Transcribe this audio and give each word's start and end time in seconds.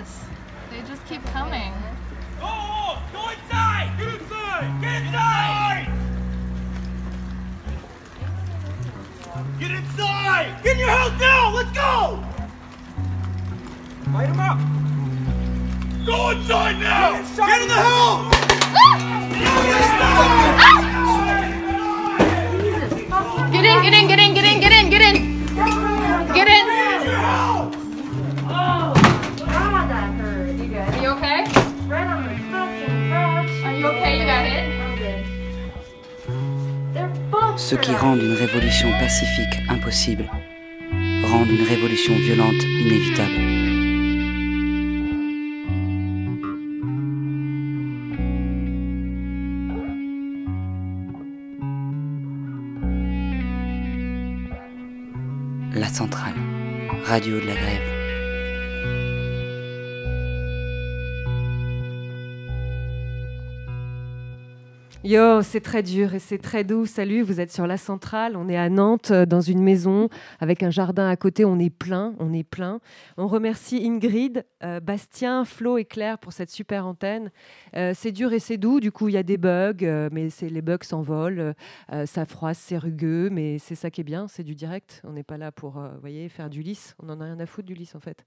Yes, 0.00 0.24
they 0.70 0.80
just 0.88 1.04
keep 1.04 1.22
coming. 1.26 1.74
Go! 2.40 2.96
Go 3.12 3.28
inside! 3.28 3.92
Get 3.98 4.08
inside! 4.08 4.80
Get 4.80 5.02
inside! 5.02 5.88
Get 9.58 9.70
inside! 9.72 10.62
Get 10.62 10.72
in 10.72 10.78
your 10.78 10.88
house 10.88 11.20
now! 11.20 11.52
Let's 11.54 11.72
go! 11.72 12.24
Light 14.14 14.30
him 14.30 14.40
up! 14.40 14.58
Go 16.06 16.30
inside 16.30 16.78
now! 16.80 17.20
Get. 17.20 17.36
Get 17.36 17.60
in 17.60 17.68
the 17.68 17.74
house! 17.74 18.40
Get 23.52 23.64
in, 23.66 23.82
get 23.82 23.92
in, 23.92 24.08
get 24.08 24.18
in, 24.18 24.34
get 24.34 24.44
in, 24.44 24.60
get 24.60 24.72
in, 24.72 24.79
Ceux 37.70 37.76
qui 37.76 37.94
rendent 37.94 38.20
une 38.20 38.32
révolution 38.32 38.90
pacifique 38.98 39.60
impossible 39.68 40.28
rendent 41.22 41.50
une 41.50 41.62
révolution 41.62 42.16
violente 42.16 42.64
inévitable. 42.64 43.30
La 55.72 55.86
centrale, 55.86 56.34
radio 57.04 57.38
de 57.38 57.46
la 57.46 57.54
grève. 57.54 57.99
Yo, 65.02 65.40
c'est 65.40 65.62
très 65.62 65.82
dur 65.82 66.12
et 66.12 66.18
c'est 66.18 66.36
très 66.36 66.62
doux. 66.62 66.84
Salut, 66.84 67.22
vous 67.22 67.40
êtes 67.40 67.50
sur 67.50 67.66
la 67.66 67.78
centrale. 67.78 68.36
On 68.36 68.50
est 68.50 68.58
à 68.58 68.68
Nantes, 68.68 69.12
euh, 69.12 69.24
dans 69.24 69.40
une 69.40 69.62
maison 69.62 70.10
avec 70.40 70.62
un 70.62 70.68
jardin 70.68 71.08
à 71.08 71.16
côté. 71.16 71.46
On 71.46 71.58
est 71.58 71.70
plein, 71.70 72.12
on 72.18 72.34
est 72.34 72.44
plein. 72.44 72.80
On 73.16 73.26
remercie 73.26 73.80
Ingrid, 73.82 74.44
euh, 74.62 74.78
Bastien, 74.78 75.46
Flo 75.46 75.78
et 75.78 75.86
Claire 75.86 76.18
pour 76.18 76.34
cette 76.34 76.50
super 76.50 76.86
antenne. 76.86 77.30
Euh, 77.76 77.92
c'est 77.96 78.12
dur 78.12 78.34
et 78.34 78.38
c'est 78.40 78.58
doux. 78.58 78.78
Du 78.78 78.92
coup, 78.92 79.08
il 79.08 79.14
y 79.14 79.16
a 79.16 79.22
des 79.22 79.38
bugs, 79.38 80.10
mais 80.12 80.28
c'est 80.28 80.50
les 80.50 80.60
bugs 80.60 80.76
s'envolent. 80.82 81.54
Ça 82.04 82.26
froisse, 82.26 82.58
c'est 82.58 82.76
rugueux, 82.76 83.30
mais 83.30 83.58
c'est 83.58 83.76
ça 83.76 83.90
qui 83.90 84.02
est 84.02 84.04
bien. 84.04 84.28
C'est 84.28 84.44
du 84.44 84.54
direct. 84.54 85.00
On 85.04 85.12
n'est 85.12 85.22
pas 85.22 85.38
là 85.38 85.50
pour, 85.50 85.82
voyez, 86.02 86.28
faire 86.28 86.50
du 86.50 86.60
lisse. 86.60 86.94
On 87.02 87.08
en 87.08 87.22
a 87.22 87.24
rien 87.24 87.40
à 87.40 87.46
foutre 87.46 87.66
du 87.66 87.74
lisse 87.74 87.94
en 87.94 88.00
fait. 88.00 88.26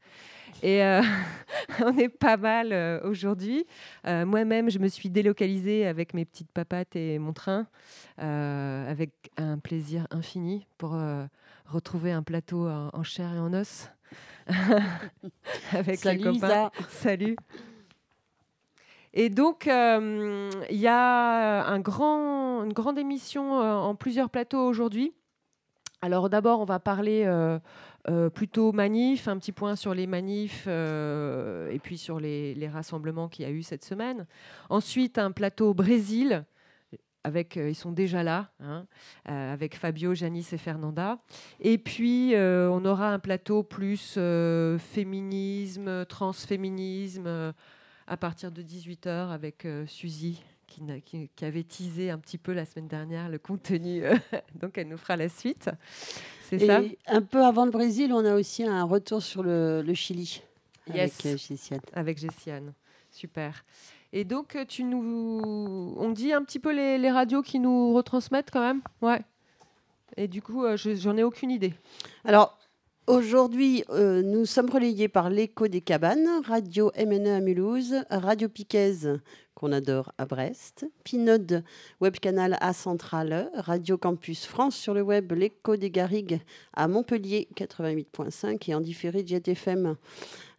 Et 0.63 0.81
on 1.85 1.95
est 1.99 2.09
pas 2.09 2.37
mal 2.37 3.01
aujourd'hui. 3.03 3.67
Moi-même, 4.03 4.71
je 4.71 4.79
me 4.79 4.87
suis 4.87 5.11
délocalisée 5.11 5.85
avec 5.85 6.15
mes 6.15 6.25
petites 6.25 6.49
papates 6.63 6.95
et 6.95 7.19
mon 7.19 7.33
train, 7.33 7.67
euh, 8.19 8.89
avec 8.89 9.11
un 9.35 9.57
plaisir 9.59 10.07
infini 10.11 10.65
pour 10.77 10.95
euh, 10.95 11.25
retrouver 11.65 12.13
un 12.13 12.23
plateau 12.23 12.69
en, 12.69 12.89
en 12.93 13.03
chair 13.03 13.33
et 13.33 13.39
en 13.39 13.53
os. 13.53 13.89
avec 15.73 15.99
Salut, 15.99 16.17
les 16.19 16.23
copains. 16.23 16.47
Isa. 16.47 16.71
Salut. 16.87 17.35
Et 19.13 19.29
donc, 19.29 19.67
euh, 19.67 20.49
il 20.69 20.77
y 20.77 20.87
a 20.87 21.65
un 21.65 21.79
grand, 21.79 22.63
une 22.63 22.73
grande 22.73 22.97
émission 22.97 23.61
euh, 23.61 23.73
en 23.73 23.95
plusieurs 23.95 24.29
plateaux 24.29 24.65
aujourd'hui. 24.65 25.13
Alors 26.01 26.29
d'abord, 26.29 26.59
on 26.59 26.65
va 26.65 26.79
parler 26.79 27.23
euh, 27.25 27.59
euh, 28.09 28.29
plutôt 28.29 28.73
manif, 28.73 29.29
un 29.29 29.37
petit 29.37 29.53
point 29.53 29.77
sur 29.77 29.93
les 29.93 30.05
manifs 30.05 30.65
euh, 30.67 31.71
et 31.71 31.79
puis 31.79 31.97
sur 31.97 32.19
les, 32.19 32.53
les 32.55 32.67
rassemblements 32.67 33.29
qu'il 33.29 33.45
y 33.45 33.47
a 33.47 33.51
eu 33.51 33.63
cette 33.63 33.85
semaine. 33.85 34.27
Ensuite, 34.69 35.17
un 35.17 35.31
plateau 35.31 35.73
Brésil. 35.73 36.43
Avec, 37.25 37.55
euh, 37.55 37.69
ils 37.69 37.75
sont 37.75 37.91
déjà 37.91 38.21
là, 38.21 38.49
hein, 38.59 38.85
euh, 39.29 39.53
avec 39.53 39.75
Fabio, 39.75 40.13
Janice 40.13 40.51
et 40.51 40.57
Fernanda. 40.57 41.19
Et 41.61 41.77
puis, 41.77 42.35
euh, 42.35 42.69
on 42.69 42.83
aura 42.83 43.13
un 43.13 43.19
plateau 43.19 43.63
plus 43.63 44.19
féminisme, 44.79 46.05
transféminisme, 46.05 47.53
à 48.07 48.17
partir 48.17 48.51
de 48.51 48.61
18h 48.61 49.29
avec 49.31 49.65
Suzy, 49.87 50.43
qui, 50.67 51.45
avait 51.45 51.63
teasé 51.63 52.09
un 52.09 52.17
petit 52.17 52.37
peu 52.37 52.51
la 52.51 52.65
semaine 52.65 52.87
dernière 52.87 53.29
le 53.29 53.39
contenu. 53.39 54.03
donc, 54.61 54.77
elle 54.77 54.89
nous 54.89 54.97
fera 54.97 55.15
la 55.15 55.29
suite. 55.29 55.69
C'est 56.49 56.59
ça? 56.59 56.81
un 57.07 57.21
peu 57.21 57.43
avant 57.45 57.63
le 57.63 57.71
Brésil, 57.71 58.11
on 58.11 58.25
a 58.25 58.35
aussi 58.35 58.63
un 58.63 58.83
retour 58.83 59.23
sur 59.23 59.43
le, 59.43 59.81
le 59.81 59.93
Chili. 59.93 60.41
Yes. 60.93 61.25
Avec 61.25 61.39
Gessiane. 61.39 61.79
avec 61.93 62.17
Jessiane. 62.17 62.73
Super. 63.09 63.63
Et 64.15 64.25
donc, 64.25 64.55
euh, 64.55 64.63
tu 64.63 64.83
nous... 64.83 65.95
on 65.97 66.11
dit 66.11 66.33
un 66.33 66.43
petit 66.43 66.59
peu 66.59 66.71
les, 66.71 67.11
radios 67.11 67.41
qui 67.41 67.59
nous 67.59 67.93
retransmettent 67.93 68.51
quand 68.51 68.61
même? 68.61 68.81
Ouais. 69.01 69.21
Et 70.15 70.27
du 70.27 70.43
coup, 70.43 70.63
euh, 70.63 70.77
je- 70.77 70.95
j'en 70.95 71.17
ai 71.17 71.23
aucune 71.23 71.49
idée. 71.49 71.73
Alors, 72.23 72.55
aujourd'hui, 73.07 73.83
euh, 73.89 74.21
nous 74.21 74.45
sommes 74.45 74.69
relayés 74.69 75.07
par 75.07 75.29
l'écho 75.29 75.67
des 75.67 75.81
cabanes, 75.81 76.27
Radio 76.45 76.91
MNE 76.97 77.27
à 77.29 77.39
Mulhouse, 77.39 77.95
Radio 78.09 78.49
Piquez, 78.49 79.19
qu'on 79.55 79.71
adore 79.71 80.11
à 80.17 80.25
Brest, 80.25 80.85
Pinode, 81.03 81.63
web 82.01 82.15
canal 82.17 82.57
à 82.61 82.73
Centrale, 82.73 83.49
Radio 83.55 83.97
Campus 83.97 84.45
France 84.45 84.75
sur 84.75 84.93
le 84.93 85.01
web, 85.01 85.31
l'écho 85.33 85.75
des 85.75 85.91
Garrigues 85.91 86.41
à 86.73 86.87
Montpellier 86.87 87.47
88.5 87.55 88.69
et 88.69 88.75
en 88.75 88.81
différé 88.81 89.25
Jet 89.25 89.47
FM, 89.47 89.95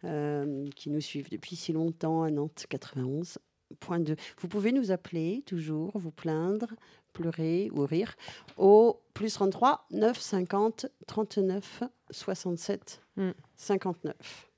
euh, 0.03 0.65
qui 0.75 0.89
nous 0.89 1.01
suivent 1.01 1.29
depuis 1.29 1.55
si 1.55 1.73
longtemps 1.73 2.23
à 2.23 2.31
Nantes 2.31 2.65
91.2. 2.69 4.15
Vous 4.39 4.47
pouvez 4.47 4.71
nous 4.71 4.91
appeler 4.91 5.43
toujours, 5.45 5.91
vous 5.95 6.11
plaindre, 6.11 6.67
pleurer 7.15 7.69
ou 7.73 7.85
rire 7.85 8.13
au 8.57 8.99
plus 9.13 9.33
33 9.33 9.85
9 9.91 10.19
50 10.19 10.85
39 11.07 11.83
67 12.11 13.01
Mm. 13.17 13.31
59. 13.55 14.51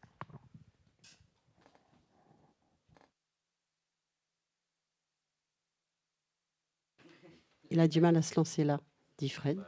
Il 7.69 7.79
a 7.79 7.87
du 7.87 7.99
mal 8.01 8.15
à 8.15 8.21
se 8.21 8.35
lancer 8.35 8.63
là, 8.63 8.79
dit 9.17 9.29
Fred. 9.29 9.59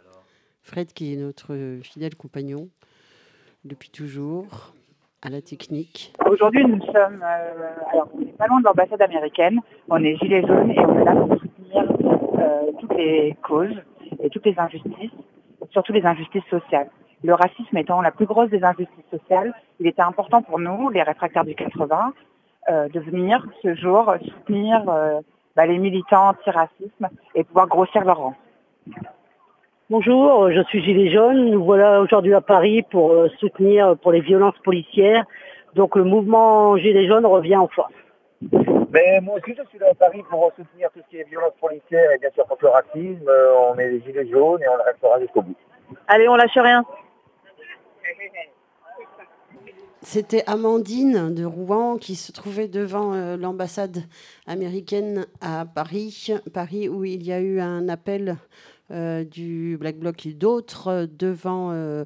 Fred 0.62 0.94
qui 0.94 1.14
est 1.14 1.18
notre 1.18 1.80
fidèle 1.84 2.16
compagnon 2.16 2.70
depuis 3.66 3.90
toujours 3.90 4.74
à 5.22 5.30
la 5.30 5.42
technique. 5.42 6.14
Aujourd'hui, 6.26 6.64
nous 6.66 6.82
sommes, 6.86 7.22
euh, 7.24 7.70
alors 7.92 8.10
on 8.14 8.20
n'est 8.20 8.32
pas 8.32 8.48
loin 8.48 8.60
de 8.62 8.66
l'ambassade 8.66 9.02
américaine, 9.02 9.60
on 9.90 10.02
est 10.02 10.16
gilets 10.16 10.46
jaunes 10.48 10.72
et 10.72 10.80
on 10.80 10.98
est 10.98 11.04
là 11.04 11.14
pour 11.14 11.28
soutenir 11.39 11.39
toutes 12.80 12.94
les 12.96 13.36
causes 13.42 13.76
et 14.22 14.30
toutes 14.30 14.46
les 14.46 14.58
injustices, 14.58 15.12
surtout 15.72 15.94
les 15.94 16.06
injustices 16.06 16.46
sociales. 16.50 16.90
Le 17.24 17.34
racisme 17.34 17.78
étant 17.78 18.02
la 18.02 18.12
plus 18.12 18.26
grosse 18.26 18.50
des 18.50 18.64
injustices 18.64 19.10
sociales, 19.12 19.54
il 19.80 19.88
était 19.88 20.02
important 20.02 20.42
pour 20.42 20.60
nous, 20.60 20.90
les 20.90 21.04
réfractaires 21.04 21.44
du 21.44 21.54
80, 21.54 22.14
euh, 22.70 22.88
de 22.90 23.00
venir 23.00 23.46
ce 23.62 23.76
jour 23.76 24.14
soutenir 24.24 24.84
euh, 24.88 25.20
bah, 25.56 25.66
les 25.66 25.78
militants 25.78 26.30
anti-racisme 26.30 27.10
et 27.36 27.44
pouvoir 27.44 27.68
grossir 27.68 28.06
leur 28.06 28.18
rang. 28.18 28.36
Bonjour, 29.90 30.52
je 30.52 30.62
suis 30.66 30.84
Gilet 30.84 31.10
Jaune. 31.10 31.50
Nous 31.50 31.64
voilà 31.64 32.00
aujourd'hui 32.00 32.36
à 32.36 32.42
Paris 32.42 32.84
pour 32.92 33.12
euh, 33.12 33.28
soutenir 33.40 33.88
euh, 33.88 33.96
pour 33.96 34.12
les 34.12 34.22
violences 34.22 34.58
policières. 34.64 35.26
Donc 35.74 35.96
le 35.96 36.04
mouvement 36.04 36.78
Gilet 36.78 37.08
Jaune 37.08 37.26
revient 37.26 37.56
en 37.56 37.68
force. 37.68 37.92
Mais 38.92 39.22
moi 39.22 39.36
aussi, 39.36 39.56
je 39.56 39.64
suis 39.70 39.80
là 39.80 39.88
à 39.92 39.94
Paris 39.94 40.24
pour 40.30 40.52
soutenir 40.56 40.90
tout 40.92 41.00
ce 41.06 41.10
qui 41.10 41.18
est 41.18 41.30
violence 41.30 41.54
policière 41.60 42.12
et 42.12 42.18
bien 42.18 42.30
sûr 42.32 42.46
contre 42.48 42.66
le 42.66 42.70
racisme. 42.70 43.28
Euh, 43.28 43.72
on 43.72 43.78
est 43.78 43.90
les 43.90 44.02
gilets 44.02 44.28
jaunes 44.28 44.62
et 44.62 44.68
on 44.68 44.78
le 44.78 44.84
restera 44.84 45.19
jusqu'au 45.19 45.42
bout. 45.42 45.56
Allez, 46.08 46.28
on 46.28 46.36
lâche 46.36 46.58
rien. 46.58 46.84
C'était 50.02 50.44
Amandine 50.48 51.36
de 51.36 51.44
Rouen 51.44 51.98
qui 51.98 52.16
se 52.16 52.31
trouvait 52.31 52.69
devant 52.69 53.13
euh, 53.13 53.36
l'ambassade 53.36 54.04
américaine 54.48 55.28
à 55.42 55.66
Paris, 55.66 56.31
Paris 56.54 56.88
où 56.88 57.04
il 57.04 57.22
y 57.24 57.34
a 57.34 57.40
eu 57.40 57.60
un 57.60 57.90
appel 57.90 58.38
euh, 58.92 59.24
du 59.24 59.78
Black 59.78 59.98
Bloc 59.98 60.25
et 60.25 60.34
d'autres 60.34 61.08
devant 61.12 61.72
euh, 61.74 62.06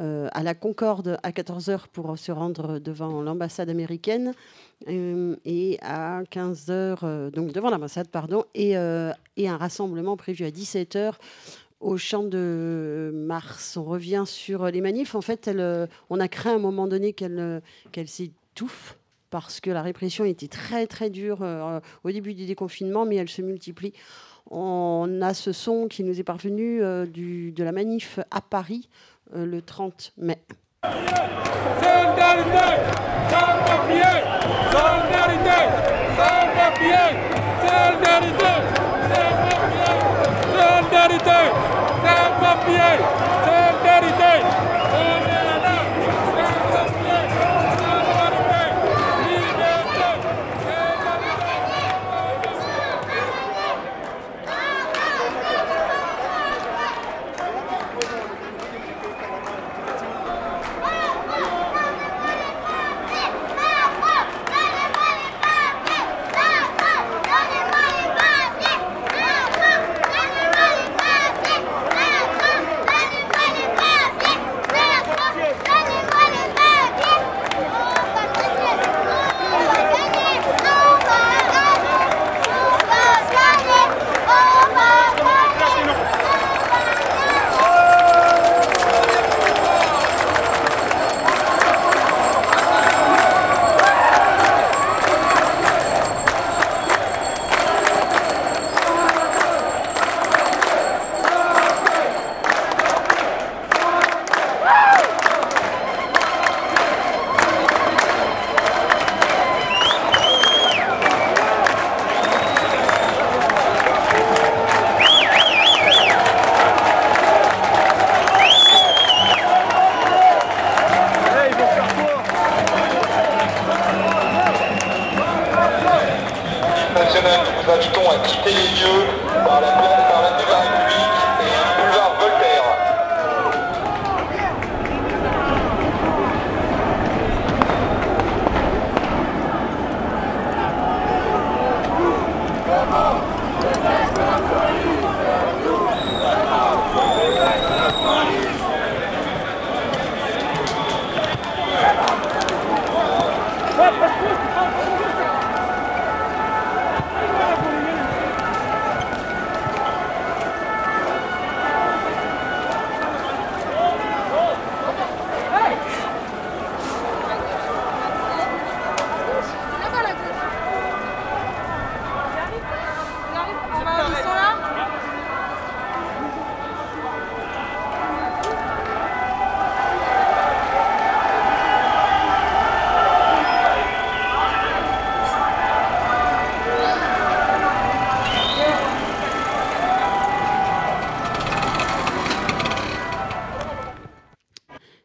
euh, 0.00 0.28
à 0.32 0.42
la 0.42 0.54
Concorde 0.54 1.18
à 1.22 1.30
14h 1.30 1.88
pour 1.92 2.18
se 2.18 2.32
rendre 2.32 2.78
devant 2.78 3.22
l'ambassade 3.22 3.68
américaine 3.68 4.34
euh, 4.88 5.36
et 5.44 5.78
à 5.82 6.22
15h 6.22 7.30
donc 7.30 7.52
devant 7.52 7.70
l'ambassade 7.70 8.08
pardon 8.08 8.44
et, 8.54 8.76
euh, 8.76 9.12
et 9.36 9.48
un 9.48 9.56
rassemblement 9.56 10.16
prévu 10.16 10.44
à 10.44 10.50
17h 10.50 11.14
au 11.80 11.96
champ 11.96 12.22
de 12.22 13.10
Mars. 13.14 13.76
On 13.76 13.84
revient 13.84 14.24
sur 14.26 14.66
les 14.66 14.80
manifs. 14.80 15.14
En 15.14 15.22
fait, 15.22 15.48
euh, 15.48 15.86
on 16.10 16.20
a 16.20 16.28
craint 16.28 16.52
à 16.52 16.54
un 16.56 16.58
moment 16.58 16.86
donné 16.86 17.12
qu'elle 17.12 17.38
euh, 17.38 17.60
qu'elle 17.90 18.08
s'étouffe 18.08 18.98
parce 19.30 19.60
que 19.60 19.70
la 19.70 19.82
répression 19.82 20.24
était 20.24 20.48
très 20.48 20.86
très 20.86 21.08
dure 21.08 21.38
euh, 21.42 21.80
au 22.04 22.10
début 22.10 22.34
du 22.34 22.46
déconfinement, 22.46 23.06
mais 23.06 23.16
elle 23.16 23.28
se 23.28 23.42
multiplie. 23.42 23.92
On 24.50 25.20
a 25.22 25.32
ce 25.32 25.52
son 25.52 25.86
qui 25.86 26.02
nous 26.02 26.18
est 26.18 26.24
parvenu 26.24 26.82
euh, 26.82 27.06
de 27.06 27.62
la 27.62 27.72
manif 27.72 28.18
à 28.30 28.40
Paris 28.40 28.88
euh, 28.88 29.19
le 29.32 29.62
30 29.62 30.12
mai. 30.16 30.38
national, 42.80 43.29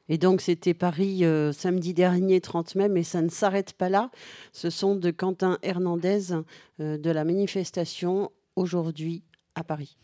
Et 0.07 0.17
donc, 0.17 0.41
c'était 0.41 0.73
Paris 0.73 1.25
euh, 1.25 1.51
samedi 1.51 1.93
dernier, 1.93 2.41
30 2.41 2.75
mai, 2.75 2.89
mais 2.89 3.03
ça 3.03 3.21
ne 3.21 3.29
s'arrête 3.29 3.73
pas 3.73 3.89
là. 3.89 4.11
Ce 4.51 4.69
sont 4.69 4.95
de 4.95 5.11
Quentin 5.11 5.57
Hernandez 5.63 6.33
euh, 6.79 6.97
de 6.97 7.09
la 7.09 7.23
manifestation 7.23 8.31
aujourd'hui 8.55 9.23
à 9.55 9.63
Paris. 9.63 9.97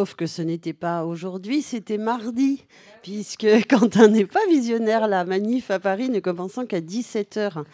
Sauf 0.00 0.14
que 0.14 0.24
ce 0.24 0.40
n'était 0.40 0.72
pas 0.72 1.04
aujourd'hui, 1.04 1.60
c'était 1.60 1.98
mardi, 1.98 2.64
puisque 3.02 3.46
Quentin 3.68 4.08
n'est 4.08 4.24
pas 4.24 4.40
visionnaire, 4.48 5.06
la 5.08 5.26
manif 5.26 5.70
à 5.70 5.78
Paris 5.78 6.08
ne 6.08 6.20
commençant 6.20 6.64
qu'à 6.64 6.80
17h. 6.80 7.64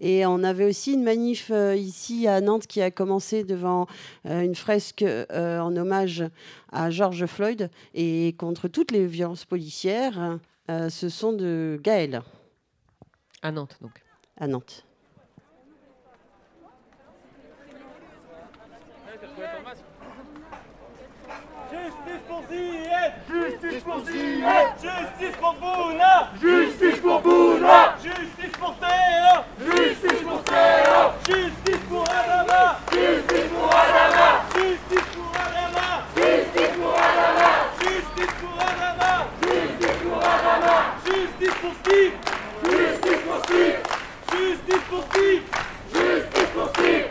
Et 0.00 0.26
on 0.26 0.42
avait 0.42 0.64
aussi 0.64 0.94
une 0.94 1.04
manif 1.04 1.52
euh, 1.52 1.76
ici 1.76 2.26
à 2.26 2.40
Nantes 2.40 2.66
qui 2.66 2.82
a 2.82 2.90
commencé 2.90 3.44
devant 3.44 3.86
euh, 4.28 4.40
une 4.40 4.56
fresque 4.56 5.02
euh, 5.02 5.60
en 5.60 5.76
hommage 5.76 6.24
à 6.72 6.90
George 6.90 7.24
Floyd 7.26 7.70
et 7.94 8.34
contre 8.36 8.66
toutes 8.66 8.90
les 8.90 9.06
violences 9.06 9.44
policières. 9.44 10.40
Ce 10.68 11.08
sont 11.08 11.32
de 11.32 11.78
Gaël 11.84 12.20
À 13.42 13.52
Nantes, 13.52 13.78
donc. 13.80 14.02
à 14.36 14.48
Nantes. 14.48 14.84
Justice 21.70 22.22
pour 22.28 22.35
Zied 22.48 23.12
Justice 23.28 23.82
pour 23.82 24.00
Zied 24.04 24.44
Justice 24.80 25.36
pour 25.40 25.54
Bouna 25.54 26.30
Justice 26.40 27.00
pour 27.00 27.20
Bouna 27.20 27.96
Justice 28.02 28.56
pour 28.58 28.74
Théo 28.78 29.34
Justice 29.58 30.22
pour 30.22 30.42
Théo 30.44 31.12
Justice 31.26 31.82
pour 31.88 32.04
Adama 32.04 32.78
Justice 32.92 33.48
pour 33.52 33.70
Adama 33.74 34.28
Justice 34.54 35.08
pour 35.14 35.32
Adama 35.34 35.88
Justice 36.14 36.74
pour 36.78 36.94
Adama 36.94 37.50
Justice 37.80 38.34
pour 38.40 38.54
Adama 38.62 39.26
Justice 39.42 39.98
pour 40.04 40.18
Adama 40.18 40.76
Justice 41.04 41.56
pour 41.60 41.74
Steve 41.82 42.14
Justice 42.64 43.20
pour 43.26 43.38
Steve 43.44 43.78
Justice 44.32 44.84
pour 44.88 45.02
Steve 45.10 45.42
Justice 45.92 46.50
pour 46.54 46.68
Steve 46.68 47.06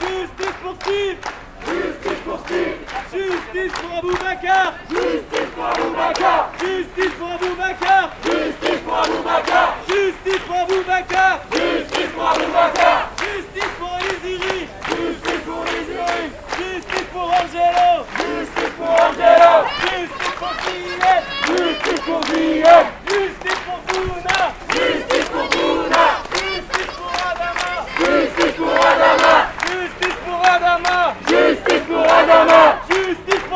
Justice 0.00 0.56
pour 0.62 0.74
Steve 0.80 1.18
Justice 1.66 2.20
pour 2.24 2.38
Steve 2.40 2.77
Justice 3.18 3.72
pour 3.82 3.98
Aboubacar 3.98 4.74
Justice 4.88 5.50
pour 5.56 5.66
Aboubacar 5.66 6.52
Justice 6.60 7.12
pour 7.18 7.30
Aboubacar 7.32 8.10
Justice 8.22 8.80
pour 8.84 8.96
Aboubacar 8.96 9.74
Justice 9.88 10.42
pour 10.46 10.56
Aboubacar 10.56 11.40
Justice 11.52 12.10
pour 12.14 12.28
Aboubacar 12.28 13.10
Justice 13.18 13.72
pour 13.80 13.98
Eliziri 13.98 14.68
Justice 14.86 15.42
pour 15.46 15.64
Eliziri 15.66 16.30
Justice 16.58 17.08
pour 17.12 17.26
Angelo 17.26 18.06
Justice 18.22 18.74
pour 18.78 18.86
Angelo 18.86 19.54
Justice 19.82 20.34
pour 20.38 20.54
Ziyed 20.62 21.22
Justice 21.48 22.00
pour 22.06 22.22
Ziyed 22.22 22.86
Justice 23.10 23.60
pour 23.66 23.80
Bouna 23.88 24.40
Justice 24.70 25.28
pour 25.34 25.46
Bouna 25.50 26.06
Justice 26.38 26.90
pour 26.94 27.10
Adama 27.26 27.74
Justice 27.98 28.54
pour 28.54 28.78
Adama 28.78 29.34
Justice 29.66 30.18
pour 30.24 30.38
Adama 30.46 31.14
Justice 31.26 31.82
pour 31.88 32.04
Adama 32.04 32.77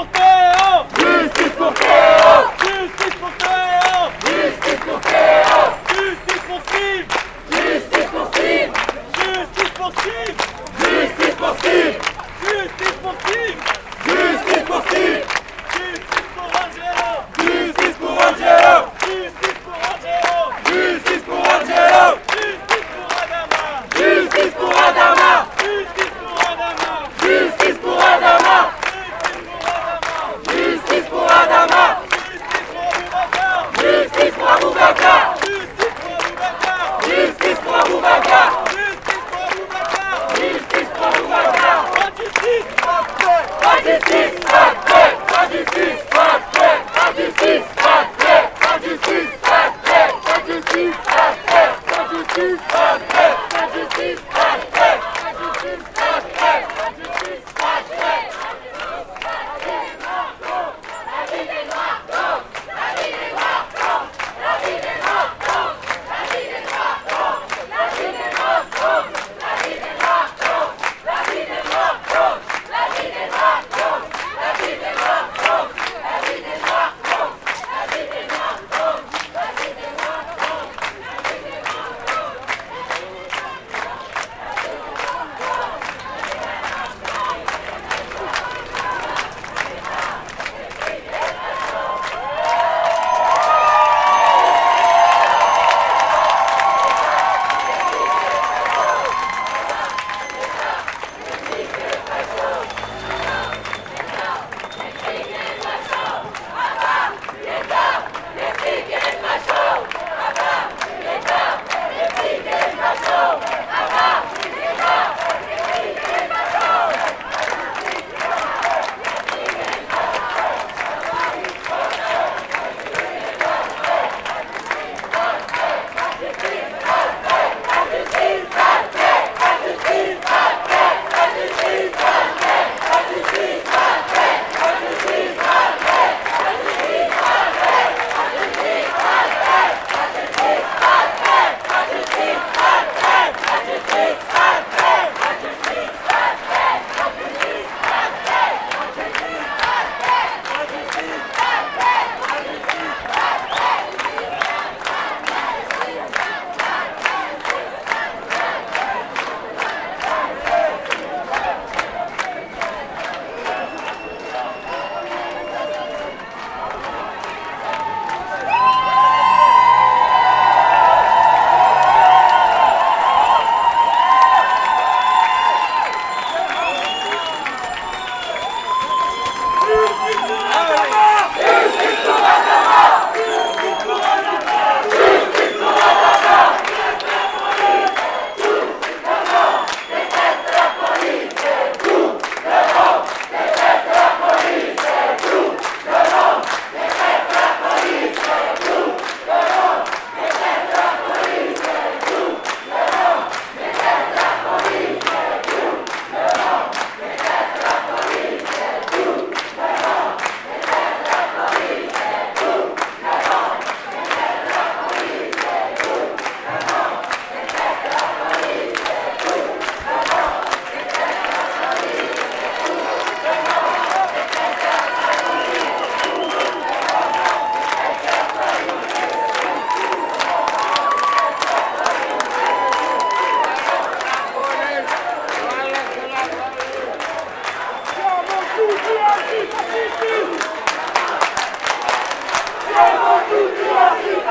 Voltei! 0.03 0.52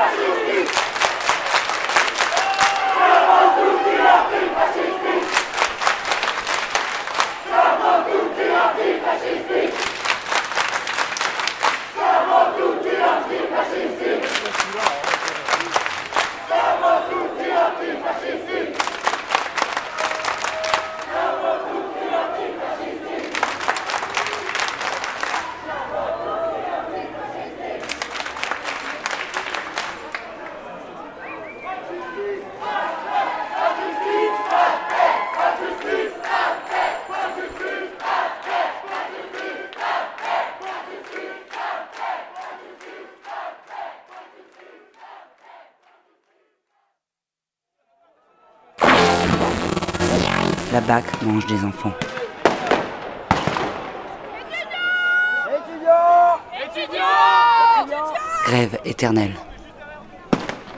Brasil. 0.02 0.81
La 50.82 51.00
BAC 51.00 51.22
mange 51.22 51.46
des 51.46 51.64
enfants. 51.64 51.92
Grève 58.46 58.80
éternelle. 58.84 59.34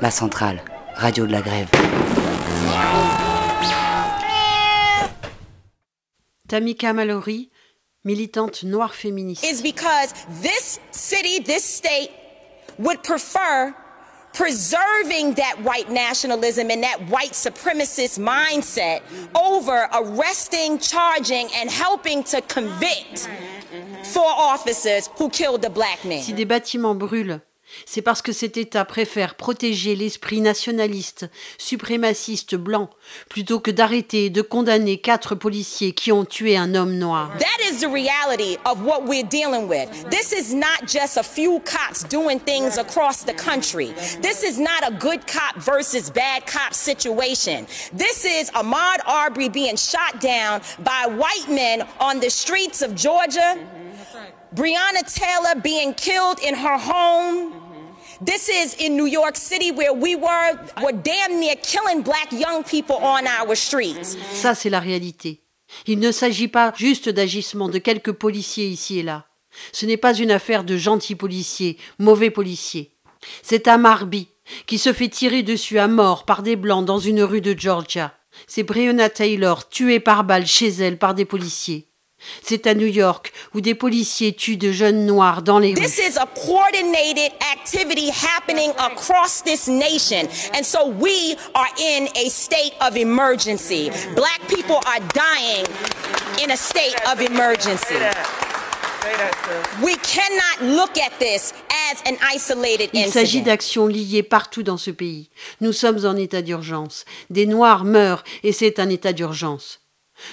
La 0.02 0.10
centrale, 0.10 0.62
radio 0.94 1.26
de 1.26 1.32
la 1.32 1.40
grève. 1.40 1.68
Tamika 6.48 6.92
Mallory, 6.92 7.50
militante 8.04 8.62
noire 8.64 8.94
féministe. 8.94 9.42
is 9.42 9.62
because 9.62 10.12
this 10.42 10.80
city, 10.90 11.40
this 11.42 11.64
state 11.64 12.10
would 12.78 13.02
prefer 13.02 13.74
preserving 14.34 15.34
that 15.34 15.56
white 15.62 15.90
nationalism 15.90 16.70
and 16.70 16.82
that 16.82 17.00
white 17.08 17.32
supremacist 17.32 18.18
mindset 18.18 19.00
over 19.34 19.88
arresting, 19.94 20.78
charging, 20.78 21.48
and 21.54 21.70
helping 21.70 22.22
to 22.24 22.40
convict 22.42 23.28
four 24.04 24.26
officers 24.26 25.08
who 25.16 25.30
killed 25.30 25.62
the 25.62 25.70
black 25.70 26.04
man. 26.04 26.22
Si 26.22 26.32
des 26.32 26.44
bâtiments 26.44 26.98
brûlent, 26.98 27.40
c'est 27.86 28.02
parce 28.02 28.22
que 28.22 28.32
cet 28.32 28.56
État 28.56 28.84
préfère 28.84 29.34
protéger 29.34 29.96
l'esprit 29.96 30.40
nationaliste, 30.40 31.26
suprémaciste 31.58 32.54
blanc, 32.54 32.90
plutôt 33.28 33.60
que 33.60 33.70
d'arrêter 33.70 34.26
et 34.26 34.30
de 34.30 34.42
condamner 34.42 34.98
quatre 34.98 35.34
policiers 35.34 35.92
qui 35.92 36.12
ont 36.12 36.24
tué 36.24 36.56
un 36.56 36.74
homme 36.74 36.96
noir. 36.96 37.30
That 37.38 37.64
is 37.70 37.80
the 37.80 37.90
reality 37.90 38.56
of 38.64 38.84
what 38.84 39.04
we're 39.06 39.26
dealing 39.28 39.68
with. 39.68 39.88
This 40.10 40.32
is 40.32 40.54
not 40.54 40.86
just 40.86 41.16
a 41.16 41.22
few 41.22 41.60
cops 41.60 42.04
doing 42.04 42.38
things 42.40 42.78
across 42.78 43.24
the 43.24 43.34
country. 43.34 43.92
This 44.22 44.42
is 44.42 44.58
not 44.58 44.86
a 44.86 44.92
good 44.92 45.26
cop 45.26 45.56
versus 45.56 46.10
bad 46.10 46.46
cop 46.46 46.74
situation. 46.74 47.66
This 47.92 48.24
is 48.24 48.50
Ahmaud 48.50 48.98
Arbery 49.06 49.48
being 49.48 49.76
shot 49.76 50.20
down 50.20 50.60
by 50.80 51.06
white 51.06 51.48
men 51.48 51.86
on 52.00 52.20
the 52.20 52.30
streets 52.30 52.82
of 52.82 52.94
Georgia. 52.94 53.58
Breonna 54.54 55.02
Taylor 55.12 55.60
being 55.60 55.94
killed 55.94 56.38
in 56.40 56.54
her 56.54 56.78
home. 56.78 57.63
This 58.24 58.48
is 58.48 58.76
in 58.80 58.96
New 58.96 59.06
York 59.06 59.36
City 59.36 59.70
where 59.70 59.92
we 59.92 60.14
were, 60.16 60.58
were 60.82 60.92
damn 60.92 61.40
near 61.40 61.56
killing 61.56 62.02
black 62.02 62.32
young 62.32 62.62
people 62.62 62.96
on 62.96 63.26
our 63.26 63.54
streets. 63.54 64.16
Ça, 64.32 64.54
c'est 64.54 64.70
la 64.70 64.80
réalité. 64.80 65.42
Il 65.86 65.98
ne 65.98 66.10
s'agit 66.10 66.48
pas 66.48 66.72
juste 66.76 67.08
d'agissements 67.08 67.68
de 67.68 67.78
quelques 67.78 68.12
policiers 68.12 68.68
ici 68.68 69.00
et 69.00 69.02
là. 69.02 69.26
Ce 69.72 69.84
n'est 69.84 69.98
pas 69.98 70.14
une 70.14 70.30
affaire 70.30 70.64
de 70.64 70.76
gentils 70.76 71.16
policiers, 71.16 71.76
mauvais 71.98 72.30
policiers. 72.30 72.96
C'est 73.42 73.68
un 73.68 73.78
marbi 73.78 74.28
qui 74.66 74.78
se 74.78 74.92
fait 74.92 75.08
tirer 75.08 75.42
dessus 75.42 75.78
à 75.78 75.88
mort 75.88 76.24
par 76.24 76.42
des 76.42 76.56
blancs 76.56 76.86
dans 76.86 76.98
une 76.98 77.22
rue 77.22 77.40
de 77.42 77.58
Georgia. 77.58 78.14
C'est 78.46 78.62
Breonna 78.62 79.10
Taylor 79.10 79.68
tuée 79.68 80.00
par 80.00 80.24
balle 80.24 80.46
chez 80.46 80.68
elle 80.68 80.98
par 80.98 81.14
des 81.14 81.24
policiers. 81.24 81.88
C'est 82.42 82.66
à 82.66 82.74
New 82.74 82.86
York 82.86 83.32
où 83.54 83.60
des 83.60 83.74
policiers 83.74 84.32
tuent 84.32 84.56
de 84.56 84.72
jeunes 84.72 85.06
noirs 85.06 85.42
dans 85.42 85.58
les 85.58 85.74
rues. 85.74 85.80
This 85.80 85.98
is 85.98 86.18
a 86.18 86.26
coordinated 86.26 87.32
activity 87.52 88.10
happening 88.10 88.70
across 88.78 89.42
this 89.42 89.68
nation. 89.68 90.28
And 90.54 90.64
so 90.64 90.88
we 90.88 91.36
are 91.54 91.68
in 91.78 92.08
a 92.16 92.28
state 92.28 92.74
of 92.80 92.96
emergency. 92.96 93.90
Black 94.14 94.40
people 94.48 94.76
are 94.86 95.00
dying 95.14 95.66
in 96.42 96.50
a 96.50 96.56
state 96.56 96.96
of 97.06 97.20
emergency. 97.20 97.96
We 99.82 99.96
cannot 99.96 100.76
look 100.76 100.96
at 100.98 101.18
this 101.18 101.52
as 101.90 102.02
an 102.10 102.16
isolated 102.34 102.90
Il 102.94 103.10
s'agit 103.10 103.42
d'actions 103.42 103.86
liées 103.86 104.22
partout 104.22 104.62
dans 104.62 104.78
ce 104.78 104.90
pays. 104.90 105.28
Nous 105.60 105.72
sommes 105.72 106.06
en 106.06 106.16
état 106.16 106.40
d'urgence. 106.40 107.04
Des 107.28 107.46
Noirs 107.46 107.84
meurent 107.84 108.24
et 108.42 108.52
c'est 108.52 108.78
un 108.78 108.88
état 108.88 109.12
d'urgence. 109.12 109.83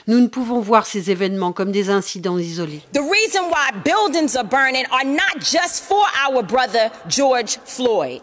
Nous 0.08 0.19
ne 0.19 0.27
pouvons 0.27 0.60
voir 0.60 0.86
ces 0.86 1.12
événements 1.12 1.54
comme 1.54 1.71
des 1.71 1.89
incidents 1.89 2.38
isolés. 2.38 2.82
The 2.93 2.99
reason 2.99 3.49
why 3.49 3.71
buildings 3.84 4.36
are 4.36 4.43
burning 4.45 4.86
are 4.91 5.06
not 5.06 5.39
just 5.39 5.84
for 5.84 6.04
our 6.27 6.43
brother 6.43 6.89
George 7.08 7.58
Floyd. 7.65 8.21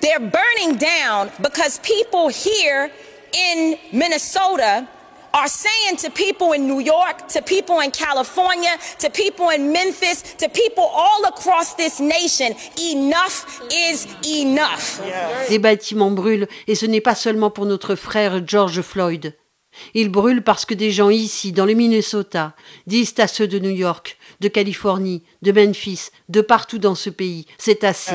They're 0.00 0.20
burning 0.20 0.78
down 0.78 1.30
because 1.42 1.80
people 1.80 2.28
here 2.28 2.90
in 3.32 3.76
Minnesota 3.92 4.86
are 5.34 5.48
saying 5.48 5.96
to 5.98 6.10
people 6.10 6.52
in 6.52 6.66
New 6.66 6.80
York, 6.80 7.28
to 7.28 7.42
people 7.42 7.80
in 7.80 7.90
California, 7.90 8.76
to 8.98 9.10
people 9.10 9.50
in 9.50 9.72
Memphis, 9.72 10.22
to 10.38 10.48
people 10.48 10.84
all 10.84 11.24
across 11.26 11.74
this 11.74 12.00
nation, 12.00 12.54
enough 12.80 13.60
is 13.72 14.06
enough. 14.26 15.00
Des 15.48 15.58
bâtiments 15.58 16.10
brûlent 16.10 16.48
et 16.66 16.74
ce 16.74 16.86
n'est 16.86 17.00
pas 17.00 17.14
seulement 17.14 17.50
pour 17.50 17.66
notre 17.66 17.94
frère 17.94 18.46
George 18.46 18.80
Floyd. 18.82 19.34
Ils 19.94 20.10
brûlent 20.10 20.42
parce 20.42 20.64
que 20.64 20.74
des 20.74 20.90
gens 20.90 21.10
ici, 21.10 21.52
dans 21.52 21.64
le 21.64 21.74
Minnesota, 21.74 22.54
disent 22.86 23.14
à 23.18 23.26
ceux 23.26 23.46
de 23.46 23.58
New 23.58 23.70
York, 23.70 24.16
de 24.40 24.48
Californie, 24.48 25.22
de 25.42 25.52
Memphis, 25.52 26.10
de 26.28 26.40
partout 26.40 26.78
dans 26.78 26.94
ce 26.94 27.10
pays, 27.10 27.46
c'est 27.58 27.84
assez. 27.84 28.14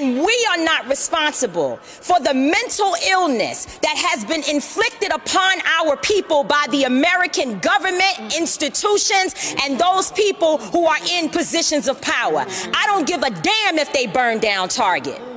And 0.00 0.18
we 0.18 0.34
are 0.50 0.58
not 0.58 0.88
responsible 0.88 1.78
for 1.82 2.18
the 2.20 2.34
mental 2.34 2.94
illness 3.10 3.66
that 3.82 3.96
has 3.96 4.24
been 4.24 4.42
inflicted 4.48 5.10
upon 5.12 5.60
our 5.80 5.96
people 5.96 6.44
by 6.44 6.66
the 6.70 6.84
American 6.84 7.58
government, 7.60 8.34
institutions, 8.38 9.54
and 9.64 9.78
those 9.78 10.10
people 10.12 10.58
who 10.72 10.86
are 10.86 11.00
in 11.18 11.28
positions 11.28 11.88
of 11.88 12.00
power. 12.00 12.44
I 12.74 12.86
don't 12.86 13.06
give 13.06 13.22
a 13.22 13.30
damn 13.30 13.78
if 13.78 13.92
they 13.92 14.06
burn 14.06 14.38
down 14.38 14.68
Target. 14.68 15.31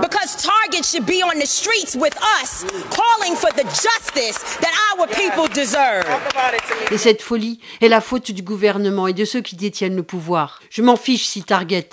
Because 0.00 0.36
Target 0.36 0.84
should 0.84 1.04
be 1.04 1.22
on 1.22 1.38
the 1.38 1.46
streets 1.46 1.94
with 1.94 2.16
us, 2.40 2.64
calling 2.90 3.36
for 3.36 3.50
the 3.52 3.64
justice 3.64 4.38
that 4.60 4.72
our 4.96 5.06
people 5.06 5.48
deserve. 5.52 6.06
Et 6.90 6.98
cette 6.98 7.20
folie 7.20 7.60
est 7.80 7.88
la 7.88 8.00
faute 8.00 8.30
du 8.30 8.42
gouvernement 8.42 9.06
et 9.06 9.12
de 9.12 9.24
ceux 9.24 9.42
qui 9.42 9.56
détiennent 9.56 9.96
le 9.96 10.02
pouvoir. 10.02 10.60
Je 10.70 10.82
m'en 10.82 10.96
fiche 10.96 11.26
si 11.26 11.42
Target, 11.42 11.88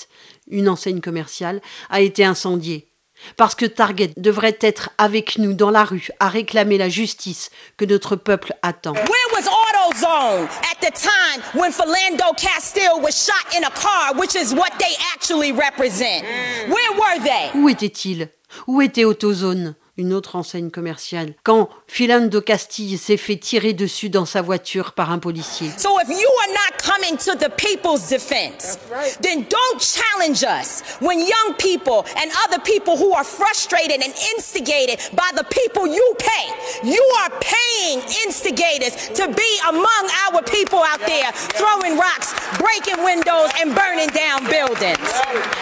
une 0.50 0.70
enseigne 0.70 1.02
commerciale, 1.02 1.62
a 1.90 2.02
été 2.02 2.24
incendiée. 2.24 2.89
Parce 3.38 3.56
que 3.56 3.66
Target 3.66 4.12
devrait 4.18 4.58
être 4.62 4.90
avec 4.98 5.38
nous 5.38 5.54
dans 5.54 5.72
la 5.72 5.84
rue 5.84 6.10
à 6.20 6.30
réclamer 6.30 6.78
la 6.78 6.90
justice 6.90 7.50
que 7.78 7.86
notre 7.86 8.16
peuple 8.16 8.54
attend. 8.62 8.94
Where 8.94 9.30
was 9.34 9.48
AutoZone 9.48 10.48
at 10.72 10.80
the 10.82 10.92
time 10.94 11.42
when 11.54 11.72
Philando 11.72 12.34
Castile 12.38 13.02
was 13.02 13.12
shot 13.12 13.58
in 13.58 13.64
a 13.64 13.72
car, 13.72 14.14
which 14.20 14.36
is 14.36 14.54
what 14.54 14.72
they 14.80 14.96
actually 15.14 15.52
represent? 15.52 16.24
Where 16.68 16.94
were 16.94 17.24
they? 17.24 17.52
Où 17.60 17.70
était-il 17.70 18.30
Où 18.68 18.82
était 18.82 19.06
AutoZone? 19.06 19.76
Une 19.98 20.14
autre 20.14 20.38
enseigne 20.38 20.72
commerciale, 20.72 21.34
quand 21.44 21.70
Philando 21.90 22.40
Castille 22.40 23.00
s'est 23.00 23.18
fait 23.18 23.36
tirer 23.36 23.74
dessus 23.74 24.10
dans 24.10 24.26
sa 24.26 24.44
voiture 24.44 24.94
par 24.94 25.12
un 25.12 25.18
policier. 25.18 25.72
So 25.76 26.00
if 26.00 26.08
you 26.08 26.30
are 26.44 26.54
not 26.54 26.78
coming 26.78 27.18
to 27.18 27.36
the 27.36 27.50
people's 27.58 28.08
defense, 28.08 28.78
then 29.22 29.44
don't 29.50 29.82
challenge 29.82 30.44
us 30.44 30.84
when 31.02 31.20
young 31.20 31.56
people 31.58 32.06
and 32.16 32.30
other 32.46 32.62
people 32.64 32.96
who 32.96 33.12
are 33.16 33.26
frustrated 33.26 34.02
and 34.04 34.14
instigated 34.38 35.00
by 35.14 35.30
the 35.36 35.44
people 35.50 35.88
you 35.88 36.16
pay. 36.20 36.88
You 36.88 37.04
are 37.24 37.32
paying 37.42 38.02
instigators 38.28 39.10
to 39.16 39.28
be 39.28 39.52
among 39.68 40.06
our 40.30 40.44
people 40.44 40.80
out 40.80 41.02
there 41.08 41.34
throwing 41.58 41.98
rocks, 41.98 42.34
breaking 42.60 43.04
windows 43.04 43.50
and 43.60 43.74
burning 43.74 44.10
down 44.14 44.46
buildings. 44.48 45.10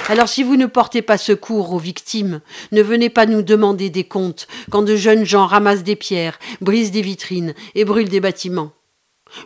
Alors 0.09 0.27
si 0.27 0.43
vous 0.43 0.57
ne 0.57 0.65
portez 0.65 1.01
pas 1.01 1.17
secours 1.17 1.73
aux 1.73 1.79
victimes, 1.79 2.41
ne 2.73 2.81
venez 2.81 3.09
pas 3.09 3.25
nous 3.25 3.41
demander 3.41 3.89
des 3.89 4.03
comptes 4.03 4.47
quand 4.69 4.81
de 4.81 4.97
jeunes 4.97 5.25
gens 5.25 5.47
ramassent 5.47 5.83
des 5.83 5.95
pierres, 5.95 6.16
brisent 6.61 6.91
des 6.91 7.01
vitrines 7.01 7.53
et 7.75 7.85
brûlent 7.85 8.09
des 8.09 8.19
bâtiments. 8.19 8.71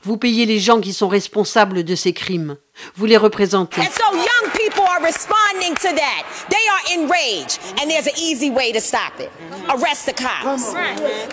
Vous 0.03 0.17
payez 0.17 0.45
les 0.45 0.59
gens 0.59 0.79
qui 0.79 0.93
sont 0.93 1.07
responsables 1.07 1.83
de 1.83 1.95
ces 1.95 2.13
crimes. 2.13 2.57
Vous 2.95 3.07
les 3.07 3.17
représentez. 3.17 3.81
And 3.81 3.91
so 3.91 4.15
young 4.15 4.51
people 4.53 4.83
are 4.83 5.01
responding 5.03 5.73
to 5.75 5.89
that. 5.95 6.23
They 6.49 6.65
are 6.69 7.01
enraged, 7.01 7.59
and 7.79 7.89
there's 7.89 8.07
an 8.07 8.17
easy 8.17 8.49
way 8.51 8.71
to 8.71 8.79
stop 8.79 9.19
it. 9.19 9.29
Arrest 9.69 10.05
the 10.05 10.13
cops. 10.13 10.73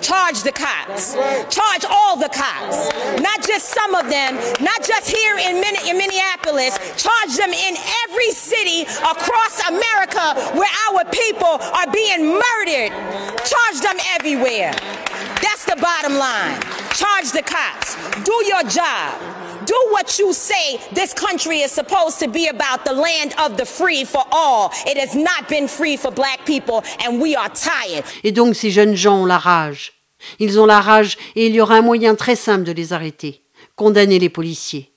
Charge 0.00 0.42
the 0.42 0.52
cops. 0.52 1.14
Charge 1.54 1.84
all 1.88 2.16
the 2.16 2.28
cops. 2.28 2.88
Not 3.20 3.46
just 3.46 3.68
some 3.68 3.94
of 3.94 4.08
them, 4.08 4.34
not 4.60 4.82
just 4.82 5.08
here 5.08 5.36
in 5.36 5.60
Minneapolis. 5.60 6.78
Charge 6.96 7.36
them 7.36 7.52
in 7.52 7.76
every 8.08 8.30
city 8.32 8.82
across 9.04 9.60
America 9.68 10.56
where 10.56 10.72
our 10.88 11.04
people 11.12 11.60
are 11.76 11.90
being 11.92 12.32
murdered. 12.32 12.92
Charge 13.44 13.78
them 13.82 13.98
everywhere. 14.16 14.72
That's 15.42 15.64
the 15.64 15.76
bottom 15.80 16.14
line. 16.16 16.60
Charge 16.92 17.32
the 17.32 17.42
cops. 17.42 17.96
Do 18.24 18.34
your 18.46 18.62
job. 18.64 19.14
Do 19.66 19.76
what 19.90 20.18
you 20.18 20.32
say 20.32 20.78
this 20.92 21.12
country 21.12 21.60
is 21.60 21.70
supposed 21.70 22.18
to 22.20 22.28
be 22.28 22.48
about 22.48 22.84
the 22.84 22.92
land 22.92 23.34
of 23.38 23.56
the 23.56 23.66
free 23.66 24.04
for 24.04 24.24
all. 24.32 24.72
It 24.86 24.96
has 24.96 25.14
not 25.14 25.48
been 25.48 25.68
free 25.68 25.96
for 25.96 26.10
black 26.10 26.46
people, 26.46 26.82
and 27.04 27.20
we 27.20 27.36
are 27.36 27.50
tired. 27.50 28.04
Et 28.24 28.32
donc 28.32 28.54
ces 28.54 28.70
jeunes 28.70 28.96
gens 28.96 29.22
ont 29.22 29.26
la 29.26 29.38
rage. 29.38 29.92
Ils 30.38 30.58
ont 30.58 30.66
la 30.66 30.80
rage 30.80 31.16
et 31.36 31.46
il 31.46 31.54
y 31.54 31.60
aura 31.60 31.76
un 31.76 31.82
moyen 31.82 32.14
très 32.14 32.36
simple 32.36 32.64
de 32.64 32.72
les 32.72 32.92
arrêter. 32.92 33.42
Condamner 33.76 34.18
les 34.18 34.28
policiers. 34.28 34.90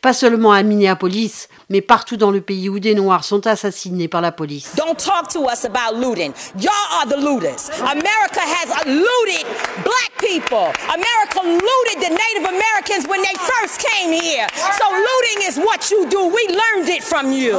Pas 0.00 0.12
seulement 0.12 0.52
à 0.52 0.62
Minneapolis, 0.62 1.48
mais 1.70 1.80
partout 1.80 2.16
dans 2.16 2.30
le 2.30 2.40
pays 2.40 2.68
où 2.68 2.78
des 2.78 2.94
Noirs 2.94 3.24
sont 3.24 3.46
assassinés 3.46 4.08
par 4.08 4.20
la 4.20 4.32
police. 4.32 4.74
Don't 4.76 4.96
talk 4.96 5.28
to 5.28 5.48
us 5.48 5.64
about 5.64 5.96
looting. 5.98 6.32
Y'all 6.58 6.72
are 6.98 7.06
the 7.06 7.16
looters. 7.16 7.70
America 7.80 8.40
has 8.40 8.84
looted 8.86 9.46
black 9.84 10.12
people. 10.18 10.72
America 10.88 11.40
looted 11.42 12.00
the 12.00 12.10
Native 12.10 12.48
Americans 12.48 13.06
when 13.08 13.22
they 13.22 13.34
first 13.38 13.80
came 13.80 14.12
here. 14.12 14.46
So 14.78 14.84
looting 14.90 15.48
is 15.48 15.56
what 15.58 15.90
you 15.90 16.08
do. 16.08 16.26
We 16.26 16.48
learned 16.48 16.88
it 16.88 17.02
from 17.02 17.32
you. 17.32 17.54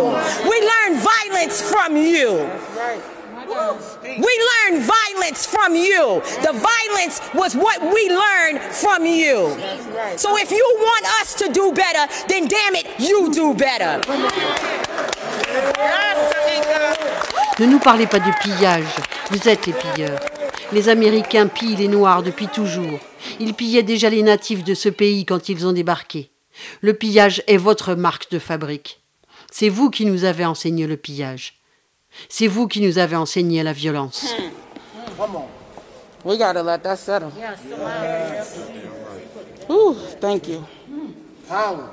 We 0.49 0.62
learned 0.62 1.01
violence 1.01 1.62
from 1.62 1.95
you. 1.95 2.49
We 4.04 4.34
learned 4.52 4.84
violence 4.84 5.45
from 5.45 5.76
you. 5.76 6.22
The 6.41 6.54
violence 6.54 7.22
was 7.34 7.56
what 7.56 7.82
we 7.82 8.10
learned 8.10 8.62
from 8.72 9.06
you. 9.06 9.56
So 10.17 10.38
if 10.38 10.52
you 10.52 10.65
want 10.80 11.06
us 11.22 11.36
to 11.36 11.52
do 11.52 11.72
better, 11.74 12.08
then 12.28 12.48
damn 12.48 12.76
it, 12.76 12.88
you 13.00 13.30
do 13.32 13.54
better. 13.54 14.02
Ne 17.60 17.65
nous 17.65 17.80
parlez 17.80 18.08
pas 18.08 18.19
de 18.19 18.32
pillage, 18.41 18.86
vous 19.32 19.50
êtes 19.50 19.65
les 19.67 19.74
pilleurs. 19.74 20.19
Les 20.72 20.88
Américains 20.88 21.48
pillent 21.48 21.76
les 21.76 21.88
Noirs 21.88 22.24
depuis 22.24 22.48
toujours. 22.48 23.00
Ils 23.39 23.54
pillaient 23.54 23.84
déjà 23.84 24.10
les 24.10 24.24
natifs 24.24 24.63
de 24.63 24.74
ce 24.74 24.88
pays 24.88 25.26
quand 25.26 25.50
ils 25.50 25.67
ont 25.67 25.74
débarqué. 25.74 26.32
Le 26.82 26.93
pillage 26.93 27.43
est 27.48 27.58
votre 27.58 27.95
marque 27.95 28.32
de 28.32 28.39
fabrique. 28.39 29.02
C'est 29.52 29.69
vous 29.69 29.89
qui 29.89 30.06
nous 30.06 30.24
avez 30.24 30.45
enseigné 30.45 30.88
le 30.88 30.95
pillage. 30.95 31.59
C'est 32.28 32.48
vous 32.48 32.67
qui 32.67 32.82
nous 32.82 32.98
avez 32.98 33.15
enseigné 33.15 33.63
la 33.63 33.74
violence. 33.74 34.34
Hmm. 34.34 34.50
Come 35.17 35.36
on. 35.36 35.48
We 36.24 36.38
gotta 36.38 36.62
let 36.62 36.84
that 36.84 37.00
settle. 37.00 37.32
Ooh, 39.69 39.95
thank 40.19 40.48
you. 40.48 40.60
Hmm. 40.88 41.12
Power. 41.48 41.89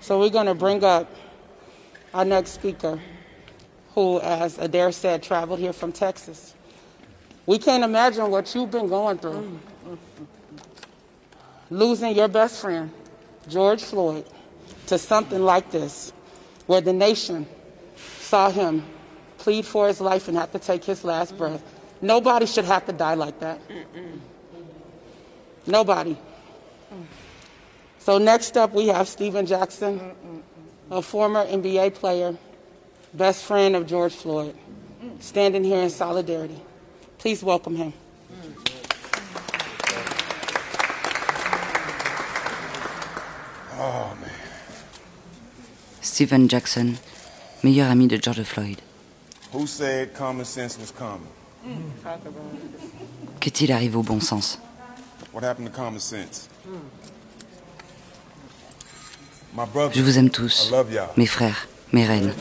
So 0.00 0.18
we're 0.20 0.30
gonna 0.30 0.54
bring 0.54 0.84
up 0.84 1.06
our 2.14 2.24
next 2.24 2.52
speaker, 2.52 3.00
who, 3.94 4.20
as 4.20 4.58
Adair 4.58 4.92
said, 4.92 5.22
traveled 5.22 5.58
here 5.58 5.72
from 5.72 5.92
Texas. 5.92 6.54
We 7.46 7.58
can't 7.58 7.82
imagine 7.82 8.30
what 8.30 8.54
you've 8.54 8.70
been 8.70 8.88
going 8.88 9.18
through. 9.18 9.58
Losing 11.70 12.14
your 12.14 12.28
best 12.28 12.60
friend, 12.60 12.90
George 13.48 13.82
Floyd, 13.82 14.24
to 14.86 14.98
something 14.98 15.42
like 15.42 15.70
this, 15.70 16.12
where 16.66 16.80
the 16.80 16.92
nation 16.92 17.46
saw 18.28 18.50
him 18.50 18.84
plead 19.38 19.64
for 19.64 19.88
his 19.88 20.00
life 20.02 20.28
and 20.28 20.36
have 20.36 20.52
to 20.52 20.58
take 20.58 20.84
his 20.84 21.02
last 21.02 21.36
breath. 21.38 21.62
Nobody 22.02 22.44
should 22.44 22.66
have 22.66 22.84
to 22.86 22.92
die 22.92 23.14
like 23.14 23.40
that. 23.40 23.58
Nobody. 25.66 26.16
So 27.98 28.18
next 28.18 28.56
up, 28.56 28.74
we 28.74 28.88
have 28.88 29.08
Stephen 29.08 29.46
Jackson, 29.46 30.12
a 30.90 31.00
former 31.00 31.46
NBA 31.46 31.94
player, 31.94 32.36
best 33.14 33.44
friend 33.44 33.74
of 33.74 33.86
George 33.86 34.14
Floyd, 34.14 34.54
standing 35.20 35.64
here 35.64 35.82
in 35.82 35.90
solidarity. 35.90 36.60
Please 37.16 37.42
welcome 37.42 37.76
him. 37.76 37.92
Oh 43.80 44.16
man. 44.20 44.30
Stephen 46.00 46.48
Jackson, 46.48 46.98
meilleur 47.62 47.90
ami 47.90 48.06
de 48.06 48.16
George 48.20 48.42
Floyd. 48.42 48.78
Who 49.52 49.66
said 49.66 50.12
common 50.14 50.44
sense 50.44 50.78
was 50.78 50.92
common? 50.92 51.26
Qu'est-il 53.40 53.72
arrivé 53.72 53.96
au 53.96 54.02
bon 54.02 54.20
sens? 54.20 54.58
What 55.32 55.42
happened 55.44 55.68
to 55.68 55.74
common 55.74 56.00
sense? 56.00 56.48
My 59.54 59.64
brother. 59.66 59.92
Je 59.94 60.02
vous 60.02 60.18
aime 60.18 60.30
tous, 60.30 60.68
I 60.68 60.70
love 60.70 60.92
y'all. 60.92 61.08
mes 61.16 61.26
frères, 61.26 61.66
mes 61.92 62.06
reines. 62.06 62.32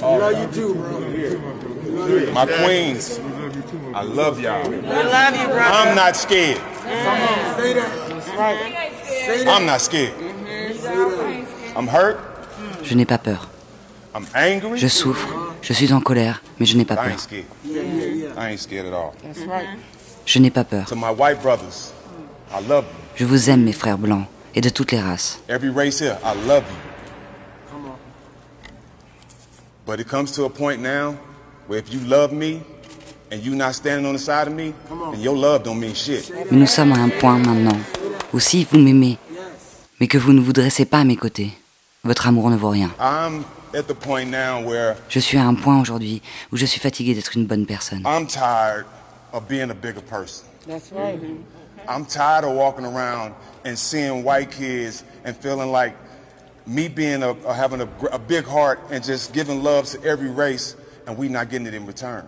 My 2.34 2.46
queens. 2.46 3.20
I 3.96 4.04
love 4.04 4.40
y'all. 4.40 4.70
We 4.70 4.78
love 4.78 5.36
you, 5.36 5.48
brother. 5.48 5.72
I'm 5.74 5.96
not 5.96 6.16
scared. 6.16 6.58
Say 7.58 7.74
that. 7.74 9.48
I'm 9.48 9.66
not 9.66 9.82
scared. 9.82 10.14
I'm 11.76 11.88
hurt. 11.88 12.20
Je 12.84 12.94
n'ai 12.96 13.06
pas 13.06 13.18
peur. 13.18 13.50
I'm 14.18 14.26
angry. 14.36 14.80
Je 14.80 14.88
souffre, 14.88 15.28
je 15.62 15.74
suis 15.74 15.94
en 15.94 16.02
colère, 16.02 16.42
mais 16.60 16.66
je 16.66 16.76
n'ai 16.76 16.86
pas 16.86 16.96
I 16.96 16.98
peur. 16.98 17.08
ain't 17.08 17.20
scared. 17.20 17.46
I 18.36 18.52
ain't 18.52 18.58
scared 18.60 18.88
at 18.88 18.94
all. 18.94 19.14
That's 19.22 19.46
right. 19.48 19.68
Je 20.26 20.40
n'ai 20.40 20.50
pas 20.50 20.64
peur. 20.64 20.86
To 20.88 20.96
my 20.96 21.12
white 21.16 21.40
brothers, 21.44 21.92
I 22.52 22.68
love 22.68 22.86
you. 22.86 22.96
Je 23.16 23.26
vous 23.26 23.50
aime, 23.52 23.64
mes 23.64 23.74
frères 23.74 24.00
blancs, 24.00 24.26
et 24.56 24.62
de 24.62 24.70
toutes 24.70 24.92
les 24.92 25.00
races. 25.00 25.40
Every 25.48 25.70
race 25.70 26.00
here, 26.02 26.18
I 26.24 26.34
love 26.48 26.64
you. 26.64 26.76
But 29.86 30.00
it 30.00 30.08
comes 30.08 30.32
to 30.34 30.46
a 30.46 30.50
point 30.50 30.82
now 30.82 31.16
where 31.68 31.80
if 31.80 31.94
you 31.94 32.00
love 32.02 32.32
me 32.34 32.62
and 33.32 33.38
you 33.44 33.56
not 33.56 33.74
standing 33.74 34.06
on 34.06 34.14
the 34.14 34.20
side 34.20 34.48
of 34.48 34.54
me, 34.54 34.74
then 35.12 35.22
your 35.22 35.36
love 35.38 35.64
don't 35.64 35.80
mean 35.80 35.94
shit. 35.94 36.32
Mais 36.52 36.58
nous 36.58 36.68
sommes 36.68 36.92
à 36.92 36.98
un 36.98 37.10
point 37.10 37.38
maintenant 37.38 37.78
où 38.34 38.40
si 38.40 38.68
vous 38.70 38.80
m'aimez, 38.80 39.18
mais 40.00 40.08
que 40.08 40.18
vous 40.18 40.34
ne 40.34 40.42
vous 40.42 40.54
dressez 40.54 40.86
pas 40.86 41.00
à 41.00 41.04
mes 41.06 41.16
côtés, 41.16 41.52
votre 42.04 42.28
amour 42.28 42.50
ne 42.50 42.58
vaut 42.58 42.70
rien. 42.70 42.92
I'm 43.00 43.44
at 43.74 43.88
the 43.88 43.94
point 43.96 44.30
now 44.30 44.62
where 44.62 44.96
Je 45.10 45.20
suis 45.20 45.38
à 45.38 45.46
un 45.46 45.56
point 45.56 45.80
aujourd'hui 45.82 46.22
où 46.52 46.58
je 46.58 46.66
suis 46.66 46.80
fatigué 46.80 47.14
d'être 47.14 47.36
une 47.36 47.46
bonne 47.46 47.66
personne. 47.66 48.04
I'm 48.06 48.28
tired 48.28 48.86
of 49.34 49.48
being 49.48 49.70
a 49.72 49.76
bigger 49.76 50.02
person. 50.02 50.46
That's 50.68 50.92
right. 50.92 51.20
I'm 51.88 52.06
tired 52.06 52.44
of 52.44 52.54
walking 52.56 52.86
around 52.86 53.34
and 53.64 53.78
seeing 53.78 54.24
white 54.24 54.52
kids 54.52 55.04
and 55.24 55.36
feeling 55.36 55.72
like 55.72 55.94
me 56.66 56.90
being 56.90 57.24
a, 57.24 57.30
a 57.46 57.54
having 57.54 57.80
a, 57.82 57.86
gr- 57.86 58.10
a 58.12 58.20
big 58.20 58.46
heart 58.46 58.80
and 58.92 59.02
just 59.04 59.32
giving 59.34 59.64
love 59.64 59.86
to 59.92 60.04
every 60.04 60.30
race 60.30 60.76
and 61.08 61.18
we 61.18 61.30
not 61.30 61.50
getting 61.50 61.66
it 61.66 61.74
in 61.74 61.86
return. 61.86 62.26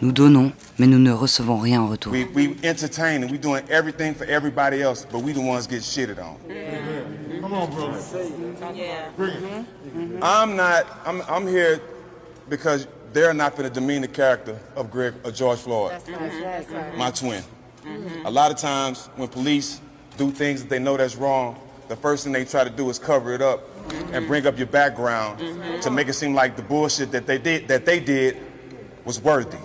Nous 0.00 0.12
donnons, 0.12 0.52
mais 0.78 0.86
nous 0.86 0.98
ne 0.98 1.10
recevons 1.10 1.58
rien 1.58 1.82
en 1.82 1.88
retour. 1.88 2.12
We, 2.12 2.24
we 2.24 2.56
entertain 2.62 3.22
and 3.22 3.30
we 3.30 3.36
doing 3.36 3.64
everything 3.68 4.14
for 4.14 4.24
everybody 4.24 4.80
else, 4.80 5.04
but 5.04 5.18
we 5.18 5.32
the 5.32 5.40
ones 5.40 5.66
get 5.66 5.82
shitted 5.82 6.18
on. 6.22 6.36
Come 7.40 7.52
on, 7.52 7.70
brother. 7.74 8.00
Bring 9.16 9.32
it. 9.32 9.42
Mm-hmm. 9.42 10.18
I'm 10.22 10.56
not. 10.56 10.86
I'm. 11.04 11.20
I'm 11.22 11.46
here 11.46 11.80
because 12.48 12.86
they're 13.12 13.34
not 13.34 13.56
going 13.56 13.68
to 13.68 13.74
demean 13.80 14.02
the 14.02 14.08
character 14.08 14.58
of 14.76 14.90
Greg 14.90 15.14
or 15.24 15.32
George 15.32 15.58
Floyd, 15.58 15.92
my 16.96 17.10
twin. 17.10 17.42
Mm-hmm. 17.84 18.26
A 18.26 18.30
lot 18.30 18.52
of 18.52 18.56
times 18.56 19.08
when 19.16 19.28
police 19.28 19.80
do 20.16 20.30
things 20.30 20.62
that 20.62 20.70
they 20.70 20.78
know 20.78 20.96
that's 20.96 21.16
wrong, 21.16 21.58
the 21.88 21.96
first 21.96 22.22
thing 22.22 22.32
they 22.32 22.44
try 22.44 22.62
to 22.62 22.70
do 22.70 22.88
is 22.88 22.98
cover 22.98 23.34
it 23.34 23.42
up 23.42 23.64
and 24.14 24.26
bring 24.26 24.46
up 24.46 24.56
your 24.58 24.66
background 24.68 25.38
to 25.82 25.90
make 25.90 26.08
it 26.08 26.14
seem 26.14 26.34
like 26.34 26.56
the 26.56 26.62
bullshit 26.62 27.10
that 27.12 27.26
they 27.26 27.38
did 27.38 27.66
that 27.68 27.84
they 27.84 28.00
did 28.00 28.36
was 29.04 29.20
worthy. 29.22 29.56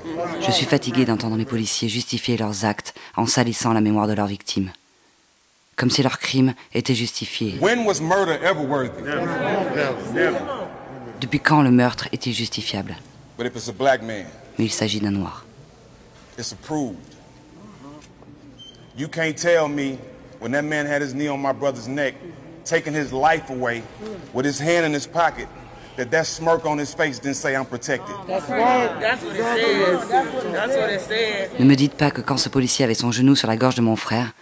Je 0.42 0.52
suis 0.52 0.66
fatigué 0.66 1.06
d'entendre 1.06 1.38
les 1.38 1.46
policiers 1.46 1.90
justifier 1.90 2.38
leurs 2.38 2.66
actes 2.66 2.94
en 3.16 3.26
salissant 3.28 3.74
la 3.74 3.82
mémoire 3.82 4.08
de 4.08 4.14
leurs 4.14 4.28
victimes. 4.28 4.72
Comme 5.76 5.92
si 5.92 6.02
leurs 6.02 6.18
crimes 6.18 6.56
étaient 6.74 6.96
justifiés. 6.96 7.58
When 7.62 7.86
was 7.86 8.02
murder 8.02 8.40
ever 8.44 8.66
worthy? 8.66 9.04
Depuis 11.22 11.40
quand 11.40 11.62
le 11.62 11.72
meurtre 11.72 12.08
est-il 12.12 12.34
justifiable? 12.34 12.96
But 13.38 13.46
if 13.46 13.56
it's 13.56 13.70
a 13.70 13.74
black 13.74 14.02
man, 14.02 14.26
Mais 14.58 14.66
il 14.66 14.72
s'agit 14.72 15.00
d'un 15.00 15.12
noir. 15.12 15.46
it's 16.38 16.52
approved. 16.52 16.98
You 18.96 19.08
can't 19.08 19.36
tell 19.38 19.68
me 19.68 20.00
when 20.40 20.52
that 20.54 20.64
man 20.64 20.88
had 20.88 21.02
his 21.04 21.14
knee 21.14 21.28
on 21.30 21.40
my 21.40 21.54
brother's 21.54 21.88
neck, 21.88 22.16
taking 22.68 22.94
his 22.94 23.12
life 23.12 23.50
away 23.50 23.82
with 24.34 24.46
his 24.46 24.60
hand 24.60 24.86
in 24.86 24.94
his 24.94 25.08
pocket, 25.08 25.48
that 25.96 26.12
that 26.12 26.28
smirk 26.28 26.66
on 26.66 26.78
his 26.78 26.94
face 26.94 27.20
didn't 27.20 27.38
say 27.38 27.56
I'm 27.56 27.66
protected. 27.66 28.16
That's 28.28 28.48
right. 28.50 29.00
That's 29.00 29.24
what 29.24 29.36
it. 29.36 30.52
That's 30.54 30.76
what 30.76 30.90
it 30.92 31.02
says. 31.02 31.50
Ne 31.60 31.66
me 31.66 31.76
dites 31.76 31.96
pas 31.96 32.12
que 32.12 32.22
quand 32.22 32.38
ce 32.38 32.50
policier 32.50 32.86
avait 32.86 32.94
son 32.94 33.12
genou 33.12 33.36
sur 33.36 33.48
la 33.48 33.56
gorge 33.58 33.76
de 33.76 33.82
mon 33.82 33.96
frère, 33.96 34.34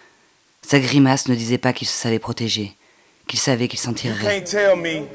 sa 0.62 0.80
grimace 0.80 1.28
ne 1.28 1.36
disait 1.36 1.58
pas 1.60 1.72
qu'il 1.74 1.88
se 1.88 1.94
savait 1.98 2.20
protégé, 2.20 2.76
qu'il 3.28 3.40
savait 3.40 3.68
qu'il 3.68 3.80
s'en 3.80 3.92
You 3.92 3.98
tirerait. 3.98 4.24
can't 4.42 4.46
tell 4.46 4.76
me 4.76 5.08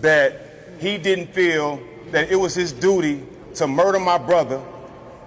that 0.00 0.32
he 0.80 0.98
didn't 0.98 1.28
feel 1.32 1.78
that 2.12 2.30
it 2.30 2.36
was 2.40 2.54
his 2.56 2.72
duty 2.72 3.20
to 3.54 3.66
murder 3.66 4.00
my 4.00 4.18
brother 4.18 4.58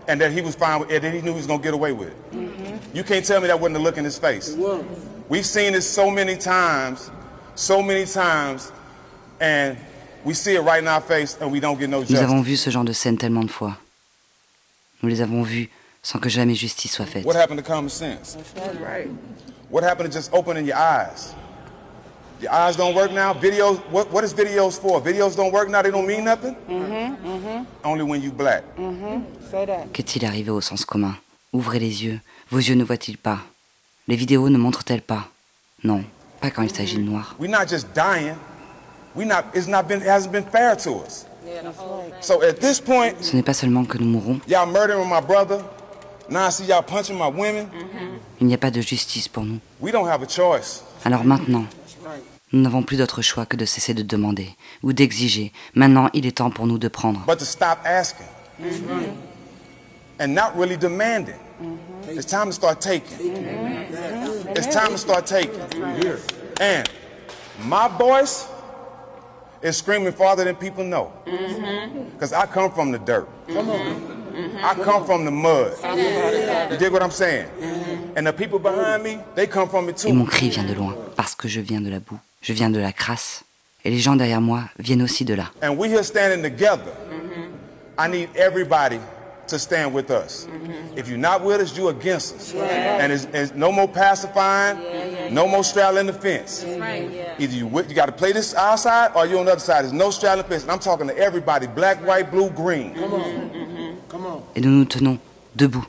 and 0.10 0.20
that 0.20 0.32
he 0.32 0.42
was 0.42 0.56
fine 0.56 0.80
with 0.80 0.92
it, 0.92 1.02
that 1.02 1.14
he 1.14 1.22
knew 1.22 1.32
he 1.34 1.38
was 1.38 1.48
going 1.48 1.60
to 1.60 1.64
get 1.64 1.74
away 1.74 1.92
with 1.94 2.10
it. 2.10 2.16
You 2.94 3.04
can't 3.04 3.26
tell 3.26 3.42
me 3.42 3.48
that 3.48 3.60
wasn't 3.60 3.78
a 3.78 3.80
look 3.80 3.98
in 3.98 4.04
his 4.06 4.18
face. 4.18 4.56
We've 5.30 5.46
seen 5.46 5.74
this 5.74 5.90
so 5.90 6.10
many 6.10 6.38
times, 6.38 7.12
so 7.56 7.82
many 7.82 8.06
times, 8.06 8.72
and 9.40 9.78
we 10.24 10.34
see 10.34 10.56
it 10.56 10.62
right 10.62 10.82
in 10.82 10.88
our 10.88 11.02
face 11.02 11.38
and 11.40 11.52
we 11.52 11.60
don't 11.60 11.80
get 11.80 11.90
no 11.90 12.00
Nous 12.00 12.08
justice. 12.08 12.24
avons 12.24 12.42
vu 12.42 12.56
ce 12.58 12.70
genre 12.70 12.84
de 12.86 12.94
scène 12.94 13.18
tellement 13.18 13.44
de 13.46 13.52
fois. 13.52 13.78
Nous 15.04 15.10
les 15.10 15.22
avons 15.22 15.44
vus 15.44 15.70
sans 16.02 16.20
que 16.20 16.30
jamais 16.30 16.56
justice 16.56 16.92
soit 16.92 17.06
faite. 17.06 17.26
What 17.26 17.36
happened 17.36 17.58
to 17.58 17.64
common 17.64 17.90
sense? 17.90 18.38
That's 18.56 18.78
right. 18.80 19.10
What 19.70 19.84
happened 19.84 20.10
to 20.10 20.18
just 20.18 20.34
opening 20.34 20.66
your 20.66 20.78
eyes? 20.78 21.36
Your 22.42 22.52
eyes 22.52 22.76
don't 22.78 22.94
work 22.96 23.12
now? 23.12 23.34
Videos, 23.34 23.80
what, 23.92 24.12
what 24.12 24.24
is 24.24 24.34
videos 24.34 24.80
for? 24.80 25.02
Videos 25.02 25.36
don't 25.36 25.52
work 25.52 25.70
now, 25.70 25.82
they 25.82 25.92
don't 25.92 26.08
mean 26.08 26.24
nothing? 26.24 26.56
Mm-hmm. 26.70 27.28
Mm-hmm. 27.28 27.64
Only 27.84 28.04
when 28.04 28.22
you 28.22 28.32
black. 28.32 28.64
Say 29.50 29.66
that. 29.66 29.92
Qu'est-il 29.92 30.24
arrivé 30.26 30.52
au 30.52 30.62
sens 30.62 30.86
commun? 30.86 31.16
Ouvrez 31.52 31.80
les 31.80 32.04
yeux. 32.04 32.20
Vos 32.50 32.60
yeux 32.60 32.76
ne 32.76 32.84
voient-ils 32.84 33.18
pas? 33.18 33.40
Les 34.08 34.16
vidéos 34.16 34.50
ne 34.50 34.58
montrent-elles 34.58 35.02
pas? 35.02 35.28
Non. 35.84 36.04
pas 36.40 36.50
quand 36.50 36.62
il 36.64 36.74
s'agit 36.74 36.98
de 36.98 37.02
noirs. 37.02 37.36
We're 37.40 37.50
not 37.52 37.68
just 37.68 37.88
dying. 37.94 38.36
We 39.16 39.26
not, 39.26 39.46
it's 39.54 39.68
not 39.68 39.84
been, 39.88 40.02
it 40.02 40.08
hasn't 40.08 40.32
been 40.32 40.46
fair 40.46 40.76
to 40.78 41.02
us. 41.04 41.26
So 42.22 42.42
at 42.44 42.60
this 42.60 42.80
point, 42.80 43.14
Ce 43.22 43.36
n'est 43.36 43.44
pas 43.44 43.54
seulement 43.54 43.86
que 43.86 43.98
nous 43.98 44.06
mourrons, 44.06 44.40
y'all 44.48 44.68
murdering 44.68 45.08
my 45.10 45.22
brother. 45.22 45.60
Now 46.30 46.48
I 46.48 46.52
see 46.52 46.66
y'all 46.66 46.84
punching 46.84 47.18
my 47.18 47.30
women. 47.30 47.68
il 48.40 48.48
n'y 48.48 48.54
a 48.54 48.58
pas 48.58 48.70
de 48.72 48.82
justice 48.82 49.28
pour 49.28 49.44
nous. 49.44 49.60
We 49.82 49.92
don't 49.92 50.08
have 50.08 50.22
a 50.22 50.28
choice. 50.28 50.84
Alors 51.06 51.24
maintenant, 51.24 51.66
nous 52.52 52.62
n'avons 52.62 52.84
plus 52.84 52.98
d'autre 52.98 53.22
choix 53.22 53.46
que 53.46 53.56
de 53.56 53.66
cesser 53.66 53.94
de 53.94 54.04
demander 54.04 54.50
ou 54.84 54.94
d'exiger. 54.94 55.52
Maintenant, 55.74 56.10
il 56.14 56.26
est 56.26 56.38
temps 56.38 56.52
pour 56.52 56.68
nous 56.68 56.78
de 56.78 56.88
prendre. 56.88 57.24
but 57.26 57.38
to 57.40 57.46
stop 57.46 57.80
asking 57.86 58.26
and 60.20 60.28
not 60.28 60.52
really 60.56 60.78
demanding. 60.78 61.36
It's 62.10 62.26
time 62.26 62.48
to 62.48 62.54
start 62.54 62.80
taking. 62.82 63.18
It's 64.56 64.68
time 64.68 64.92
to 64.92 64.98
start 64.98 65.26
taking. 65.26 65.60
And 66.60 66.90
my 67.64 67.88
voice 67.88 68.48
is 69.62 69.78
screaming 69.78 70.14
farther 70.14 70.44
than 70.46 70.56
people 70.56 70.84
know. 70.84 71.12
Because 72.14 72.34
I 72.34 72.46
come 72.46 72.72
from 72.72 72.92
the 72.92 73.00
dirt. 73.00 73.28
I 73.50 74.74
come 74.76 75.06
from 75.06 75.26
the 75.26 75.32
mud. 75.32 75.74
You 76.72 76.78
dig 76.78 76.92
what 76.92 77.02
I'm 77.04 77.12
saying? 77.12 77.48
And 78.16 78.26
the 78.26 78.34
people 78.34 78.60
behind 78.60 79.04
me, 79.04 79.20
they 79.36 79.48
come 79.48 79.68
from 79.70 79.90
it 79.90 80.04
Et 80.06 80.12
mon 80.14 80.26
too. 80.26 80.32
cri 80.32 80.50
vient 80.50 80.64
de 80.64 80.74
loin, 80.74 80.96
parce 81.16 81.36
que 81.36 81.48
je 81.48 81.60
viens 81.62 81.82
de 81.82 81.90
la 81.90 82.00
boue, 82.00 82.18
je 82.42 82.54
viens 82.54 82.70
de 82.70 82.80
la 82.80 82.92
crasse. 82.92 83.44
Et 83.84 83.90
les 83.92 84.00
gens 84.00 84.16
derrière 84.16 84.42
moi 84.42 84.64
viennent 84.80 85.04
aussi 85.04 85.24
de 85.26 85.34
là. 85.36 85.52
And 85.62 85.78
we 85.78 85.90
here 85.90 86.04
standing 86.04 86.42
together. 86.42 86.92
I 88.00 88.08
need 88.08 88.30
everybody 88.36 89.00
to 89.48 89.60
stand 89.60 89.94
with 89.94 90.12
us. 90.12 90.48
If 90.96 91.08
you're 91.08 91.18
not 91.18 91.44
with 91.44 91.62
us, 91.62 91.76
you're 91.78 91.92
against 91.92 92.36
us. 92.36 92.54
And 92.54 93.12
it's, 93.12 93.26
it's 93.34 93.54
no 93.54 93.72
more 93.72 93.88
pacifying, 93.88 95.34
no 95.34 95.48
more 95.48 95.64
straddling 95.64 96.08
the 96.08 96.14
fence. 96.14 96.64
Either 96.64 97.54
you 97.56 97.68
with, 97.68 97.90
you 97.90 97.96
got 97.96 98.08
to 98.08 98.12
play 98.12 98.32
this 98.32 98.54
our 98.54 98.78
side 98.78 99.12
or 99.16 99.26
you're 99.26 99.40
on 99.40 99.46
the 99.46 99.52
other 99.52 99.62
side. 99.62 99.84
There's 99.84 99.94
no 99.94 100.12
straddling 100.12 100.44
the 100.44 100.50
fence. 100.50 100.64
And 100.64 100.72
I'm 100.72 100.80
talking 100.80 101.08
to 101.08 101.18
everybody, 101.18 101.68
black, 101.68 101.98
white, 102.06 102.32
blue, 102.32 102.50
green. 102.50 102.94
Et 104.56 104.62
nous 104.62 104.72
nous 104.72 104.86
tenons 104.86 105.20
debout, 105.56 105.86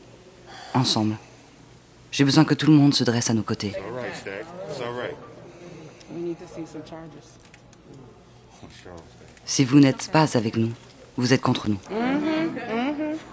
ensemble. 0.75 1.17
J'ai 2.11 2.25
besoin 2.25 2.45
que 2.45 2.55
tout 2.55 2.67
le 2.67 2.73
monde 2.73 2.95
se 2.95 3.05
dresse 3.05 3.31
à 3.31 3.35
nos 3.35 3.43
côtés. 3.43 3.75
All 3.77 3.93
right, 3.93 4.15
Shaq. 4.25 4.45
It's 4.71 4.81
all 4.81 4.93
right. 4.95 5.15
We 6.11 6.23
need 6.23 6.39
to 6.39 6.47
see 6.47 6.67
some 6.67 6.83
charges. 6.85 7.11
Si 9.45 9.65
vous 9.65 9.81
n'êtes 9.81 10.11
pas 10.11 10.37
avec 10.37 10.57
nous, 10.57 10.73
vous 11.17 11.33
êtes 11.33 11.41
contre 11.41 11.69
nous. 11.71 11.79
With 11.89 11.97
the 11.97 12.01
very 12.01 12.67
fine 12.69 12.95
people. 12.95 13.09
Listen. 13.09 13.28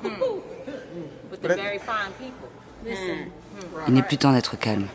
Il 3.87 3.93
n'est 3.93 4.01
plus 4.03 4.17
temps 4.17 4.33
d'être 4.33 4.57
calme. 4.57 4.87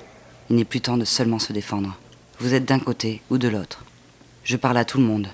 Il 0.48 0.56
n'est 0.56 0.64
plus 0.64 0.80
temps 0.80 0.96
de 0.96 1.04
seulement 1.04 1.38
se 1.38 1.52
défendre. 1.52 1.96
Vous 2.38 2.54
êtes 2.54 2.64
d'un 2.64 2.78
côté 2.78 3.22
ou 3.30 3.38
de 3.38 3.48
l'autre. 3.48 3.84
Je 4.44 4.56
parle 4.56 4.76
à 4.78 4.84
tout 4.84 4.98
le 4.98 5.04
monde. 5.04 5.28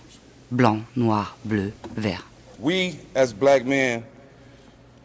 Blanc, 0.50 0.80
noir, 0.96 1.36
bleu, 1.44 1.72
vert. 1.96 2.24
We, 2.58 2.94
as 3.14 3.32
black 3.32 3.64
men, 3.64 4.02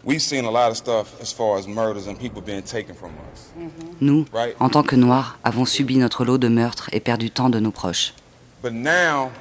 we've 0.04 0.22
seen 0.22 0.46
a 0.46 0.52
lot 0.52 0.70
of 0.70 0.78
stuff 0.78 1.14
as 1.22 1.32
far 1.34 1.58
as 1.58 1.68
murders 1.68 2.08
and 2.08 2.16
people 2.16 2.42
being 2.42 2.62
taken 2.62 2.96
from 2.96 3.12
us. 3.34 3.52
Nous, 4.00 4.26
Right? 4.34 4.56
en 4.60 4.70
tant 4.70 4.84
que 4.84 4.96
noirs, 4.96 5.38
avons 5.44 5.66
subi 5.66 5.98
notre 5.98 6.24
lot 6.26 6.38
de 6.38 6.48
meurtres 6.48 6.90
et 6.94 7.00
perdu 7.00 7.30
tant 7.32 7.50
de 7.50 7.60
nos 7.60 7.72
proches. 7.72 8.14
But 8.62 8.74
now, 8.74 9.32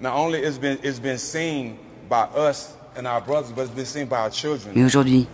not 0.00 0.14
only 0.16 0.40
it's 0.40 0.58
been 0.58 0.78
it's 0.82 0.98
been 1.00 1.18
seen 1.18 1.76
by 2.08 2.26
us 2.36 2.74
and 2.96 3.06
our 3.06 3.20
brothers, 3.20 3.52
but 3.52 3.62
it's 3.62 3.74
been 3.74 3.86
seen 3.86 4.06
by 4.06 4.18
our 4.18 4.30
children. 4.30 4.72
Mais 4.74 4.84
aujourd'hui, 4.84 5.26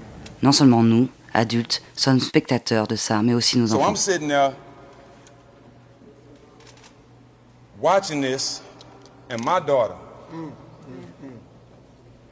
non 0.42 0.52
seulement 0.52 0.82
nous, 0.82 1.08
adultes, 1.34 1.82
sommes 1.94 2.20
spectateurs 2.20 2.86
de 2.86 2.96
ça, 2.96 3.22
mais 3.22 3.34
aussi 3.34 3.58
nos 3.58 3.66
So 3.68 3.76
I'm 3.76 3.82
enfants. 3.90 3.96
sitting 4.00 4.28
there 4.28 4.54
watching 7.80 8.20
this, 8.20 8.62
and 9.30 9.44
my 9.44 9.60
daughter, 9.60 9.94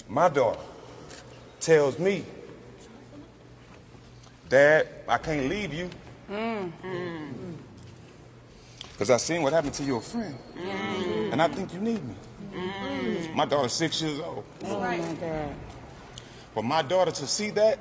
my 0.08 0.28
daughter, 0.28 0.60
tells 1.60 1.98
me, 1.98 2.24
"Dad, 4.48 4.86
I 5.08 5.18
can't 5.18 5.48
leave 5.48 5.74
you 5.74 5.88
because 8.92 9.10
I 9.10 9.18
seen 9.18 9.42
what 9.42 9.52
happened 9.52 9.74
to 9.74 9.82
your 9.84 10.00
friend, 10.00 10.34
and 11.32 11.40
I 11.42 11.48
think 11.48 11.72
you 11.74 11.80
need 11.80 12.02
me." 12.04 12.14
My 13.34 13.44
daughter's 13.44 13.72
six 13.72 14.00
years 14.00 14.18
old. 14.20 14.44
Oh 14.64 14.80
my 14.80 14.96
God. 14.96 15.54
For 16.54 16.62
my 16.62 16.82
daughter 16.82 17.12
to 17.12 17.26
see 17.26 17.50
that 17.50 17.78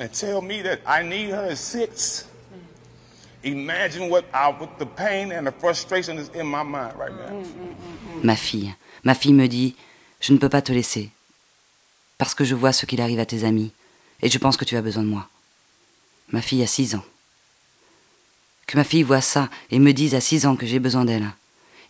and 0.00 0.12
tell 0.12 0.42
me 0.42 0.62
that 0.62 0.80
I 0.84 1.02
need 1.02 1.30
her 1.30 1.50
at 1.50 1.58
six, 1.58 2.24
imagine 3.44 4.10
what, 4.10 4.24
I, 4.34 4.48
what 4.48 4.78
the 4.78 4.86
pain 4.86 5.30
and 5.30 5.46
the 5.46 5.52
frustration 5.52 6.18
is 6.18 6.28
in 6.30 6.46
my 6.46 6.64
mind 6.64 6.98
right 6.98 7.12
now. 7.12 7.44
Ma 8.22 8.34
fille, 8.34 8.74
ma 9.04 9.14
fille 9.14 9.32
me 9.32 9.46
dit, 9.46 9.76
je 10.20 10.32
ne 10.32 10.38
peux 10.38 10.48
pas 10.48 10.62
te 10.62 10.72
laisser. 10.72 11.10
Parce 12.18 12.34
que 12.34 12.44
je 12.44 12.54
vois 12.54 12.72
ce 12.72 12.86
qu'il 12.86 13.00
arrive 13.00 13.20
à 13.20 13.26
tes 13.26 13.44
amis, 13.44 13.72
et 14.22 14.28
je 14.28 14.38
pense 14.38 14.56
que 14.56 14.64
tu 14.64 14.76
as 14.76 14.82
besoin 14.82 15.04
de 15.04 15.08
moi. 15.08 15.28
Ma 16.32 16.42
fille 16.42 16.62
a 16.62 16.66
six 16.66 16.94
ans. 16.94 17.04
Que 18.66 18.76
ma 18.76 18.84
fille 18.84 19.04
voit 19.04 19.20
ça 19.20 19.48
et 19.70 19.78
me 19.78 19.92
dise 19.92 20.14
à 20.14 20.20
six 20.20 20.46
ans 20.46 20.56
que 20.56 20.66
j'ai 20.66 20.80
besoin 20.80 21.04
d'elle. 21.04 21.30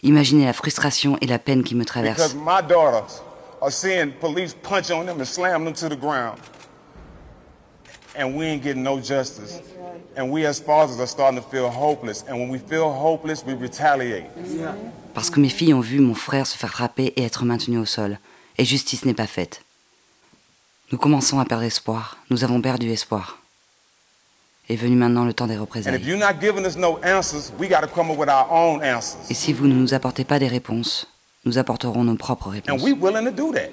Imaginez 0.03 0.47
la 0.47 0.53
frustration 0.53 1.17
et 1.21 1.27
la 1.27 1.39
peine 1.39 1.63
qui 1.63 1.75
me 1.75 1.81
Because 1.85 2.03
traversent. 2.15 2.35
my 2.35 2.63
daughters 2.67 3.21
are 3.61 3.71
seeing 3.71 4.13
police 4.13 4.55
punch 4.55 4.91
on 4.91 5.05
them 5.05 5.21
and 5.21 5.27
slam 5.27 5.65
them 5.65 5.75
to 5.75 5.89
the 5.89 5.97
ground. 5.97 6.39
And 8.17 8.35
we 8.37 8.47
ain't 8.47 8.63
getting 8.63 8.83
no 8.83 8.99
justice. 8.99 9.61
And 10.17 10.31
we 10.31 10.45
as 10.47 10.59
fathers 10.61 10.99
are 10.99 11.07
starting 11.07 11.39
to 11.41 11.47
feel 11.49 11.69
hopeless. 11.71 12.25
And 12.29 12.39
when 12.41 12.49
we 12.51 12.59
feel 12.59 12.91
hopeless, 12.91 13.45
we 13.47 13.55
retaliate. 13.55 14.25
Parce 15.15 15.31
que 15.31 15.39
mes 15.41 15.49
filles 15.51 15.75
ont 15.75 15.81
vu 15.81 16.01
mon 16.01 16.15
frère 16.15 16.47
se 16.47 16.57
faire 16.57 16.71
frapper 16.73 17.13
et 17.17 17.23
être 17.23 17.45
maintenu 17.45 17.79
au 17.79 17.85
sol, 17.85 18.19
et 18.59 18.65
justice 18.65 19.05
n'est 19.05 19.15
pas 19.15 19.27
faite. 19.27 19.63
Nous 20.93 20.99
commençons 20.99 21.39
à 21.39 21.45
perdre 21.45 21.65
espoir, 21.65 22.17
nous 22.31 22.43
avons 22.43 22.61
perdu 22.61 22.91
espoir. 22.91 23.39
Est 24.71 24.77
venu 24.77 24.95
maintenant 24.95 25.25
le 25.25 25.35
temps 25.35 25.49
des 25.49 25.55
And 25.55 25.57
if 25.57 25.61
représailles. 25.63 26.01
you're 26.05 26.17
not 26.19 26.41
giving 26.41 26.65
us 26.65 26.77
no 26.77 26.99
answers, 27.03 27.51
we 27.59 27.69
got 27.69 27.81
to 27.81 27.89
come 27.89 28.09
up 28.11 28.17
with 28.19 28.29
our 28.29 28.47
own 28.53 28.81
answers. 28.85 29.19
Et 29.29 29.35
si 29.35 29.53
vous 29.53 29.67
ne 29.67 29.75
nous 29.75 29.95
apportez 29.95 30.23
pas 30.25 30.39
des 30.39 30.47
réponses, 30.47 31.09
nous 31.45 31.59
apporterons 31.59 32.05
nos 32.05 32.15
propres 32.15 32.49
And 32.49 32.53
réponses. 32.53 32.83
we 32.83 32.93
willing 32.93 33.25
to 33.25 33.33
do 33.33 33.53
that. 33.53 33.71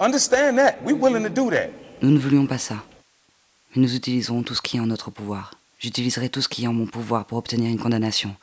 Understand 0.00 0.56
that. 0.56 0.78
We 0.84 0.92
willing 0.92 1.22
to 1.22 1.28
do 1.28 1.48
that. 1.50 1.68
Nous 2.02 2.10
ne 2.10 2.18
voulions 2.18 2.46
pas 2.46 2.58
ça. 2.58 2.76
Mais 3.76 3.82
nous 3.82 3.94
utiliserons 3.94 4.42
tout 4.42 4.54
ce 4.56 4.62
qui 4.62 4.78
est 4.78 4.80
en 4.80 4.86
notre 4.86 5.10
pouvoir. 5.12 5.52
J'utiliserai 5.78 6.28
tout 6.28 6.42
ce 6.42 6.48
qui 6.48 6.64
est 6.64 6.66
en 6.66 6.72
mon 6.72 6.86
pouvoir 6.86 7.24
pour 7.24 7.38
obtenir 7.38 7.70
une 7.70 7.78
condamnation. 7.78 8.34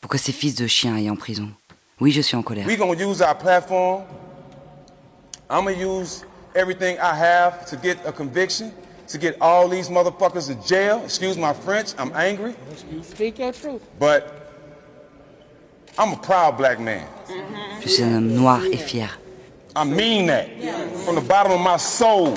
Pour 0.00 0.10
que 0.10 0.18
ces 0.18 0.32
fils 0.32 0.56
de 0.56 0.66
chiens 0.66 0.96
aillent 0.96 1.10
en 1.10 1.16
prison. 1.16 1.48
Oui, 2.00 2.10
je 2.10 2.20
suis 2.20 2.34
en 2.36 2.42
colère. 2.42 2.66
To 9.12 9.18
get 9.18 9.36
all 9.42 9.68
these 9.68 9.90
motherfuckers 9.90 10.48
in 10.48 10.62
jail. 10.64 11.02
Excuse 11.04 11.36
my 11.36 11.52
French, 11.52 11.92
I'm 11.98 12.12
angry. 12.14 12.54
You 12.90 13.02
speak 13.02 13.38
your 13.38 13.52
truth. 13.52 13.82
But 13.98 14.24
I'm 15.98 16.14
a 16.14 16.16
proud 16.16 16.56
black 16.56 16.80
man. 16.80 17.06
Je 17.82 17.88
suis 17.88 18.02
un 18.02 18.14
homme 18.14 18.28
noir 18.28 18.62
et 18.72 18.78
fier. 18.78 19.10
I 19.76 19.84
mean 19.84 20.28
that 20.28 20.48
from 21.04 21.16
the 21.16 21.20
bottom 21.20 21.52
of 21.52 21.60
my 21.60 21.76
soul. 21.76 22.32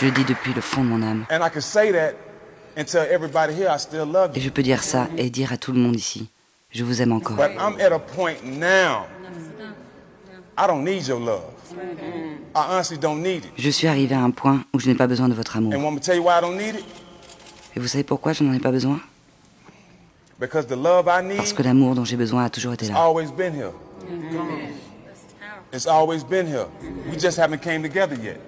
Je 0.00 0.06
le 0.06 0.10
dis 0.10 0.24
depuis 0.24 0.52
le 0.52 0.60
fond 0.60 0.82
de 0.82 0.88
mon 0.88 1.02
âme. 1.02 1.26
And 1.30 1.44
I 1.44 1.48
can 1.48 1.60
say 1.60 1.92
that 1.92 2.16
and 2.76 2.86
tell 2.86 3.06
everybody 3.08 3.54
here 3.54 3.68
I 3.68 3.78
still 3.78 4.04
love 4.04 4.32
Et 4.34 4.40
you. 4.40 4.46
je 4.46 4.50
peux 4.50 4.64
dire 4.64 4.82
ça 4.82 5.06
et 5.16 5.30
dire 5.30 5.52
à 5.52 5.56
tout 5.56 5.70
le 5.70 5.78
monde 5.78 5.94
ici, 5.94 6.28
je 6.72 6.82
vous 6.82 7.00
aime 7.00 7.12
encore. 7.12 7.36
But 7.36 7.52
I'm 7.56 7.80
at 7.80 7.92
a 7.92 8.00
point 8.00 8.42
now. 8.44 9.06
I 10.58 10.66
don't 10.66 10.82
need 10.82 11.06
your 11.06 11.20
love. 11.20 11.51
I 12.54 12.66
honestly 12.70 12.98
don't 12.98 13.22
need 13.22 13.44
it. 13.44 13.52
Je 13.56 13.70
suis 13.70 13.86
arrivé 13.88 14.14
à 14.14 14.20
un 14.22 14.30
point 14.30 14.64
où 14.74 14.80
je 14.80 14.88
n'ai 14.88 14.94
pas 14.94 15.06
besoin 15.06 15.28
de 15.28 15.34
votre 15.34 15.56
amour. 15.56 15.72
And 15.74 15.82
want 15.82 15.92
me 15.92 15.98
to 15.98 16.04
tell 16.04 16.16
you 16.16 16.22
why 16.22 16.38
I 16.38 16.40
don't 16.40 16.56
need 16.56 16.74
it? 16.76 16.84
Et 17.74 17.80
vous 17.80 17.86
savez 17.88 18.04
pourquoi 18.04 18.32
je 18.32 18.44
n'en 18.44 18.52
ai 18.52 18.58
pas 18.58 18.70
besoin? 18.70 19.00
Because 20.38 20.66
the 20.66 20.76
love 20.76 21.06
I 21.08 21.22
need 21.24 21.36
Parce 21.36 21.52
que 21.52 21.62
l'amour 21.62 21.94
dont 21.94 22.04
j'ai 22.04 22.16
besoin 22.16 22.44
a 22.44 22.50
toujours 22.50 22.72
été 22.72 22.86
là. 22.88 22.94
always 22.96 23.30
been 23.30 23.54
here. 23.54 23.72
It's 25.72 25.86
always 25.86 26.22
been 26.24 26.46
here. 26.46 26.66
We 27.10 27.18
just 27.18 27.38
haven't 27.38 27.60
came 27.62 27.82
together 27.82 28.16
yet. 28.22 28.38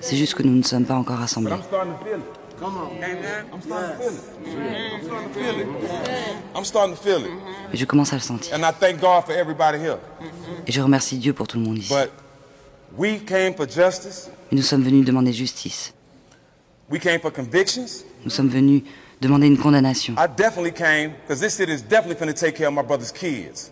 C'est 0.00 0.16
juste 0.16 0.34
que 0.34 0.42
nous 0.42 0.54
ne 0.56 0.62
sommes 0.62 0.84
pas 0.84 0.94
encore 0.96 1.18
rassemblés. 1.18 1.52
I'm 1.52 1.62
starting 1.62 1.92
to 1.92 2.04
feel 2.04 2.18
it. 2.18 2.58
Come 2.58 2.76
on. 2.76 2.96
Amen. 2.96 3.46
I'm 3.52 3.60
starting 3.62 3.96
to 3.96 4.02
feel 4.02 4.12
it. 4.14 4.22
I'm 4.94 5.04
starting 5.04 5.28
to 5.28 5.34
feel 5.34 5.60
it. 5.60 5.66
I'm 6.56 6.64
starting 6.64 6.96
to 6.96 7.00
feel 7.00 7.20
it. 7.26 7.30
Et 7.72 7.76
je 7.76 7.84
commence 7.84 8.12
à 8.12 8.16
le 8.16 8.22
sentir. 8.22 8.54
And 8.54 8.62
I 8.62 8.72
thank 8.72 9.00
God 9.00 9.24
for 9.24 9.32
everybody 9.32 9.78
here. 9.78 9.98
Et 10.66 10.72
je 10.72 10.80
remercie 10.80 11.18
Dieu 11.18 11.32
pour 11.32 11.46
tout 11.46 11.58
le 11.58 11.64
monde 11.64 11.78
ici. 11.78 11.92
We 12.96 13.18
came 13.20 13.54
for 13.54 13.66
justice. 13.66 14.30
Et 14.50 14.54
nous 14.54 14.62
sommes 14.62 14.82
venus 14.82 15.04
demander 15.04 15.32
justice. 15.32 15.92
We 16.90 16.98
came 16.98 17.20
for 17.20 17.30
convictions. 17.30 18.04
Nous 18.24 18.30
sommes 18.30 18.50
venus 18.50 18.82
demander 19.20 19.46
une 19.46 19.56
condamnation. 19.56 20.14
I 20.18 20.26
definitely 20.26 20.72
came 20.72 21.12
because 21.22 21.40
this 21.40 21.54
city 21.54 21.72
is 21.72 21.80
definitely 21.82 22.16
going 22.16 22.32
to 22.34 22.38
take 22.38 22.54
care 22.56 22.68
of 22.68 22.74
my 22.74 22.82
brother's 22.82 23.12
kids. 23.12 23.70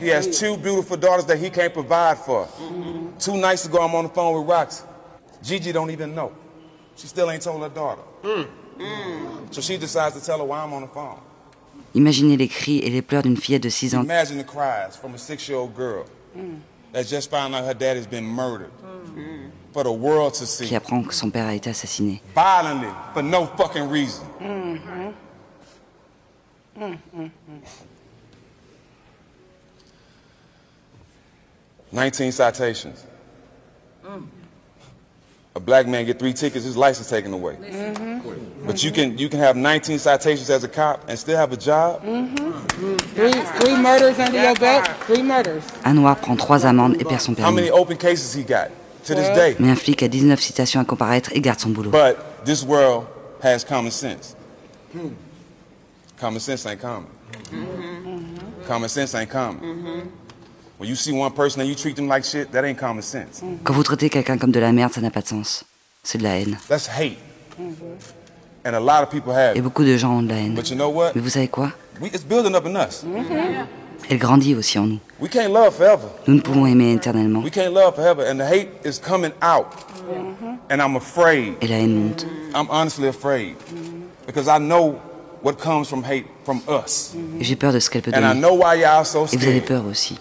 He 0.00 0.08
has 0.08 0.38
two 0.38 0.56
beautiful 0.56 0.96
daughters 0.96 1.26
that 1.26 1.38
he 1.38 1.48
can't 1.50 1.72
provide 1.72 2.18
for. 2.18 2.48
Two 3.20 3.36
nights 3.36 3.66
ago, 3.66 3.78
I'm 3.82 3.94
on 3.94 4.04
the 4.04 4.10
phone 4.10 4.34
with 4.34 4.48
Rox. 4.48 4.82
Gigi 5.42 5.70
don't 5.72 5.90
even 5.90 6.14
know. 6.14 6.32
She 6.96 7.06
still 7.06 7.30
ain't 7.30 7.42
told 7.42 7.62
her 7.62 7.68
daughter. 7.68 8.02
So 9.52 9.60
she 9.60 9.76
decides 9.76 10.18
to 10.18 10.24
tell 10.24 10.38
her 10.38 10.44
while 10.44 10.64
I'm 10.66 10.72
on 10.72 10.82
the 10.82 10.88
phone. 10.88 11.18
Imaginez 11.94 12.36
les 12.36 12.48
cris 12.48 12.80
et 12.82 12.90
les 12.90 13.02
pleurs 13.02 13.22
d'une 13.22 13.36
fillette 13.36 13.62
de 13.62 13.68
6 13.68 13.94
ans 13.94 14.02
Imagine 14.02 14.38
the 14.38 14.44
cries 14.44 14.96
from 15.00 15.14
a 15.14 15.18
six-year-old 15.18 15.76
girl 15.76 16.04
that 16.94 17.06
just 17.08 17.28
found 17.28 17.54
out 17.56 17.64
her 17.64 17.74
dad 17.74 17.96
has 17.96 18.06
been 18.06 18.24
murdered 18.24 18.70
mm. 18.80 19.50
for 19.72 19.82
the 19.82 19.90
world 19.92 20.32
to 20.34 20.46
see. 20.46 20.66
qui 20.68 20.76
apprend 20.76 21.02
que 21.04 21.12
son 21.12 21.28
père 21.28 21.48
a 21.48 21.54
été 21.54 21.68
assassiné. 21.68 22.22
Violently, 22.34 22.88
for 23.12 23.22
no 23.22 23.46
fucking 23.46 23.88
reason. 23.90 24.24
Mm-hmm. 24.40 25.10
Mm-hmm. 26.80 27.26
Nineteen 31.90 32.30
citations. 32.30 33.04
Mm. 34.06 34.26
A 35.56 35.60
black 35.60 35.86
man 35.86 36.04
get 36.04 36.18
three 36.18 36.32
tickets, 36.32 36.64
his 36.64 36.76
license 36.76 37.08
taken 37.08 37.32
away. 37.32 37.54
Mm-hmm. 37.54 38.66
But 38.66 38.82
you 38.82 38.90
can 38.90 39.16
you 39.16 39.28
can 39.28 39.38
have 39.38 39.56
19 39.56 40.00
citations 40.00 40.50
as 40.50 40.64
a 40.64 40.68
cop 40.68 41.08
and 41.08 41.16
still 41.16 41.36
have 41.36 41.52
a 41.52 41.56
job. 41.56 42.02
Mm-hmm. 42.02 42.96
Three, 43.14 43.32
three 43.60 43.76
murders 43.76 44.18
under 44.18 44.42
your 44.42 44.56
belt. 44.56 44.88
Three 45.06 45.22
murders. 45.22 45.62
Un 45.84 45.94
noir 45.94 46.16
prend 46.16 46.36
trois 46.36 46.66
amendes 46.66 46.96
et 46.98 47.04
perd 47.04 47.20
son 47.20 47.34
permis. 47.34 47.46
How 47.48 47.54
many 47.54 47.70
open 47.70 47.96
cases 47.96 48.34
he 48.34 48.42
got 48.42 48.70
to 49.04 49.14
this 49.14 49.28
day? 49.36 49.54
Mais 49.60 49.70
un 49.70 49.76
flic 49.76 50.02
a 50.02 50.08
19 50.08 50.40
citations 50.40 50.80
à 50.80 50.84
comparaître 50.84 51.30
et 51.32 51.40
garde 51.40 51.60
son 51.60 51.70
boulot. 51.70 51.92
But 51.92 52.16
this 52.44 52.64
world 52.64 53.04
has 53.40 53.64
common 53.64 53.92
sense. 53.92 54.34
Common 56.18 56.40
sense 56.40 56.66
ain't 56.66 56.80
common. 56.80 57.06
Mm-hmm. 57.52 58.66
Common 58.66 58.88
sense 58.88 59.14
ain't 59.14 59.30
common. 59.30 59.60
Quand 63.64 63.72
vous 63.72 63.82
traitez 63.82 64.10
quelqu'un 64.10 64.38
comme 64.38 64.50
de 64.50 64.60
la 64.60 64.72
merde, 64.72 64.92
ça 64.92 65.00
n'a 65.00 65.10
pas 65.10 65.22
de 65.22 65.28
sens. 65.28 65.64
C'est 66.02 66.18
de 66.18 66.22
la 66.22 66.38
haine. 66.38 66.58
That's 66.68 66.88
hate. 66.88 67.16
And 68.66 68.74
a 68.74 68.80
lot 68.80 69.02
of 69.02 69.10
people 69.10 69.32
have 69.32 69.54
Et 69.56 69.58
it. 69.58 69.62
beaucoup 69.64 69.84
de 69.84 69.96
gens 69.96 70.18
ont 70.18 70.22
de 70.22 70.28
la 70.28 70.36
haine. 70.36 70.54
But 70.54 70.68
you 70.70 70.76
know 70.76 70.88
what? 70.90 71.12
Mais 71.14 71.20
vous 71.20 71.28
savez 71.30 71.48
quoi? 71.48 71.70
We, 72.00 72.10
it's 72.12 72.24
building 72.24 72.54
up 72.54 72.66
in 72.66 72.74
us. 72.76 73.04
Elle 74.10 74.18
grandit 74.18 74.54
aussi 74.54 74.78
en 74.78 74.86
nous. 74.86 74.98
We 75.20 75.30
can't 75.30 75.52
love 75.52 75.74
forever. 75.74 76.08
Nous 76.26 76.34
ne 76.34 76.40
pouvons 76.40 76.66
aimer 76.66 76.92
éternellement. 76.94 77.40
We 77.40 77.50
can't 77.50 77.72
love 77.72 77.94
forever. 77.94 78.24
And 78.28 78.36
the 78.38 78.42
hate 78.50 78.68
is 78.84 78.98
coming 79.00 79.32
out. 79.42 79.66
And 80.70 80.78
I'm 80.80 80.96
afraid. 80.96 81.54
Et 81.60 81.68
la 81.68 81.76
haine 81.76 81.94
monte. 81.94 82.26
I'm 82.54 82.66
honestly 82.70 83.08
afraid. 83.08 83.54
Because 84.26 84.48
I 84.48 84.58
know 84.58 84.96
what 85.42 85.54
comes 85.58 85.86
from 85.88 86.02
hate 86.04 86.26
from 86.44 86.60
us. 86.68 87.14
Et 87.40 87.44
j'ai 87.44 87.56
peur 87.56 87.72
de 87.72 87.78
ce 87.80 87.88
qu'elle 87.90 88.02
peut 88.02 88.12
And 88.14 88.18
I 88.18 88.34
donner. 88.34 88.40
know 88.40 88.54
why 88.56 88.80
y'all 88.80 89.04
so 89.04 89.26
Et 89.26 89.36
vous 89.36 89.44
avez 89.44 89.60
scared. 89.60 89.64
peur 89.82 89.84
aussi. 89.90 90.18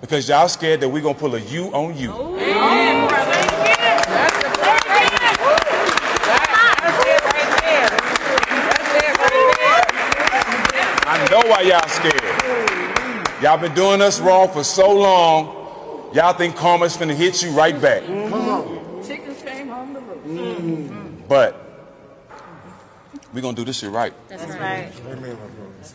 Because 0.00 0.28
y'all 0.28 0.48
scared 0.48 0.80
that 0.80 0.88
we're 0.88 1.02
gonna 1.02 1.18
pull 1.18 1.34
a 1.34 1.40
you 1.40 1.72
on 1.74 1.96
you. 1.96 2.12
Oh, 2.14 2.36
I 11.10 11.28
know 11.30 11.42
why 11.50 11.62
y'all 11.62 11.88
scared. 11.88 13.42
Y'all 13.42 13.58
been 13.58 13.74
doing 13.74 14.00
us 14.00 14.20
wrong 14.20 14.48
for 14.48 14.62
so 14.62 14.92
long. 14.92 16.10
Y'all 16.14 16.32
think 16.32 16.54
karma's 16.54 16.96
finna 16.96 17.14
hit 17.14 17.42
you 17.42 17.50
right 17.50 17.80
back. 17.80 18.02
Mm-hmm. 18.02 19.02
Chickens 19.02 19.42
came 19.42 19.68
home 19.68 19.94
to 19.94 20.00
roost. 20.00 21.28
But 21.28 21.56
we're 23.34 23.42
gonna 23.42 23.56
do 23.56 23.64
this 23.64 23.78
shit 23.78 23.90
right. 23.90 24.14
That's 24.28 24.44
right. 24.46 24.92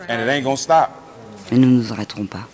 And 0.07 0.21
it 0.21 0.31
ain't 0.31 0.43
gonna 0.43 0.57
stop. 0.57 0.91
Mais 1.49 1.57
nous 1.57 1.67
ne 1.67 1.77
nous 1.77 1.91
arrêterons 1.93 2.27
pas. 2.29 2.47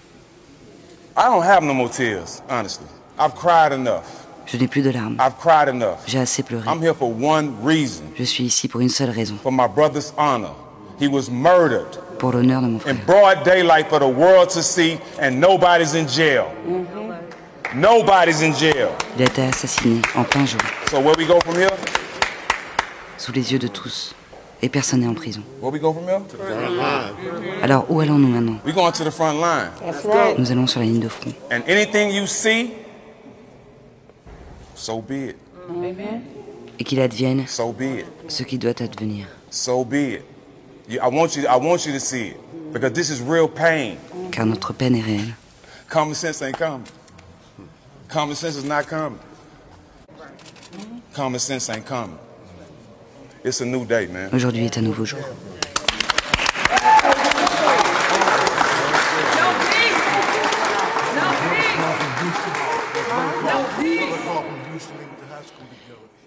I 1.19 1.23
don't 1.27 1.43
have 1.43 1.63
no 1.63 1.73
more 1.73 1.89
tears, 1.89 2.41
honestly. 2.49 2.87
I've 3.17 3.35
cried 3.35 3.73
enough. 3.73 4.25
Je 4.45 4.57
n'ai 4.57 4.67
plus 4.69 4.81
de 4.81 4.91
larmes. 4.93 5.17
I've 5.19 5.37
cried 5.37 5.67
enough. 5.67 5.99
J'ai 6.07 6.17
assez 6.19 6.43
pleuré. 6.43 6.63
I'm 6.65 6.79
here 6.81 6.93
for 6.93 7.11
one 7.11 7.53
reason. 7.61 8.05
Je 8.15 8.23
suis 8.23 8.45
ici 8.45 8.69
pour 8.69 8.79
une 8.79 8.87
seule 8.89 9.09
raison. 9.09 9.35
For 9.43 9.51
my 9.51 9.67
brother's 9.67 10.13
honor. 10.17 10.53
He 10.97 11.09
was 11.09 11.29
murdered 11.29 11.97
Pour 12.19 12.31
l'honneur 12.31 12.61
de 12.61 12.67
mon 12.67 12.77
in 12.77 12.95
frère. 12.95 13.05
broad 13.05 13.43
daylight 13.43 13.89
for 13.89 13.99
the 13.99 14.07
world 14.07 14.49
to 14.51 14.63
see, 14.63 14.97
and 15.19 15.39
nobody's 15.41 15.93
in 15.93 16.07
jail. 16.07 16.47
Nobody's 17.75 18.41
in 18.41 18.53
jail. 18.53 18.89
Il 19.17 19.21
a 19.23 19.25
été 19.25 19.41
assassiné 19.43 20.01
en 20.15 20.23
plein 20.23 20.45
jour, 20.45 20.61
So 20.89 21.01
where 21.01 21.15
we 21.17 21.25
go 21.27 21.37
from 21.41 21.55
here? 21.55 21.69
sous 23.17 23.33
les 23.33 23.51
yeux 23.51 23.59
de 23.59 23.67
tous. 23.67 24.13
Et 24.61 24.67
personne 24.69 25.01
n'est 25.01 25.07
en 25.07 25.13
prison. 25.13 25.41
Where 25.61 25.71
we 25.71 25.79
go 25.79 25.93
from 25.93 26.03
here? 26.03 26.19
Alors 27.63 27.85
où 27.89 27.99
allons-nous 28.01 28.27
maintenant? 28.27 28.57
Nous 30.37 30.51
allons 30.51 30.67
sur 30.67 30.79
la 30.81 30.85
ligne 30.85 30.99
de 30.99 31.07
front. 31.07 31.31
And 31.51 31.61
anything 31.67 32.09
you 32.11 32.27
see, 32.27 32.71
so 34.75 35.01
be 35.01 35.29
it. 35.29 35.35
Et 36.77 36.83
qu'il 36.83 36.99
advienne 36.99 37.45
So 37.47 37.71
be 37.71 37.99
it. 37.99 38.05
ce 38.27 38.43
qui 38.43 38.57
doit 38.57 38.81
advenir. 38.81 39.27
So 39.49 39.83
be 39.85 40.15
it. 40.15 40.21
You, 40.89 40.99
I 41.01 41.07
want 41.07 41.35
you. 41.37 41.43
I 41.47 41.55
want 41.57 41.85
you 41.85 41.93
to 41.93 41.99
see 41.99 42.29
it 42.29 42.37
because 42.73 42.91
this 42.93 43.09
is 43.09 43.21
real 43.21 43.47
pain. 43.47 43.97
Car 44.31 44.45
notre 44.45 44.73
peine 44.73 44.95
est 44.95 45.01
réelle. 45.01 45.33
Common 45.89 46.13
sense 46.13 46.41
ain't 46.41 46.57
coming. 46.57 46.85
Common 48.09 48.35
sense 48.35 48.55
is 48.57 48.65
not 48.65 48.87
coming. 48.87 49.19
Common 51.13 51.39
sense 51.39 51.69
ain't 51.69 51.85
coming. 51.85 52.17
It's 53.38 53.38
a 53.38 53.38
new 53.38 53.38
day, 53.38 53.38
man. 53.38 53.38
Aujourd'hui 54.31 54.65
est 54.65 54.77
un 54.77 54.81
nouveau 54.81 55.05
jour. 55.05 55.19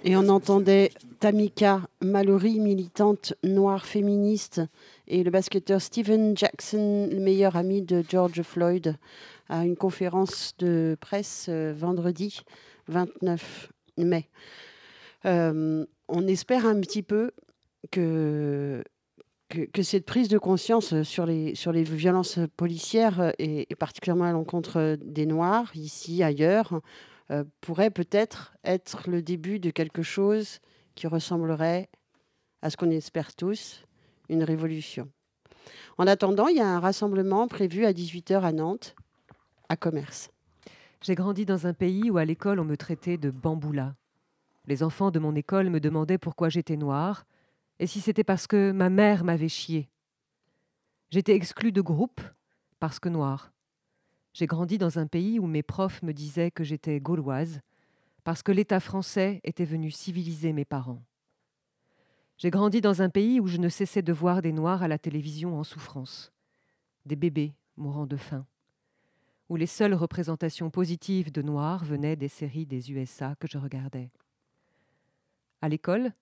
Et 0.05 0.17
on 0.17 0.29
entendait 0.29 0.91
Tamika 1.21 1.83
Mallory, 2.01 2.59
militante 2.59 3.35
noire 3.45 3.87
féministe, 3.87 4.61
et 5.07 5.23
le 5.23 5.31
basketteur 5.31 5.81
Steven 5.81 6.37
Jackson, 6.37 7.09
le 7.13 7.21
meilleur 7.21 7.55
ami 7.57 7.83
de 7.83 8.03
George 8.09 8.43
Floyd, 8.43 8.97
à 9.49 9.65
une 9.65 9.77
conférence 9.77 10.55
de 10.59 10.97
presse 11.01 11.47
euh, 11.49 11.73
vendredi 11.77 12.41
29 12.89 13.69
mai. 13.99 14.29
Euh, 15.25 15.85
on 16.09 16.27
espère 16.27 16.67
un 16.67 16.81
petit 16.81 17.03
peu 17.03 17.33
que, 17.91 18.83
que, 19.49 19.83
cette 19.83 20.07
prise 20.07 20.29
de 20.29 20.39
conscience 20.39 21.03
sur 21.03 21.27
les, 21.27 21.55
sur 21.55 21.73
les 21.73 21.83
violences 21.83 22.39
policières, 22.57 23.33
et, 23.39 23.67
et 23.71 23.75
particulièrement 23.75 24.25
à 24.25 24.33
l'encontre 24.33 24.97
des 25.03 25.27
Noirs, 25.27 25.71
ici, 25.75 26.23
ailleurs, 26.23 26.81
euh, 27.31 27.45
pourrait 27.61 27.91
peut-être 27.91 28.53
être 28.63 29.09
le 29.09 29.23
début 29.23 29.59
de 29.59 29.71
quelque 29.71 30.03
chose 30.03 30.59
qui 30.95 31.07
ressemblerait 31.07 31.89
à 32.61 32.69
ce 32.69 32.77
qu'on 32.77 32.91
espère 32.91 33.35
tous, 33.35 33.85
une 34.29 34.45
révolution. 34.45 35.09
En 35.97 36.07
attendant, 36.07 36.49
il 36.49 36.57
y 36.57 36.61
a 36.61 36.69
un 36.69 36.81
rassemblement 36.81 37.49
prévu 37.49 37.87
à 37.87 37.93
18h 37.93 38.43
à 38.43 38.53
Nantes, 38.53 38.95
à 39.69 39.77
Commerce. 39.77 40.31
J'ai 41.01 41.15
grandi 41.15 41.47
dans 41.47 41.67
un 41.67 41.73
pays 41.73 42.11
où 42.11 42.19
à 42.19 42.25
l'école 42.25 42.61
on 42.61 42.65
me 42.65 42.77
traitait 42.77 43.17
de 43.17 43.31
bamboula. 43.31 43.95
Les 44.67 44.83
enfants 44.83 45.11
de 45.11 45.19
mon 45.19 45.35
école 45.35 45.71
me 45.71 45.81
demandaient 45.81 46.19
pourquoi 46.19 46.49
j'étais 46.49 46.77
noire 46.77 47.25
et 47.79 47.87
si 47.87 48.01
c'était 48.01 48.25
parce 48.25 48.47
que 48.47 48.71
ma 48.73 48.91
mère 48.91 49.25
m'avait 49.25 49.49
chié. 49.49 49.89
J'étais 51.11 51.35
exclue 51.35 51.73
de 51.73 51.81
groupe 51.81 52.21
parce 52.79 52.99
que 52.99 53.09
noire. 53.09 53.53
J'ai 54.33 54.47
grandi 54.47 54.79
dans 54.79 54.99
un 54.99 55.07
pays 55.07 55.39
où 55.39 55.47
mes 55.47 55.63
profs 55.63 56.03
me 56.03 56.13
disaient 56.13 56.51
que 56.51 56.65
j'étais 56.65 57.01
gauloise 57.01 57.61
parce 58.25 58.43
que 58.43 58.53
l'État 58.53 58.81
français 58.81 59.41
était 59.45 59.65
venu 59.65 59.91
civiliser 59.91 60.53
mes 60.53 60.65
parents. 60.65 61.03
J'ai 62.39 62.51
grandi 62.51 62.81
dans 62.81 63.03
un 63.03 63.11
pays 63.11 63.41
où 63.41 63.47
je 63.47 63.59
ne 63.59 63.69
cessais 63.69 64.03
de 64.03 64.13
voir 64.13 64.43
des 64.43 64.53
noirs 64.53 64.83
à 64.83 64.89
la 64.89 64.99
télévision 64.99 65.59
en 65.59 65.65
souffrance, 65.65 66.33
des 67.05 67.17
bébés 67.17 67.55
mourant 67.77 68.07
de 68.07 68.17
faim 68.17 68.47
où 69.53 69.57
les 69.57 69.67
seules 69.67 69.93
représentations 69.93 70.71
positives 70.71 71.31
de 71.31 71.43
noirs 71.43 71.85
venaient 71.85 72.17
des 72.17 72.29
séries 72.29 72.65
des 72.65 72.91
USA 72.91 73.35
que 73.39 73.47
je 73.47 73.59
regardais. 73.59 74.11
À 75.63 75.69
l'école, 75.69 76.13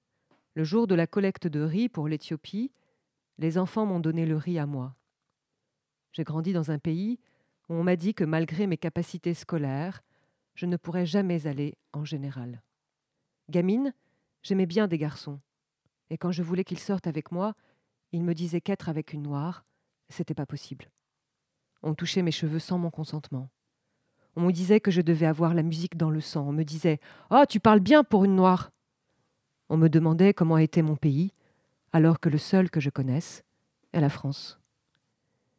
le 0.54 0.64
jour 0.64 0.86
de 0.86 0.94
la 0.94 1.06
collecte 1.06 1.46
de 1.46 1.60
riz 1.60 1.88
pour 1.88 2.08
l'Éthiopie, 2.08 2.70
les 3.38 3.56
enfants 3.56 3.86
m'ont 3.86 3.98
donné 3.98 4.26
le 4.26 4.36
riz 4.36 4.58
à 4.58 4.66
moi. 4.66 4.94
J'ai 6.12 6.24
grandi 6.24 6.52
dans 6.52 6.70
un 6.70 6.78
pays 6.78 7.18
où 7.70 7.74
on 7.74 7.82
m'a 7.82 7.96
dit 7.96 8.12
que 8.12 8.24
malgré 8.24 8.66
mes 8.66 8.76
capacités 8.76 9.32
scolaires, 9.32 10.02
je 10.54 10.66
ne 10.66 10.76
pourrais 10.76 11.06
jamais 11.06 11.46
aller 11.46 11.78
en 11.94 12.04
général. 12.04 12.62
Gamine, 13.48 13.94
j'aimais 14.42 14.66
bien 14.66 14.88
des 14.88 14.98
garçons, 14.98 15.40
et 16.10 16.18
quand 16.18 16.32
je 16.32 16.42
voulais 16.42 16.64
qu'ils 16.64 16.78
sortent 16.78 17.06
avec 17.06 17.32
moi, 17.32 17.54
ils 18.12 18.24
me 18.24 18.34
disaient 18.34 18.60
qu'être 18.60 18.90
avec 18.90 19.14
une 19.14 19.22
noire, 19.22 19.64
c'était 20.10 20.34
pas 20.34 20.46
possible. 20.46 20.90
On 21.82 21.94
touchait 21.94 22.22
mes 22.22 22.30
cheveux 22.30 22.58
sans 22.58 22.76
mon 22.76 22.90
consentement. 22.90 23.48
On 24.36 24.42
me 24.42 24.52
disait 24.52 24.80
que 24.80 24.90
je 24.90 25.00
devais 25.00 25.26
avoir 25.26 25.54
la 25.54 25.62
musique 25.62 25.96
dans 25.96 26.10
le 26.10 26.20
sang. 26.20 26.46
On 26.46 26.52
me 26.52 26.64
disait 26.64 27.00
Oh, 27.30 27.44
tu 27.48 27.58
parles 27.58 27.80
bien 27.80 28.04
pour 28.04 28.26
une 28.26 28.36
noire. 28.36 28.70
On 29.70 29.76
me 29.76 29.88
demandait 29.88 30.34
comment 30.34 30.58
était 30.58 30.82
mon 30.82 30.96
pays, 30.96 31.32
alors 31.92 32.18
que 32.18 32.28
le 32.28 32.38
seul 32.38 32.70
que 32.70 32.80
je 32.80 32.90
connaisse 32.90 33.44
est 33.92 34.00
la 34.00 34.08
France. 34.08 34.58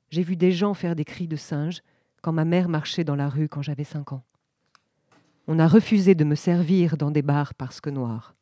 J'ai 0.10 0.22
vu 0.22 0.36
des 0.36 0.52
gens 0.52 0.74
faire 0.74 0.98
des 0.98 1.06
cris 1.06 1.30
de 1.30 1.38
singe 1.38 1.82
quand 2.22 2.34
ma 2.34 2.44
mère 2.44 2.68
marchait 2.68 3.06
dans 3.06 3.16
la 3.16 3.30
rue 3.30 3.48
quand 3.48 3.62
j'avais 3.62 3.86
cinq 3.86 4.12
ans. 4.12 4.24
On 5.48 5.60
a 5.60 5.68
refusé 5.68 6.14
de 6.14 6.26
me 6.26 6.36
servir 6.36 6.98
dans 6.98 7.10
des 7.10 7.22
bars 7.22 7.54
parce 7.54 7.80
que 7.80 7.90
noire. 7.90 8.36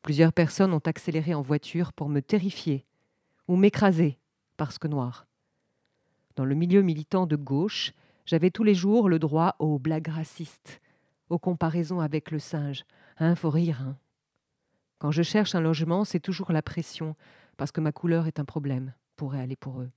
Plusieurs 0.00 0.32
personnes 0.32 0.72
ont 0.72 0.78
accéléré 0.78 1.34
en 1.34 1.42
voiture 1.42 1.92
pour 1.92 2.08
me 2.08 2.20
terrifier 2.20 2.86
ou 3.46 3.56
m'écraser 3.56 4.18
parce 4.56 4.78
que 4.78 4.88
noir. 4.88 5.26
Dans 6.34 6.46
le 6.46 6.54
milieu 6.54 6.80
militant 6.80 7.26
de 7.26 7.36
gauche, 7.36 7.92
j'avais 8.24 8.50
tous 8.50 8.64
les 8.64 8.74
jours 8.74 9.10
le 9.10 9.18
droit 9.18 9.54
aux 9.58 9.78
blagues 9.78 10.08
racistes, 10.08 10.80
aux 11.28 11.38
comparaisons 11.38 12.00
avec 12.00 12.30
le 12.30 12.38
singe. 12.38 12.86
Hein, 13.18 13.34
faut 13.34 13.50
rire, 13.50 13.82
hein. 13.82 13.96
Quand 15.04 15.10
je 15.10 15.22
cherche 15.22 15.54
un 15.54 15.60
logement, 15.60 16.06
c'est 16.06 16.18
toujours 16.18 16.50
la 16.50 16.62
pression, 16.62 17.14
parce 17.58 17.72
que 17.72 17.82
ma 17.82 17.92
couleur 17.92 18.26
est 18.26 18.40
un 18.40 18.46
problème, 18.46 18.94
pourrait 19.16 19.42
aller 19.42 19.54
pour 19.54 19.82
eux. 19.82 19.90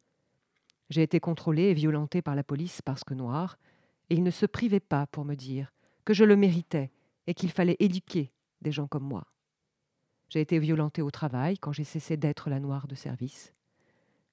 J'ai 0.89 1.01
été 1.01 1.21
contrôlée 1.21 1.69
et 1.69 1.73
violentée 1.73 2.21
par 2.21 2.35
la 2.35 2.43
police 2.43 2.81
parce 2.81 3.05
que 3.05 3.13
noir, 3.13 3.57
et 4.09 4.15
ils 4.15 4.23
ne 4.23 4.31
se 4.31 4.45
privaient 4.45 4.81
pas 4.81 5.07
pour 5.07 5.23
me 5.23 5.35
dire 5.35 5.71
que 6.03 6.13
je 6.13 6.25
le 6.25 6.35
méritais 6.35 6.91
et 7.25 7.33
qu'il 7.33 7.51
fallait 7.51 7.77
éduquer 7.79 8.33
des 8.59 8.73
gens 8.73 8.87
comme 8.87 9.05
moi. 9.05 9.27
J'ai 10.27 10.41
été 10.41 10.59
violentée 10.59 11.01
au 11.01 11.09
travail 11.09 11.57
quand 11.57 11.71
j'ai 11.71 11.85
cessé 11.85 12.17
d'être 12.17 12.49
la 12.49 12.59
noire 12.59 12.89
de 12.89 12.95
service. 12.95 13.53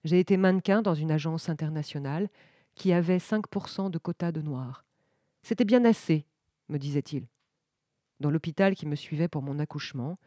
J'ai 0.03 0.18
été 0.18 0.37
mannequin 0.37 0.83
dans 0.83 0.97
une 0.97 1.12
agence 1.12 1.49
internationale 1.49 2.29
qui 2.75 2.93
avait 2.93 3.18
5% 3.18 3.93
de 3.93 3.99
quota 3.99 4.33
de 4.33 4.43
noirs. 4.43 4.85
C'était 5.45 5.64
bien 5.64 5.85
assez, 5.85 6.27
me 6.68 6.79
disait-il. 6.79 7.29
Dans 8.18 8.33
l'hôpital 8.33 8.75
qui 8.75 8.87
me 8.87 8.97
suivait 8.97 9.29
pour 9.29 9.43
mon 9.43 9.61
accouchement, 9.61 10.18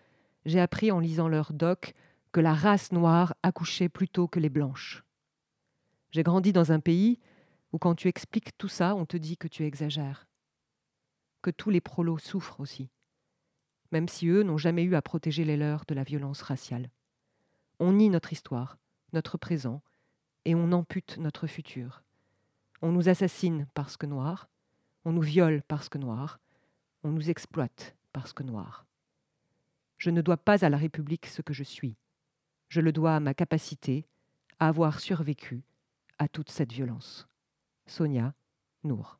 j'ai 0.48 0.62
appris 0.62 0.92
en 0.92 1.00
lisant 1.00 1.28
leur 1.28 1.52
doc 1.52 1.94
que 2.32 2.40
la 2.40 2.54
race 2.54 2.94
noire 2.94 3.36
accouchait 3.44 3.90
plutôt 3.90 4.30
que 4.30 4.40
les 4.40 4.50
blanches. 4.50 5.04
J'ai 6.12 6.24
grandi 6.24 6.54
dans 6.54 6.72
un 6.72 6.80
pays 6.80 7.20
où 7.74 7.78
quand 7.78 7.96
tu 7.96 8.08
expliques 8.08 8.58
tout 8.58 8.70
ça, 8.70 8.96
on 8.96 9.06
te 9.06 9.18
dit 9.18 9.36
que 9.36 9.50
tu 9.50 9.66
exagères. 9.66 10.26
Que 11.42 11.52
tous 11.52 11.70
les 11.70 11.82
prolos 11.82 12.18
souffrent 12.18 12.62
aussi, 12.62 12.90
même 13.92 14.08
si 14.08 14.28
eux 14.30 14.44
n'ont 14.44 14.58
jamais 14.58 14.84
eu 14.84 14.96
à 14.96 15.02
protéger 15.02 15.44
les 15.44 15.58
leurs 15.58 15.84
de 15.86 15.94
la 15.94 16.04
violence 16.04 16.42
raciale. 16.42 16.90
On 17.82 17.92
nie 17.92 18.10
notre 18.10 18.32
histoire, 18.32 18.78
notre 19.12 19.38
présent, 19.38 19.82
et 20.46 20.56
on 20.56 20.72
ampute 20.72 21.18
notre 21.18 21.46
futur. 21.48 22.04
On 22.82 22.94
nous 22.94 23.10
assassine 23.10 23.68
parce 23.74 23.98
que 23.98 24.06
noir, 24.06 24.50
on 25.04 25.12
nous 25.12 25.22
viole 25.22 25.62
parce 25.68 25.90
que 25.90 25.98
noir, 25.98 26.40
on 27.04 27.12
nous 27.12 27.30
exploite 27.30 27.98
parce 28.14 28.32
que 28.32 28.44
noir. 28.44 28.87
Je 29.98 30.10
ne 30.10 30.22
dois 30.22 30.38
pas 30.38 30.64
à 30.64 30.70
la 30.70 30.78
République 30.78 31.26
ce 31.26 31.42
que 31.42 31.54
je 31.54 31.64
suis. 31.64 31.98
Je 32.70 32.82
le 32.82 32.92
dois 32.92 33.16
à 33.16 33.20
ma 33.20 33.34
capacité 33.34 34.06
à 34.60 34.68
avoir 34.68 35.00
survécu 35.00 35.64
à 36.18 36.28
toute 36.28 36.50
cette 36.50 36.72
violence. 36.72 37.28
Sonia 37.86 38.34
Nour. 38.84 39.20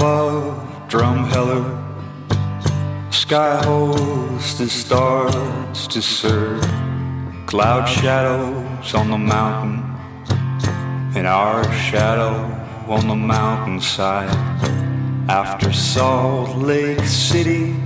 Above 0.00 0.88
Drumheller. 0.88 1.62
Sky 3.12 3.62
hostess 3.64 4.72
starts 4.72 5.86
to 5.88 6.00
serve 6.00 6.62
cloud 7.44 7.84
shadows 7.84 8.94
on 8.94 9.10
the 9.10 9.18
mountain, 9.18 9.84
and 11.14 11.26
our 11.26 11.70
shadow 11.74 12.32
on 12.88 13.08
the 13.08 13.14
mountainside. 13.14 14.30
After 15.28 15.70
Salt 15.70 16.56
Lake 16.56 17.04
City, 17.04 17.76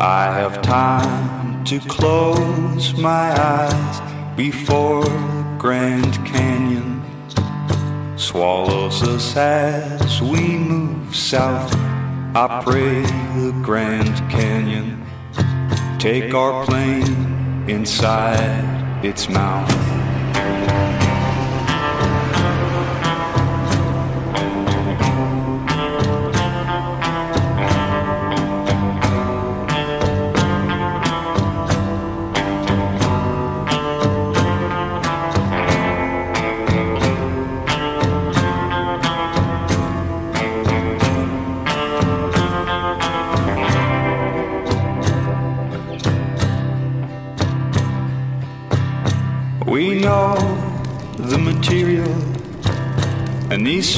I 0.00 0.24
have 0.40 0.60
time 0.62 1.64
to 1.66 1.78
close 1.78 2.94
my 2.94 3.30
eyes 3.54 4.00
before 4.36 5.04
Grand 5.56 6.14
Canyon 6.26 6.95
swallows 8.16 9.02
us 9.02 9.36
as 9.36 10.22
we 10.22 10.56
move 10.56 11.14
south. 11.14 11.72
I 12.34 12.62
pray 12.64 13.02
the 13.40 13.52
Grand 13.62 14.16
Canyon 14.30 15.06
take 15.98 16.34
our 16.34 16.64
plane 16.66 17.68
inside 17.68 19.04
its 19.04 19.28
mouth. 19.28 19.85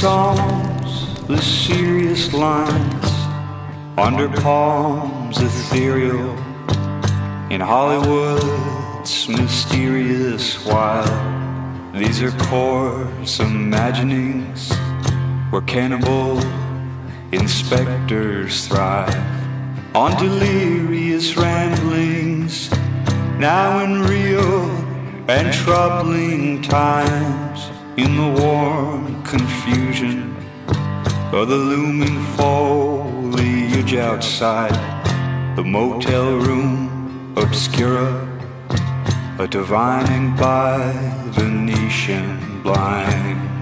Songs, 0.01 1.27
the 1.27 1.43
serious 1.43 2.33
lines 2.33 3.11
under 3.99 4.29
palms 4.43 5.39
ethereal 5.39 6.39
in 7.51 7.61
Hollywood's 7.61 9.29
mysterious 9.29 10.65
wild. 10.65 11.11
These 11.97 12.23
are 12.23 12.31
coarse 12.47 13.41
imaginings 13.41 14.73
where 15.51 15.63
cannibal 15.63 16.39
inspectors 17.33 18.69
thrive 18.69 19.17
on 19.97 20.17
delirious 20.23 21.37
ramblings 21.37 22.71
now 23.41 23.81
in 23.83 24.03
real 24.03 24.71
and 25.29 25.53
troubling 25.53 26.63
times 26.63 27.69
in 27.97 28.17
the 28.17 28.41
warm 28.41 29.08
confusion 29.29 30.35
of 31.35 31.49
the 31.49 31.57
looming 31.57 32.18
foliage 32.35 33.95
outside 33.95 34.72
the 35.55 35.62
motel 35.62 36.39
room 36.39 37.35
obscura 37.37 38.09
a 39.39 39.47
divining 39.47 40.35
by 40.37 40.79
Venetian 41.37 42.62
blinds 42.62 43.58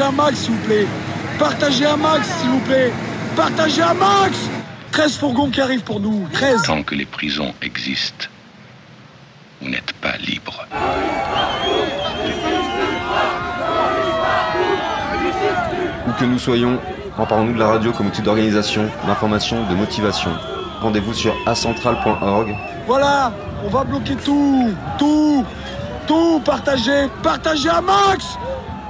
Partagez 0.00 0.14
un 0.14 0.22
max, 0.22 0.38
s'il 0.38 0.52
vous 0.52 0.66
plaît. 0.66 0.86
Partagez 1.38 1.84
un 1.84 1.96
max, 1.98 2.26
s'il 2.38 2.48
vous 2.48 2.60
plaît. 2.60 2.90
Partagez 3.36 3.82
un 3.82 3.92
max 3.92 4.34
13 4.92 5.18
fourgons 5.18 5.50
qui 5.50 5.60
arrivent 5.60 5.82
pour 5.82 6.00
nous. 6.00 6.26
13. 6.32 6.62
Tant 6.62 6.82
que 6.82 6.94
les 6.94 7.04
prisons 7.04 7.52
existent, 7.60 8.26
vous 9.60 9.68
n'êtes 9.68 9.92
pas 10.00 10.16
libre. 10.16 10.66
Où 16.08 16.12
que 16.18 16.24
nous 16.24 16.38
soyons, 16.38 16.78
emparons-nous 17.18 17.52
de 17.52 17.58
la 17.58 17.68
radio 17.68 17.92
comme 17.92 18.06
outil 18.06 18.22
d'organisation, 18.22 18.88
d'information, 19.06 19.68
de 19.68 19.74
motivation. 19.74 20.30
Rendez-vous 20.80 21.12
sur 21.12 21.34
acentral.org. 21.44 22.56
Voilà, 22.86 23.34
on 23.66 23.68
va 23.68 23.84
bloquer 23.84 24.16
tout, 24.16 24.74
tout, 24.98 25.44
tout. 26.06 26.40
Partagez, 26.42 27.08
partagez 27.22 27.68
un 27.68 27.82
max 27.82 28.38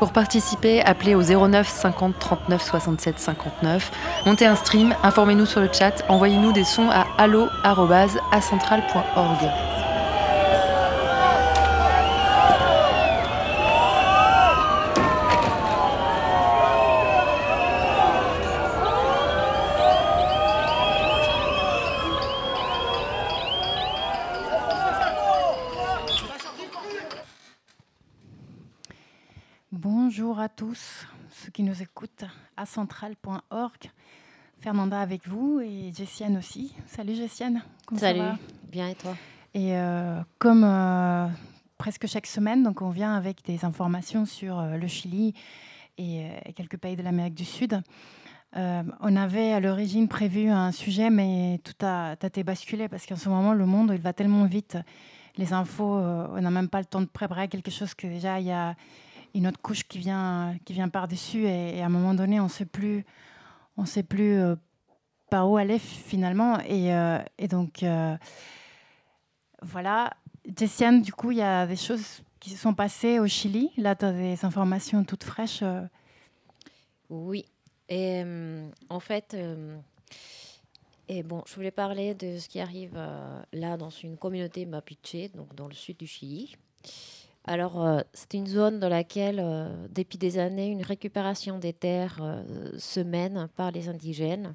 Pour 0.01 0.13
participer, 0.13 0.81
appelez 0.81 1.15
au 1.15 1.23
09 1.23 1.69
50 1.69 2.19
39 2.19 2.63
67 2.63 3.19
59. 3.19 3.91
Montez 4.25 4.47
un 4.47 4.57
stream, 4.57 4.95
informez-nous 5.03 5.45
sur 5.45 5.61
le 5.61 5.69
chat, 5.71 6.03
envoyez-nous 6.09 6.53
des 6.53 6.65
sons 6.65 6.89
à 6.89 7.07
allo@acentral.org. 7.19 9.51
Bonjour 29.73 30.41
à 30.41 30.49
tous 30.49 31.07
ceux 31.31 31.51
qui 31.51 31.63
nous 31.63 31.81
central.org. 32.71 33.91
Fernanda 34.61 35.01
avec 35.01 35.27
vous 35.27 35.61
et 35.61 35.93
Jessiane 35.95 36.37
aussi. 36.37 36.75
Salut 36.87 37.15
Jessiane. 37.15 37.63
Comment 37.87 38.01
ça 38.01 38.09
Salut, 38.09 38.21
va 38.21 38.39
bien 38.71 38.89
et 38.89 38.95
toi? 38.95 39.15
Et 39.55 39.77
euh, 39.77 40.21
comme 40.39 40.65
euh, 40.65 41.27
presque 41.79 42.07
chaque 42.07 42.27
semaine, 42.27 42.63
donc 42.63 42.83
on 42.83 42.91
vient 42.91 43.15
avec 43.15 43.45
des 43.45 43.65
informations 43.65 44.27
sur 44.27 44.59
euh, 44.59 44.77
le 44.77 44.87
Chili 44.87 45.35
et, 45.99 46.27
et 46.45 46.53
quelques 46.53 46.77
pays 46.77 46.95
de 46.97 47.03
l'Amérique 47.03 47.35
du 47.35 47.45
Sud. 47.45 47.83
Euh, 48.57 48.83
on 49.01 49.17
avait 49.17 49.53
à 49.53 49.61
l'origine 49.61 50.09
prévu 50.09 50.49
un 50.49 50.73
sujet, 50.73 51.09
mais 51.11 51.61
tout 51.63 51.75
a, 51.87 52.17
tout 52.17 52.27
a 52.27 52.29
été 52.29 52.43
basculé 52.43 52.89
parce 52.89 53.07
qu'en 53.07 53.17
ce 53.17 53.29
moment, 53.29 53.55
le 53.55 53.67
monde 53.67 53.93
il 53.95 54.01
va 54.01 54.13
tellement 54.13 54.45
vite. 54.45 54.77
Les 55.37 55.53
infos, 55.53 55.97
euh, 55.97 56.27
on 56.35 56.41
n'a 56.41 56.51
même 56.51 56.69
pas 56.69 56.81
le 56.81 56.85
temps 56.85 57.01
de 57.01 57.07
préparer 57.07 57.49
quelque 57.49 57.71
chose 57.71 57.95
que 57.95 58.07
déjà 58.09 58.41
il 58.41 58.47
y 58.47 58.51
a 58.53 58.75
une 59.35 59.47
autre 59.47 59.61
couche 59.61 59.85
qui 59.85 59.99
vient, 59.99 60.57
qui 60.65 60.73
vient 60.73 60.89
par-dessus 60.89 61.45
et, 61.45 61.83
à 61.83 61.87
un 61.87 61.89
moment 61.89 62.15
donné, 62.15 62.41
on 62.41 62.45
ne 62.45 62.49
sait 62.49 62.65
plus, 62.65 63.05
on 63.77 63.85
sait 63.85 64.03
plus 64.03 64.39
euh, 64.39 64.57
par 65.31 65.51
où 65.51 65.57
aller 65.57 65.79
finalement. 65.79 66.59
Et, 66.61 66.95
euh, 66.95 67.19
et 67.39 67.49
donc, 67.49 67.83
euh, 67.83 68.17
voilà. 69.63 70.13
Jessiane, 70.57 71.03
du 71.03 71.13
coup, 71.13 71.31
il 71.33 71.39
y 71.39 71.43
a 71.43 71.67
des 71.67 71.77
choses 71.77 72.23
qui 72.41 72.51
se 72.51 72.57
sont 72.57 72.75
passées 72.75 73.19
au 73.19 73.27
Chili. 73.27 73.71
Là, 73.77 73.95
tu 73.95 74.05
as 74.05 74.13
des 74.13 74.45
informations 74.45 75.05
toutes 75.05 75.25
fraîches. 75.25 75.63
Oui. 77.09 77.45
Et 77.89 78.25
en 78.89 79.01
fait, 79.01 79.37
et 81.09 81.23
bon, 81.23 81.43
je 81.47 81.55
voulais 81.57 81.73
parler 81.73 82.15
de 82.15 82.39
ce 82.39 82.49
qui 82.49 82.61
arrive 82.61 82.99
là 83.53 83.77
dans 83.77 83.91
une 83.91 84.17
communauté 84.17 84.65
mapuche, 84.65 85.33
donc 85.35 85.55
dans 85.55 85.67
le 85.67 85.75
sud 85.75 85.99
du 85.99 86.07
Chili. 86.07 86.57
Alors, 87.45 87.83
euh, 87.85 88.01
c'est 88.13 88.35
une 88.35 88.47
zone 88.47 88.81
dans 88.81 88.89
laquelle, 88.89 89.41
euh, 89.43 89.87
depuis 89.89 90.19
des 90.19 90.39
années, 90.39 90.69
une 90.69 90.83
récupération 90.83 91.59
des 91.59 91.73
terres 91.73 92.19
euh, 92.21 92.45
se 92.79 93.01
mène 93.01 93.49
par 93.57 93.71
les 93.71 93.89
indigènes. 93.89 94.55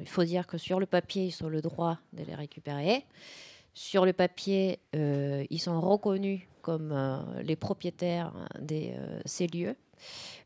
Il 0.00 0.08
faut 0.08 0.24
dire 0.24 0.46
que 0.46 0.58
sur 0.58 0.80
le 0.80 0.86
papier, 0.86 1.26
ils 1.26 1.44
ont 1.44 1.48
le 1.48 1.60
droit 1.60 1.98
de 2.12 2.24
les 2.24 2.34
récupérer. 2.34 3.04
Sur 3.74 4.06
le 4.06 4.12
papier, 4.12 4.78
ils 4.94 5.58
sont 5.58 5.78
reconnus 5.80 6.42
comme 6.62 6.96
les 7.42 7.56
propriétaires 7.56 8.32
de 8.60 8.92
ces 9.26 9.46
lieux. 9.48 9.76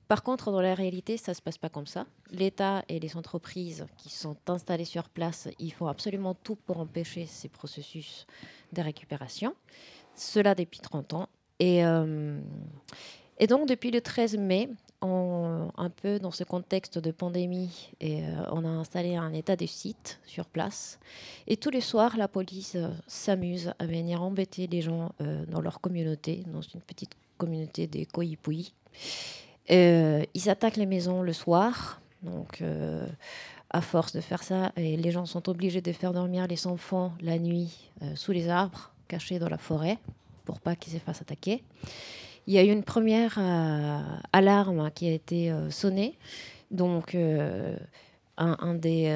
Par 0.09 0.23
contre, 0.23 0.51
dans 0.51 0.63
la 0.63 0.75
réalité, 0.75 1.19
ça 1.19 1.33
ne 1.33 1.37
se 1.37 1.43
passe 1.43 1.59
pas 1.59 1.69
comme 1.69 1.87
ça. 1.87 2.07
L'État 2.31 2.83
et 2.89 2.99
les 2.99 3.17
entreprises 3.17 3.87
qui 3.99 4.09
sont 4.09 4.37
installées 4.49 4.87
sur 4.87 5.09
place, 5.11 5.47
ils 5.59 5.73
font 5.73 5.87
absolument 5.87 6.35
tout 6.35 6.57
pour 6.57 6.79
empêcher 6.79 7.27
ces 7.27 7.51
processus 7.51 8.27
de 8.73 8.81
récupération. 8.81 9.55
Cela 10.17 10.55
depuis 10.55 10.81
30 10.81 11.13
ans. 11.13 11.29
Et, 11.59 11.85
euh, 11.85 12.39
et 13.39 13.47
donc, 13.47 13.69
depuis 13.69 13.91
le 13.91 14.01
13 14.01 14.37
mai, 14.37 14.69
un 15.01 15.91
peu 15.91 16.19
dans 16.19 16.31
ce 16.31 16.45
contexte 16.45 16.99
de 16.99 17.11
pandémie, 17.11 17.91
euh, 18.03 18.45
on 18.51 18.65
a 18.65 18.69
installé 18.69 19.15
un 19.15 19.33
état 19.33 19.57
de 19.57 19.67
site 19.67 20.19
sur 20.27 20.47
place. 20.47 20.99
Et 21.47 21.57
tous 21.57 21.71
les 21.71 21.81
soirs, 21.81 22.17
la 22.17 22.29
police 22.29 22.75
euh, 22.75 22.89
s'amuse 23.07 23.73
à 23.79 23.87
venir 23.87 24.23
embêter 24.23 24.67
les 24.67 24.83
gens 24.83 25.13
dans 25.49 25.61
leur 25.61 25.81
communauté, 25.81 26.43
dans 26.53 26.61
une 26.61 26.81
petite 26.81 27.13
communauté 27.37 27.87
des 27.87 28.07
Koipui. 28.07 28.73
Euh, 29.71 30.25
ils 30.35 30.51
attaquent 30.51 30.77
les 30.77 30.87
maisons 30.87 31.23
le 31.23 31.33
soir. 31.33 32.01
Donc, 32.23 32.65
à 33.71 33.81
force 33.81 34.13
de 34.13 34.21
faire 34.21 34.43
ça, 34.43 34.73
et 34.77 34.97
les 34.97 35.11
gens 35.13 35.25
sont 35.25 35.49
obligés 35.49 35.81
de 35.81 35.93
faire 35.93 36.13
dormir 36.13 36.49
les 36.49 36.67
enfants 36.67 37.13
la 37.21 37.39
nuit 37.39 37.93
sous 38.17 38.33
les 38.33 38.49
arbres, 38.49 38.91
cachés 39.07 39.39
dans 39.39 39.49
la 39.49 39.59
forêt, 39.59 39.99
pour 40.49 40.61
pas 40.61 40.75
qu'ils 40.77 40.95
se 40.95 40.99
fassent 40.99 41.21
attaquer. 41.21 41.63
Il 42.47 42.55
y 42.55 42.59
a 42.59 42.65
eu 42.65 42.73
une 42.73 42.83
première 42.83 43.35
euh, 43.37 44.01
alarme 44.33 44.91
qui 44.95 45.07
a 45.07 45.13
été 45.13 45.51
euh, 45.51 45.71
sonnée. 45.71 46.17
Donc, 46.71 47.15
euh, 47.15 47.77
un, 48.39 48.75
des, 48.75 49.15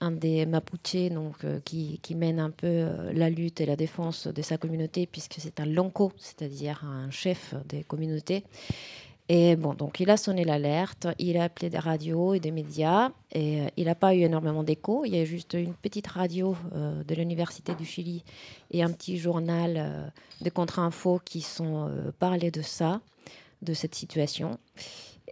un 0.00 0.10
des 0.10 0.44
Mapuche 0.44 1.10
donc, 1.12 1.36
qui, 1.64 2.14
mène 2.16 2.40
un 2.40 2.50
peu 2.50 2.88
la 3.12 3.30
lutte 3.30 3.60
et 3.60 3.66
la 3.66 3.76
défense 3.76 4.26
de 4.26 4.42
sa 4.42 4.56
communauté, 4.56 5.06
puisque 5.06 5.36
c'est 5.38 5.60
un 5.60 5.66
lonco, 5.66 6.10
c'est-à-dire 6.16 6.84
un 6.84 7.10
chef 7.10 7.54
des 7.68 7.84
communautés. 7.84 8.42
Et 9.28 9.56
bon, 9.56 9.74
donc 9.74 9.98
il 9.98 10.08
a 10.10 10.16
sonné 10.16 10.44
l'alerte, 10.44 11.08
il 11.18 11.36
a 11.36 11.44
appelé 11.44 11.68
des 11.68 11.80
radios 11.80 12.34
et 12.34 12.40
des 12.40 12.52
médias, 12.52 13.10
et 13.32 13.62
euh, 13.62 13.68
il 13.76 13.86
n'a 13.86 13.96
pas 13.96 14.14
eu 14.14 14.20
énormément 14.20 14.62
d'écho. 14.62 15.04
Il 15.04 15.16
y 15.16 15.20
a 15.20 15.24
juste 15.24 15.54
une 15.54 15.74
petite 15.74 16.06
radio 16.06 16.56
euh, 16.74 17.02
de 17.02 17.14
l'Université 17.16 17.74
du 17.74 17.84
Chili 17.84 18.22
et 18.70 18.84
un 18.84 18.92
petit 18.92 19.18
journal 19.18 19.74
euh, 19.76 20.06
de 20.42 20.50
contre-info 20.50 21.20
qui 21.24 21.40
sont 21.40 21.88
euh, 21.88 22.12
parlé 22.20 22.52
de 22.52 22.62
ça, 22.62 23.00
de 23.62 23.74
cette 23.74 23.96
situation. 23.96 24.58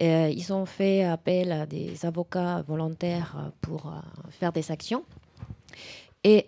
Ils 0.01 0.51
ont 0.51 0.65
fait 0.65 1.05
appel 1.05 1.53
à 1.53 1.65
des 1.65 2.05
avocats 2.05 2.63
volontaires 2.67 3.53
pour 3.61 3.93
faire 4.29 4.51
des 4.51 4.69
actions. 4.69 5.05
Et 6.25 6.47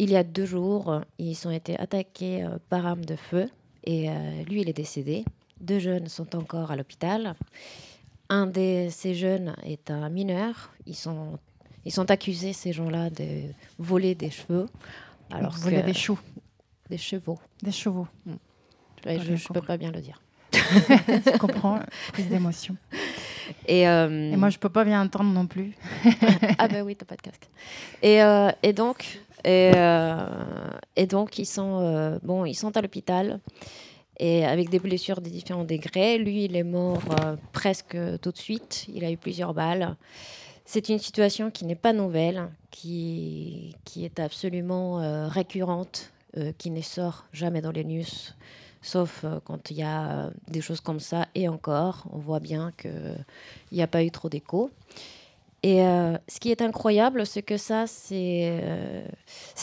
il 0.00 0.10
y 0.10 0.16
a 0.16 0.24
deux 0.24 0.46
jours, 0.46 1.00
ils 1.16 1.46
ont 1.46 1.52
été 1.52 1.78
attaqués 1.78 2.44
par 2.70 2.84
arme 2.84 3.04
de 3.04 3.14
feu. 3.14 3.48
Et 3.84 4.08
lui, 4.48 4.62
il 4.62 4.68
est 4.68 4.72
décédé. 4.72 5.24
Deux 5.62 5.78
jeunes 5.78 6.08
sont 6.08 6.34
encore 6.34 6.72
à 6.72 6.76
l'hôpital. 6.76 7.36
Un 8.28 8.46
de 8.46 8.88
ces 8.90 9.14
jeunes 9.14 9.54
est 9.64 9.92
un 9.92 10.08
mineur. 10.08 10.72
Ils 10.86 10.96
sont, 10.96 11.38
ils 11.84 11.92
sont 11.92 12.10
accusés, 12.10 12.52
ces 12.52 12.72
gens-là, 12.72 13.10
de 13.10 13.44
voler 13.78 14.16
des 14.16 14.30
cheveux. 14.30 14.68
Alors 15.30 15.52
Voler 15.52 15.82
des 15.82 15.94
choux. 15.94 16.18
Des 16.90 16.98
chevaux. 16.98 17.38
Des 17.62 17.70
chevaux. 17.70 18.08
Ouais, 18.26 19.18
Pas 19.18 19.18
je 19.18 19.32
ne 19.32 19.54
peux 19.54 19.62
pas 19.62 19.76
bien 19.76 19.92
le 19.92 20.00
dire. 20.00 20.20
Je 20.52 21.38
comprends, 21.38 21.78
prise 22.12 22.28
d'émotion. 22.28 22.76
Et, 23.66 23.88
euh, 23.88 24.32
Et 24.32 24.36
moi, 24.36 24.50
je 24.50 24.58
peux 24.58 24.68
pas 24.68 24.84
bien 24.84 25.00
entendre 25.02 25.30
non 25.30 25.46
plus. 25.46 25.72
ah 26.58 26.68
ben 26.68 26.82
oui, 26.82 26.94
t'as 26.94 27.06
pas 27.06 27.16
de 27.16 27.22
casque. 27.22 27.48
Et, 28.02 28.22
euh, 28.22 28.50
et 28.62 28.74
donc, 28.74 29.20
et, 29.44 29.72
euh, 29.74 30.28
et 30.94 31.06
donc 31.06 31.38
ils 31.38 31.46
sont 31.46 32.18
bon, 32.22 32.44
ils 32.44 32.54
sont 32.54 32.76
à 32.76 32.82
l'hôpital 32.82 33.40
et 34.18 34.44
avec 34.44 34.70
des 34.70 34.78
blessures 34.78 35.20
de 35.20 35.28
différents 35.28 35.64
degrés. 35.64 36.18
Lui, 36.18 36.44
il 36.44 36.56
est 36.56 36.62
mort 36.62 37.02
euh, 37.10 37.36
presque 37.52 37.96
tout 38.20 38.32
de 38.32 38.36
suite. 38.36 38.86
Il 38.94 39.04
a 39.04 39.10
eu 39.10 39.16
plusieurs 39.16 39.54
balles. 39.54 39.96
C'est 40.64 40.88
une 40.88 40.98
situation 40.98 41.50
qui 41.50 41.64
n'est 41.64 41.74
pas 41.74 41.92
nouvelle, 41.92 42.48
qui, 42.70 43.74
qui 43.84 44.04
est 44.04 44.20
absolument 44.20 45.00
euh, 45.00 45.28
récurrente, 45.28 46.12
euh, 46.36 46.52
qui 46.56 46.70
ne 46.70 46.80
sort 46.80 47.26
jamais 47.32 47.60
dans 47.60 47.72
les 47.72 47.84
news, 47.84 48.04
sauf 48.80 49.24
quand 49.44 49.70
il 49.70 49.78
y 49.78 49.82
a 49.82 50.30
des 50.48 50.60
choses 50.60 50.80
comme 50.80 51.00
ça. 51.00 51.26
Et 51.34 51.48
encore, 51.48 52.06
on 52.12 52.18
voit 52.18 52.40
bien 52.40 52.72
qu'il 52.78 53.24
n'y 53.72 53.82
a 53.82 53.86
pas 53.86 54.04
eu 54.04 54.10
trop 54.10 54.28
d'écho. 54.28 54.70
Et 55.64 55.86
euh, 55.86 56.18
ce 56.26 56.40
qui 56.40 56.50
est 56.50 56.60
incroyable, 56.60 57.24
c'est 57.24 57.42
que 57.42 57.56
ça, 57.56 57.86
c'est 57.86 58.58
euh, 58.60 59.06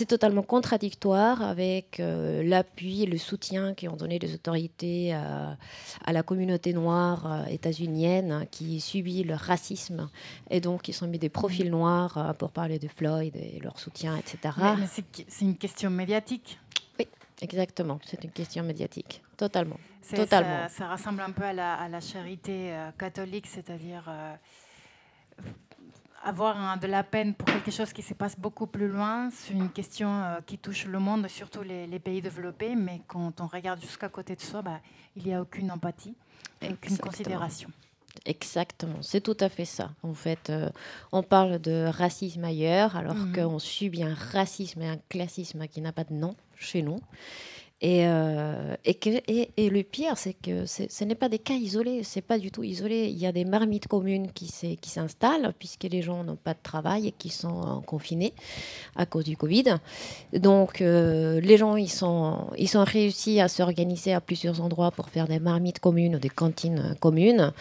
totalement 0.07 0.43
contradictoire 0.43 1.41
avec 1.41 1.99
euh, 1.99 2.41
l'appui 2.41 3.03
et 3.03 3.05
le 3.05 3.17
soutien 3.17 3.73
qui 3.73 3.89
ont 3.89 3.97
donné 3.97 4.17
les 4.17 4.33
autorités 4.33 5.13
à, 5.13 5.57
la 6.07 6.23
communauté 6.23 6.71
noire 6.71 7.45
états-unienne 7.49 8.31
hein, 8.31 8.45
qui 8.49 8.79
subit 8.79 9.23
le 9.23 9.35
racisme 9.35 10.09
et 10.49 10.61
donc 10.61 10.87
ils 10.87 11.03
ont 11.03 11.07
mis 11.07 11.19
des 11.19 11.29
profils 11.29 11.69
noirs 11.69 12.33
pour 12.39 12.51
parler 12.51 12.79
de 12.79 12.87
Floyd 12.87 13.35
et 13.35 13.59
leur 13.61 13.77
soutien, 13.77 14.15
etc. 14.17 14.55
Mais, 14.57 14.75
mais 14.77 14.87
c'est 15.27 15.45
une 15.45 15.57
question 15.57 15.89
médiatique. 15.89 16.59
Oui, 16.97 17.07
exactement. 17.41 17.99
C'est 18.05 18.23
une 18.23 18.31
question 18.31 18.63
médiatique. 18.63 19.21
Totalement. 19.35 19.77
Totalement. 20.09 20.69
Ça, 20.69 20.69
ça 20.69 20.91
ressemble 20.91 21.21
un 21.21 21.31
peu 21.31 21.43
à 21.43 21.53
la, 21.53 21.75
à 21.75 21.89
la 21.89 21.99
charité 21.99 22.73
catholique, 22.97 23.47
c'est-à-dire 23.47 24.09
avoir 26.23 26.57
hein, 26.57 26.77
de 26.77 26.87
la 26.87 27.03
peine 27.03 27.33
pour 27.33 27.47
quelque 27.47 27.71
chose 27.71 27.93
qui 27.93 28.01
se 28.01 28.13
passe 28.13 28.37
beaucoup 28.39 28.67
plus 28.67 28.87
loin. 28.87 29.29
C'est 29.31 29.53
une 29.53 29.69
question 29.69 30.09
euh, 30.23 30.39
qui 30.45 30.57
touche 30.57 30.85
le 30.85 30.99
monde, 30.99 31.27
surtout 31.27 31.61
les, 31.63 31.87
les 31.87 31.99
pays 31.99 32.21
développés, 32.21 32.75
mais 32.75 33.01
quand 33.07 33.39
on 33.41 33.47
regarde 33.47 33.81
jusqu'à 33.81 34.09
côté 34.09 34.35
de 34.35 34.41
soi, 34.41 34.61
bah, 34.61 34.79
il 35.15 35.23
n'y 35.23 35.33
a 35.33 35.41
aucune 35.41 35.71
empathie, 35.71 36.15
et 36.61 36.65
aucune 36.65 36.73
Exactement. 36.73 37.11
considération. 37.11 37.69
Exactement, 38.25 39.01
c'est 39.01 39.21
tout 39.21 39.37
à 39.39 39.49
fait 39.49 39.65
ça. 39.65 39.91
En 40.03 40.13
fait, 40.13 40.49
euh, 40.49 40.69
on 41.11 41.23
parle 41.23 41.59
de 41.59 41.85
racisme 41.89 42.43
ailleurs, 42.43 42.95
alors 42.97 43.15
Mhm. 43.15 43.33
qu'on 43.35 43.59
subit 43.59 44.03
un 44.03 44.13
racisme 44.15 44.81
et 44.81 44.89
un 44.89 44.97
classisme 45.09 45.67
qui 45.67 45.79
n'a 45.79 45.91
pas 45.93 46.03
de 46.03 46.13
nom 46.13 46.35
chez 46.57 46.81
nous. 46.81 46.99
Et, 47.81 48.05
euh, 48.05 48.75
et, 48.83 48.93
que, 48.93 49.09
et, 49.27 49.69
le 49.69 49.83
pire, 49.83 50.17
c'est 50.17 50.33
que 50.33 50.65
ce 50.65 51.03
n'est 51.05 51.15
pas 51.15 51.29
des 51.29 51.39
cas 51.39 51.53
isolés, 51.53 52.03
c'est 52.03 52.21
pas 52.21 52.37
du 52.37 52.51
tout 52.51 52.63
isolé. 52.63 53.07
Il 53.07 53.17
y 53.17 53.25
a 53.25 53.31
des 53.31 53.45
marmites 53.45 53.87
communes 53.87 54.31
qui 54.33 54.49
s'installent, 54.83 55.53
puisque 55.57 55.85
les 55.85 56.01
gens 56.01 56.25
n'ont 56.25 56.35
pas 56.35 56.53
de 56.53 56.59
travail 56.61 57.07
et 57.07 57.11
qui 57.13 57.29
sont 57.29 57.81
confinés 57.85 58.33
à 58.97 59.05
cause 59.05 59.23
du 59.23 59.37
Covid. 59.37 59.77
Donc, 60.33 60.81
euh, 60.81 61.39
les 61.39 61.55
gens, 61.55 61.77
ils 61.77 61.89
sont, 61.89 62.47
ils 62.57 62.67
sont 62.67 62.83
réussis 62.83 63.39
à 63.39 63.47
s'organiser 63.47 64.13
à 64.13 64.19
plusieurs 64.19 64.59
endroits 64.59 64.91
pour 64.91 65.07
faire 65.07 65.29
des 65.29 65.39
marmites 65.39 65.79
communes 65.79 66.17
ou 66.17 66.19
des 66.19 66.29
cantines 66.29 66.95
communes, 66.99 67.53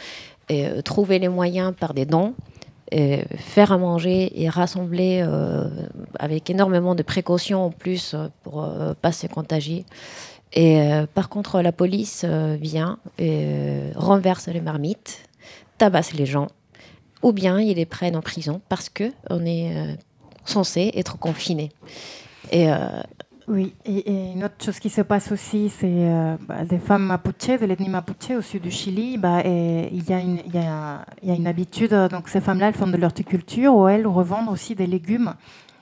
et 0.48 0.66
euh, 0.66 0.82
trouver 0.82 1.20
les 1.20 1.28
moyens 1.28 1.72
par 1.78 1.94
des 1.94 2.06
dons. 2.06 2.34
Et 2.90 3.24
faire 3.36 3.72
à 3.72 3.78
manger 3.78 4.42
et 4.42 4.48
rassembler 4.48 5.20
euh, 5.22 5.68
avec 6.18 6.50
énormément 6.50 6.94
de 6.94 7.02
précautions 7.02 7.66
en 7.66 7.70
plus 7.70 8.14
euh, 8.14 8.28
pour 8.42 8.64
euh, 8.64 8.94
pas 8.94 9.12
se 9.12 9.26
contagier. 9.26 9.84
Et 10.52 10.80
euh, 10.80 11.06
par 11.06 11.28
contre, 11.28 11.60
la 11.60 11.72
police 11.72 12.24
vient 12.24 12.98
et 13.18 13.90
renverse 13.94 14.48
les 14.48 14.62
marmites, 14.62 15.22
tabasse 15.76 16.14
les 16.14 16.26
gens, 16.26 16.48
ou 17.22 17.32
bien 17.32 17.60
ils 17.60 17.76
les 17.76 17.86
prennent 17.86 18.16
en 18.16 18.22
prison 18.22 18.62
parce 18.68 18.88
que 18.88 19.12
on 19.28 19.44
est 19.44 19.98
censé 20.46 20.90
être 20.94 21.18
confiné. 21.18 21.70
Oui, 23.48 23.74
et, 23.86 24.10
et 24.10 24.32
une 24.32 24.44
autre 24.44 24.62
chose 24.62 24.78
qui 24.78 24.90
se 24.90 25.00
passe 25.00 25.32
aussi, 25.32 25.70
c'est 25.70 25.86
euh, 25.86 26.36
bah, 26.46 26.64
des 26.66 26.78
femmes 26.78 27.04
mapuche, 27.04 27.58
de 27.58 27.64
l'ethnie 27.64 27.88
mapuche 27.88 28.30
au 28.36 28.42
sud 28.42 28.62
du 28.62 28.70
Chili. 28.70 29.16
Bah, 29.16 29.40
et 29.42 29.88
il, 29.90 30.04
y 30.08 30.12
a 30.12 30.20
une, 30.20 30.40
il, 30.44 30.54
y 30.54 30.58
a, 30.58 31.06
il 31.22 31.28
y 31.30 31.32
a 31.32 31.34
une 31.34 31.46
habitude, 31.46 31.94
euh, 31.94 32.08
donc 32.08 32.28
ces 32.28 32.42
femmes-là, 32.42 32.68
elles 32.68 32.74
font 32.74 32.86
de 32.86 32.96
l'horticulture 32.98 33.74
où 33.74 33.88
elles 33.88 34.06
revendent 34.06 34.50
aussi 34.50 34.74
des 34.74 34.86
légumes, 34.86 35.32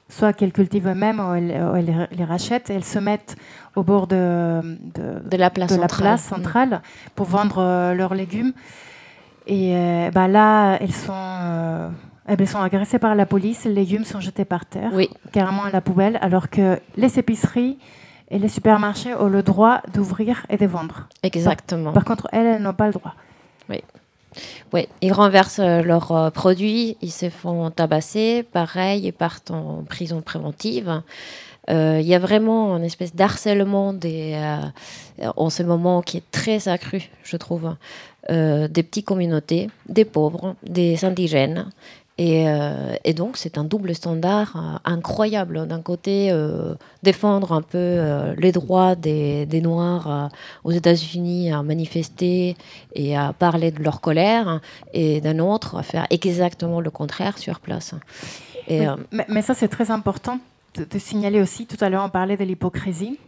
soit 0.09 0.33
qu'elles 0.33 0.53
cultivent 0.53 0.87
elles-mêmes 0.87 1.19
ou 1.19 1.35
elles, 1.35 1.61
ou 1.61 1.75
elles 1.75 2.09
les 2.13 2.25
rachètent. 2.25 2.71
Elles 2.71 2.85
se 2.85 3.01
mettent 3.01 3.35
au 3.75 3.83
bord 3.83 4.07
de, 4.07 4.61
de, 4.95 5.29
De 5.29 5.37
la 5.37 5.51
place 5.51 5.71
de 5.71 5.75
la 5.81 5.89
centrale. 5.89 6.07
place 6.07 6.23
centrale 6.23 6.83
pour 7.17 7.27
vendre 7.27 7.59
euh, 7.59 7.95
leurs 7.95 8.15
légumes. 8.15 8.53
Et 9.49 9.75
euh, 9.75 10.11
bah, 10.13 10.29
là, 10.29 10.77
elles 10.81 10.93
sont, 10.93 11.91
elles 12.27 12.47
sont 12.49 12.61
agressées 12.61 12.99
par 12.99 13.15
la 13.15 13.27
police, 13.27 13.65
les 13.65 13.75
légumes 13.75 14.05
sont 14.05 14.21
jetés 14.21 14.45
par 14.45 14.67
terre, 14.67 14.93
carrément 15.33 15.65
à 15.65 15.71
la 15.71 15.81
poubelle, 15.81 16.19
alors 16.21 16.51
que 16.51 16.81
les 16.97 17.19
épiceries 17.19 17.79
et 18.31 18.39
les 18.39 18.49
supermarchés 18.49 19.15
ont 19.15 19.29
le 19.29 19.43
droit 19.43 19.83
d'ouvrir 19.95 20.45
et 20.49 20.57
de 20.57 20.67
vendre. 20.67 21.09
Exactement. 21.23 21.93
Par, 21.93 22.05
par 22.05 22.17
contre, 22.17 22.29
elles, 22.33 22.47
elles 22.47 22.63
n'ont 22.63 22.75
pas 22.75 22.87
le 22.87 22.93
droit. 22.93 23.15
Oui. 23.69 23.83
Oui, 24.73 24.87
ils 25.01 25.13
renversent 25.13 25.61
euh, 25.61 25.83
leurs 25.83 26.13
euh, 26.13 26.31
produits, 26.31 26.99
ils 27.01 27.13
se 27.13 27.31
font 27.31 27.71
tabasser, 27.71 28.43
pareil, 28.43 29.07
ils 29.07 29.13
partent 29.13 29.51
en 29.51 29.85
prison 29.89 30.21
préventive. 30.21 31.03
Euh, 31.71 31.99
Il 32.01 32.07
y 32.07 32.15
a 32.15 32.19
vraiment 32.19 32.77
une 32.77 32.85
espèce 32.85 33.15
d'harcèlement 33.15 33.93
des, 33.93 34.35
euh, 34.35 35.31
en 35.37 35.51
ce 35.51 35.63
moment 35.63 36.03
qui 36.03 36.19
est 36.19 36.31
très 36.31 36.69
accru, 36.69 37.09
je 37.23 37.37
trouve, 37.37 37.75
euh, 38.31 38.69
des 38.69 38.83
petites 38.83 39.07
communautés, 39.07 39.69
des 39.89 40.05
pauvres, 40.05 40.55
des 40.63 41.05
indigènes. 41.05 41.71
Et, 42.19 42.49
euh, 42.49 42.97
et 43.05 43.13
donc, 43.13 43.37
c'est 43.37 43.59
un 43.59 43.65
double 43.65 43.95
standard 43.95 44.55
euh, 44.57 44.79
incroyable. 44.87 45.67
D'un 45.67 45.83
côté, 45.83 46.31
euh, 46.31 46.75
défendre 47.03 47.53
un 47.53 47.61
peu 47.61 48.01
les 48.39 48.53
droits 48.53 48.95
des, 48.95 49.45
des 49.45 49.61
Noirs 49.61 50.31
aux 50.65 50.73
États-Unis 50.73 51.53
à 51.53 51.63
manifester 51.63 52.57
et 52.95 53.17
à 53.17 53.33
parler 53.33 53.71
de 53.71 53.83
leur 53.83 54.01
colère, 54.01 54.61
et 54.95 55.21
d'un 55.21 55.39
autre, 55.39 55.77
à 55.77 55.83
faire 55.83 56.07
exactement 56.11 56.81
le 56.81 56.91
contraire 56.91 57.37
sur 57.37 57.61
place. 57.61 57.95
Et, 58.67 58.87
mais, 59.13 59.27
mais 59.29 59.43
ça, 59.43 59.55
c'est 59.55 59.69
très 59.69 59.91
important 59.91 60.39
de, 60.75 60.85
de 60.85 60.99
signaler 60.99 61.41
aussi. 61.43 61.67
Tout 61.67 61.83
à 61.85 61.91
l'heure, 61.91 62.05
on 62.05 62.11
parlait 62.11 62.37
de 62.37 62.45
l'hypocrisie. 62.45 63.19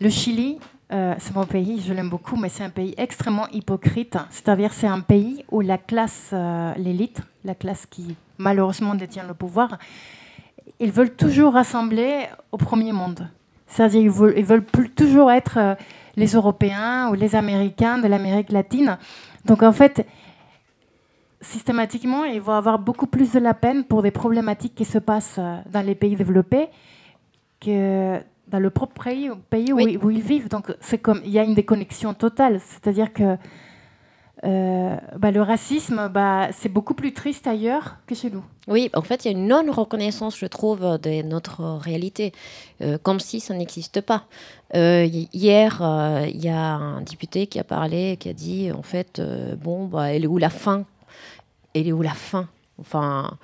Le 0.00 0.08
Chili, 0.08 0.58
euh, 0.92 1.14
c'est 1.18 1.34
mon 1.34 1.46
pays, 1.46 1.80
je 1.86 1.92
l'aime 1.92 2.10
beaucoup, 2.10 2.36
mais 2.36 2.48
c'est 2.48 2.64
un 2.64 2.70
pays 2.70 2.94
extrêmement 2.96 3.46
hypocrite. 3.52 4.16
C'est-à-dire, 4.30 4.72
c'est 4.72 4.88
un 4.88 5.00
pays 5.00 5.44
où 5.50 5.60
la 5.60 5.78
classe, 5.78 6.30
euh, 6.32 6.72
l'élite, 6.76 7.20
la 7.44 7.54
classe 7.54 7.86
qui 7.86 8.16
malheureusement 8.38 8.94
détient 8.94 9.24
le 9.26 9.34
pouvoir, 9.34 9.78
ils 10.80 10.90
veulent 10.90 11.14
toujours 11.14 11.52
rassembler 11.52 12.26
au 12.50 12.56
premier 12.56 12.92
monde. 12.92 13.28
C'est-à-dire, 13.66 14.00
ils 14.00 14.10
veulent, 14.10 14.42
veulent 14.42 14.64
plus- 14.64 14.90
toujours 14.90 15.30
être 15.30 15.58
euh, 15.58 15.74
les 16.16 16.32
Européens 16.32 17.08
ou 17.10 17.14
les 17.14 17.36
Américains 17.36 17.98
de 17.98 18.08
l'Amérique 18.08 18.50
latine. 18.50 18.98
Donc, 19.44 19.62
en 19.62 19.72
fait, 19.72 20.04
systématiquement, 21.40 22.24
ils 22.24 22.40
vont 22.40 22.52
avoir 22.54 22.78
beaucoup 22.78 23.06
plus 23.06 23.32
de 23.32 23.38
la 23.38 23.54
peine 23.54 23.84
pour 23.84 24.02
des 24.02 24.10
problématiques 24.10 24.74
qui 24.74 24.84
se 24.84 24.98
passent 24.98 25.38
dans 25.38 25.86
les 25.86 25.94
pays 25.94 26.16
développés 26.16 26.68
que 27.60 28.18
dans 28.50 28.58
le 28.58 28.70
propre 28.70 29.02
pays, 29.04 29.30
pays 29.48 29.72
où, 29.72 29.78
ils, 29.78 29.98
où 29.98 30.10
ils 30.10 30.20
vivent. 30.22 30.48
Donc, 30.48 30.74
c'est 30.80 30.98
comme 30.98 31.20
il 31.24 31.30
y 31.30 31.38
a 31.38 31.44
une 31.44 31.54
déconnexion 31.54 32.14
totale. 32.14 32.60
C'est-à-dire 32.60 33.12
que 33.12 33.36
euh, 34.42 34.96
bah, 35.18 35.30
le 35.30 35.42
racisme, 35.42 36.08
bah, 36.08 36.48
c'est 36.52 36.70
beaucoup 36.70 36.94
plus 36.94 37.12
triste 37.12 37.46
ailleurs 37.46 37.96
que 38.06 38.14
chez 38.14 38.30
nous. 38.30 38.42
Oui, 38.68 38.90
en 38.94 39.02
fait, 39.02 39.24
il 39.24 39.32
y 39.32 39.34
a 39.34 39.38
une 39.38 39.46
non-reconnaissance, 39.46 40.38
je 40.38 40.46
trouve, 40.46 40.80
de 40.98 41.22
notre 41.22 41.62
réalité, 41.62 42.32
euh, 42.80 42.96
comme 43.02 43.20
si 43.20 43.40
ça 43.40 43.52
n'existe 43.52 44.00
pas. 44.00 44.24
Euh, 44.74 45.04
hi- 45.04 45.28
hier, 45.34 45.82
il 46.26 46.42
y 46.42 46.48
a 46.48 46.74
un 46.74 47.02
député 47.02 47.48
qui 47.48 47.58
a 47.58 47.64
parlé, 47.64 48.16
qui 48.18 48.30
a 48.30 48.32
dit, 48.32 48.72
en 48.72 48.82
fait, 48.82 49.20
bon, 49.62 49.84
bah, 49.86 50.12
elle 50.14 50.24
est 50.24 50.28
où 50.28 50.38
la 50.38 50.50
fin? 50.50 50.84
Elle 51.74 51.88
est 51.88 51.92
où 51.92 52.00
la 52.02 52.14
fin? 52.14 52.48
Enfin, 52.80 53.36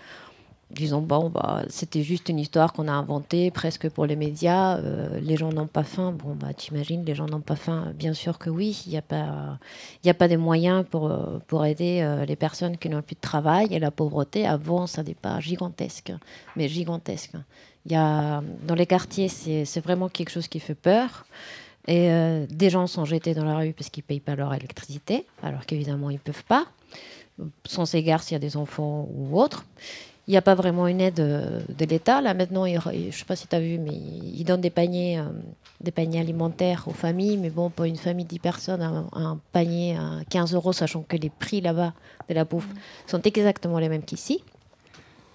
disons, 0.71 1.01
bon, 1.01 1.31
bah, 1.31 1.63
c'était 1.69 2.03
juste 2.03 2.29
une 2.29 2.39
histoire 2.39 2.73
qu'on 2.73 2.89
a 2.89 2.93
inventée 2.93 3.51
presque 3.51 3.89
pour 3.89 4.07
les 4.07 4.17
médias. 4.17 4.79
euh, 4.79 5.21
les 5.21 5.37
gens 5.37 5.53
n'ont 5.53 5.67
pas 5.67 5.85
faim. 5.85 6.13
Bon, 6.13 6.35
bah, 6.35 6.53
t'imagines, 6.55 7.05
les 7.05 7.15
gens 7.15 7.27
n'ont 7.27 7.41
pas 7.41 7.57
faim. 7.57 7.93
Bien 7.95 8.15
sûr 8.15 8.39
que 8.39 8.51
oui, 8.51 8.83
il 8.87 8.91
n'y 8.91 8.99
a 8.99 9.03
pas, 9.03 9.59
y 10.05 10.11
a 10.11 10.15
pas 10.15 10.29
des 10.29 10.37
moyens 10.37 10.85
pour, 10.91 11.07
euh, 11.07 11.39
pour 11.47 11.65
aider 11.65 12.01
euh, 12.03 12.25
les 12.25 12.37
personnes 12.37 12.77
qui 12.77 12.89
n'ont 12.89 13.03
plus 13.03 13.15
de 13.15 13.21
travail. 13.21 13.69
Et 13.71 13.79
la 13.79 13.91
pauvreté 13.91 14.47
avance 14.47 14.99
à 14.99 15.03
des 15.03 15.15
pas 15.15 15.39
gigantesques, 15.41 16.13
mais 16.57 16.69
gigantesques. 16.69 17.37
Y 17.89 17.95
a, 17.95 18.43
dans 18.67 18.75
les 18.75 18.87
quartiers, 18.87 19.29
c'est 19.29 19.81
vraiment 19.81 20.09
quelque 20.09 20.31
chose 20.31 20.49
qui 20.49 20.59
fait 20.59 20.75
peur. 20.75 21.25
Et 21.87 22.11
euh, 22.11 22.47
des 22.51 22.69
gens 22.69 22.89
sont 22.89 23.05
jetés 23.05 23.33
dans 23.35 23.45
la 23.45 23.59
rue 23.59 23.73
parce 23.73 23.91
qu'ils 23.91 24.03
ne 24.03 24.09
payent 24.09 24.21
pas 24.21 24.35
leur 24.35 24.53
électricité, 24.53 25.25
alors 25.43 25.65
qu'évidemment, 25.67 26.11
ils 26.11 26.15
ne 26.15 26.19
peuvent 26.19 26.45
pas. 26.45 26.67
Sans 27.65 27.95
égard 27.95 28.23
s'il 28.23 28.33
y 28.33 28.37
a 28.37 28.41
des 28.41 28.57
enfants 28.57 29.07
ou 29.15 29.41
autres. 29.41 29.65
Il 30.29 30.33
n'y 30.33 30.37
a 30.37 30.43
pas 30.43 30.57
vraiment 30.57 30.89
une 30.89 31.01
aide 31.01 31.21
euh, 31.21 31.61
de 31.69 31.85
l'État. 31.85 32.21
Là, 32.21 32.35
maintenant, 32.35 32.65
il- 32.65 32.81
je 32.81 33.07
ne 33.07 33.11
sais 33.13 33.25
pas 33.25 33.37
si 33.37 33.47
tu 33.47 33.55
as 33.55 33.61
vu, 33.61 33.79
mais 33.79 33.93
ils 33.95 34.43
donnent 34.45 34.61
des 34.61 34.71
paniers, 34.71 35.19
euh, 35.21 35.25
des 35.81 35.93
paniers 35.93 36.19
alimentaires 36.21 36.85
aux 36.89 36.93
familles. 36.93 37.37
Mais 37.37 37.51
bon, 37.51 37.71
pour 37.71 37.85
une 37.85 37.97
famille 37.97 38.25
de 38.25 38.31
10 38.31 38.41
personnes, 38.41 38.83
un, 38.83 39.09
un 39.13 39.39
panier 39.53 39.97
à 39.97 40.25
15 40.29 40.53
euros, 40.55 40.73
sachant 40.73 41.03
que 41.03 41.17
les 41.17 41.31
prix 41.31 41.61
là-bas 41.61 41.93
de 42.29 42.35
la 42.35 42.45
bouffe 42.45 42.69
sont 43.07 43.23
exactement 43.23 43.79
les 43.79 43.89
mêmes 43.89 44.03
qu'ici. 44.03 44.43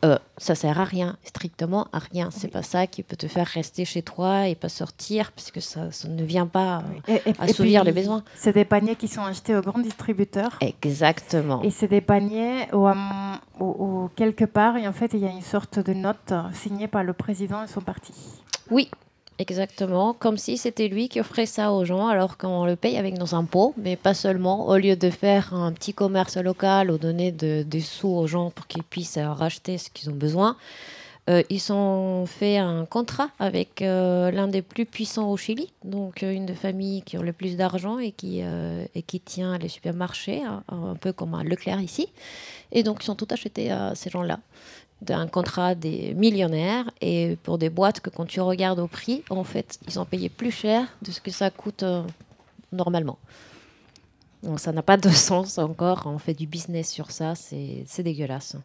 Euh, 0.03 0.17
ça 0.37 0.55
sert 0.55 0.79
à 0.79 0.83
rien, 0.83 1.15
strictement 1.23 1.87
à 1.93 1.99
rien. 1.99 2.29
C'est 2.31 2.47
pas 2.47 2.63
ça 2.63 2.87
qui 2.87 3.03
peut 3.03 3.15
te 3.15 3.27
faire 3.27 3.45
rester 3.45 3.85
chez 3.85 4.01
toi 4.01 4.47
et 4.47 4.55
pas 4.55 4.67
sortir, 4.69 5.31
puisque 5.31 5.61
ça, 5.61 5.91
ça 5.91 6.07
ne 6.07 6.23
vient 6.23 6.47
pas 6.47 6.79
euh, 6.79 6.81
Et, 7.07 7.13
et- 7.13 7.29
et 7.29 7.33
assouvir 7.39 7.81
puis, 7.81 7.91
les 7.93 8.01
besoins. 8.01 8.23
C'est 8.35 8.53
des 8.53 8.65
paniers 8.65 8.95
qui 8.95 9.07
sont 9.07 9.21
achetés 9.23 9.55
aux 9.55 9.61
grands 9.61 9.77
distributeurs. 9.79 10.57
Exactement. 10.61 11.61
Et 11.61 11.69
c'est 11.69 11.87
des 11.87 12.01
paniers 12.01 12.65
où, 12.73 12.87
à- 12.87 13.39
où- 13.59 13.63
où 14.05 14.09
quelque 14.15 14.45
part, 14.45 14.75
et 14.77 14.87
en 14.87 14.93
fait, 14.93 15.11
il 15.13 15.19
y 15.19 15.27
a 15.27 15.31
une 15.31 15.41
sorte 15.43 15.77
de 15.79 15.93
note 15.93 16.33
signée 16.53 16.87
par 16.87 17.03
le 17.03 17.13
président 17.13 17.63
et 17.63 17.67
son 17.67 17.81
parti. 17.81 18.13
Oui, 18.71 18.89
Exactement, 19.39 20.13
comme 20.13 20.37
si 20.37 20.55
c'était 20.57 20.87
lui 20.87 21.09
qui 21.09 21.19
offrait 21.19 21.47
ça 21.47 21.71
aux 21.73 21.83
gens 21.83 22.07
alors 22.07 22.37
qu'on 22.37 22.65
le 22.65 22.75
paye 22.75 22.97
avec 22.97 23.17
nos 23.17 23.33
impôts, 23.33 23.73
mais 23.75 23.95
pas 23.95 24.13
seulement. 24.13 24.67
Au 24.67 24.77
lieu 24.77 24.95
de 24.95 25.09
faire 25.09 25.55
un 25.55 25.71
petit 25.71 25.93
commerce 25.95 26.37
local 26.37 26.91
ou 26.91 26.99
donner 26.99 27.31
de- 27.31 27.63
des 27.65 27.81
sous 27.81 28.09
aux 28.09 28.27
gens 28.27 28.51
pour 28.51 28.67
qu'ils 28.67 28.83
puissent 28.83 29.17
euh, 29.17 29.31
racheter 29.31 29.79
ce 29.79 29.89
qu'ils 29.89 30.11
ont 30.11 30.15
besoin, 30.15 30.57
euh, 31.31 31.43
ils 31.49 31.71
ont 31.71 32.25
fait 32.25 32.57
un 32.57 32.85
contrat 32.85 33.29
avec 33.39 33.81
euh, 33.81 34.31
l'un 34.31 34.47
des 34.47 34.61
plus 34.61 34.85
puissants 34.85 35.29
au 35.29 35.37
Chili, 35.37 35.71
donc 35.85 36.23
euh, 36.23 36.33
une 36.33 36.45
des 36.45 36.55
familles 36.55 37.03
qui 37.03 37.17
ont 37.17 37.21
le 37.21 37.31
plus 37.31 37.55
d'argent 37.55 37.99
et 37.99 38.11
qui, 38.11 38.41
et 38.95 39.01
qui 39.01 39.19
tient 39.19 39.57
les 39.57 39.69
supermarchés, 39.69 40.43
hein, 40.43 40.63
un 40.67 40.95
peu 40.95 41.13
comme 41.13 41.33
un 41.33 41.43
Leclerc 41.43 41.79
ici. 41.81 42.09
Et 42.71 42.83
donc 42.83 43.01
ils 43.01 43.05
sont 43.05 43.15
tout 43.15 43.27
achetés 43.29 43.71
à 43.71 43.95
ces 43.95 44.09
gens-là 44.09 44.39
d'un 45.01 45.27
contrat 45.27 45.73
des 45.73 46.13
millionnaires 46.13 46.91
et 47.01 47.35
pour 47.41 47.57
des 47.57 47.71
boîtes 47.71 48.01
que 48.01 48.11
quand 48.11 48.25
tu 48.25 48.39
regardes 48.39 48.79
au 48.79 48.85
prix, 48.85 49.23
en 49.31 49.43
fait, 49.43 49.79
ils 49.87 49.99
ont 49.99 50.05
payé 50.05 50.29
plus 50.29 50.51
cher 50.51 50.85
de 51.01 51.09
ce 51.11 51.19
que 51.19 51.31
ça 51.31 51.49
coûte 51.49 51.83
normalement. 52.71 53.17
Ça 54.57 54.71
n'a 54.71 54.81
pas 54.81 54.97
de 54.97 55.09
sens 55.09 55.57
encore. 55.59 56.03
On 56.05 56.17
fait 56.17 56.33
du 56.33 56.47
business 56.47 56.89
sur 56.89 57.11
ça, 57.11 57.35
c'est 57.35 57.85
dégueulasse. 57.99 58.55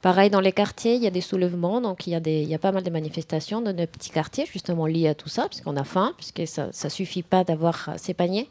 Pareil, 0.00 0.30
dans 0.30 0.40
les 0.40 0.52
quartiers, 0.52 0.94
il 0.94 1.02
y 1.02 1.06
a 1.06 1.10
des 1.10 1.20
soulèvements, 1.20 1.80
donc 1.80 2.06
il 2.06 2.10
y 2.10 2.14
a, 2.14 2.20
des, 2.20 2.42
il 2.42 2.48
y 2.48 2.54
a 2.54 2.60
pas 2.60 2.70
mal 2.70 2.84
de 2.84 2.90
manifestations 2.90 3.60
dans 3.60 3.74
nos 3.74 3.86
petits 3.86 4.10
quartiers, 4.10 4.46
justement 4.46 4.86
liées 4.86 5.08
à 5.08 5.14
tout 5.16 5.28
ça, 5.28 5.48
puisqu'on 5.48 5.76
a 5.76 5.82
faim, 5.82 6.12
puisque 6.16 6.46
ça 6.46 6.70
ne 6.84 6.88
suffit 6.88 7.24
pas 7.24 7.42
d'avoir 7.42 7.88
euh, 7.88 7.94
ces 7.96 8.14
paniers, 8.14 8.48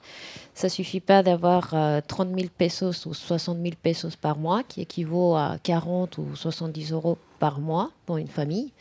ça 0.54 0.68
suffit 0.68 1.00
pas 1.00 1.24
d'avoir 1.24 1.74
euh, 1.74 2.02
30 2.06 2.36
000 2.36 2.50
pesos 2.58 3.06
ou 3.06 3.14
60 3.14 3.58
000 3.62 3.76
pesos 3.82 4.18
par 4.18 4.38
mois, 4.38 4.64
qui 4.64 4.82
équivaut 4.82 5.36
à 5.36 5.58
40 5.64 6.18
ou 6.18 6.36
70 6.36 6.92
euros 6.92 7.18
par 7.40 7.62
mois 7.62 7.92
pour 8.06 8.18
une 8.18 8.28
famille. 8.28 8.74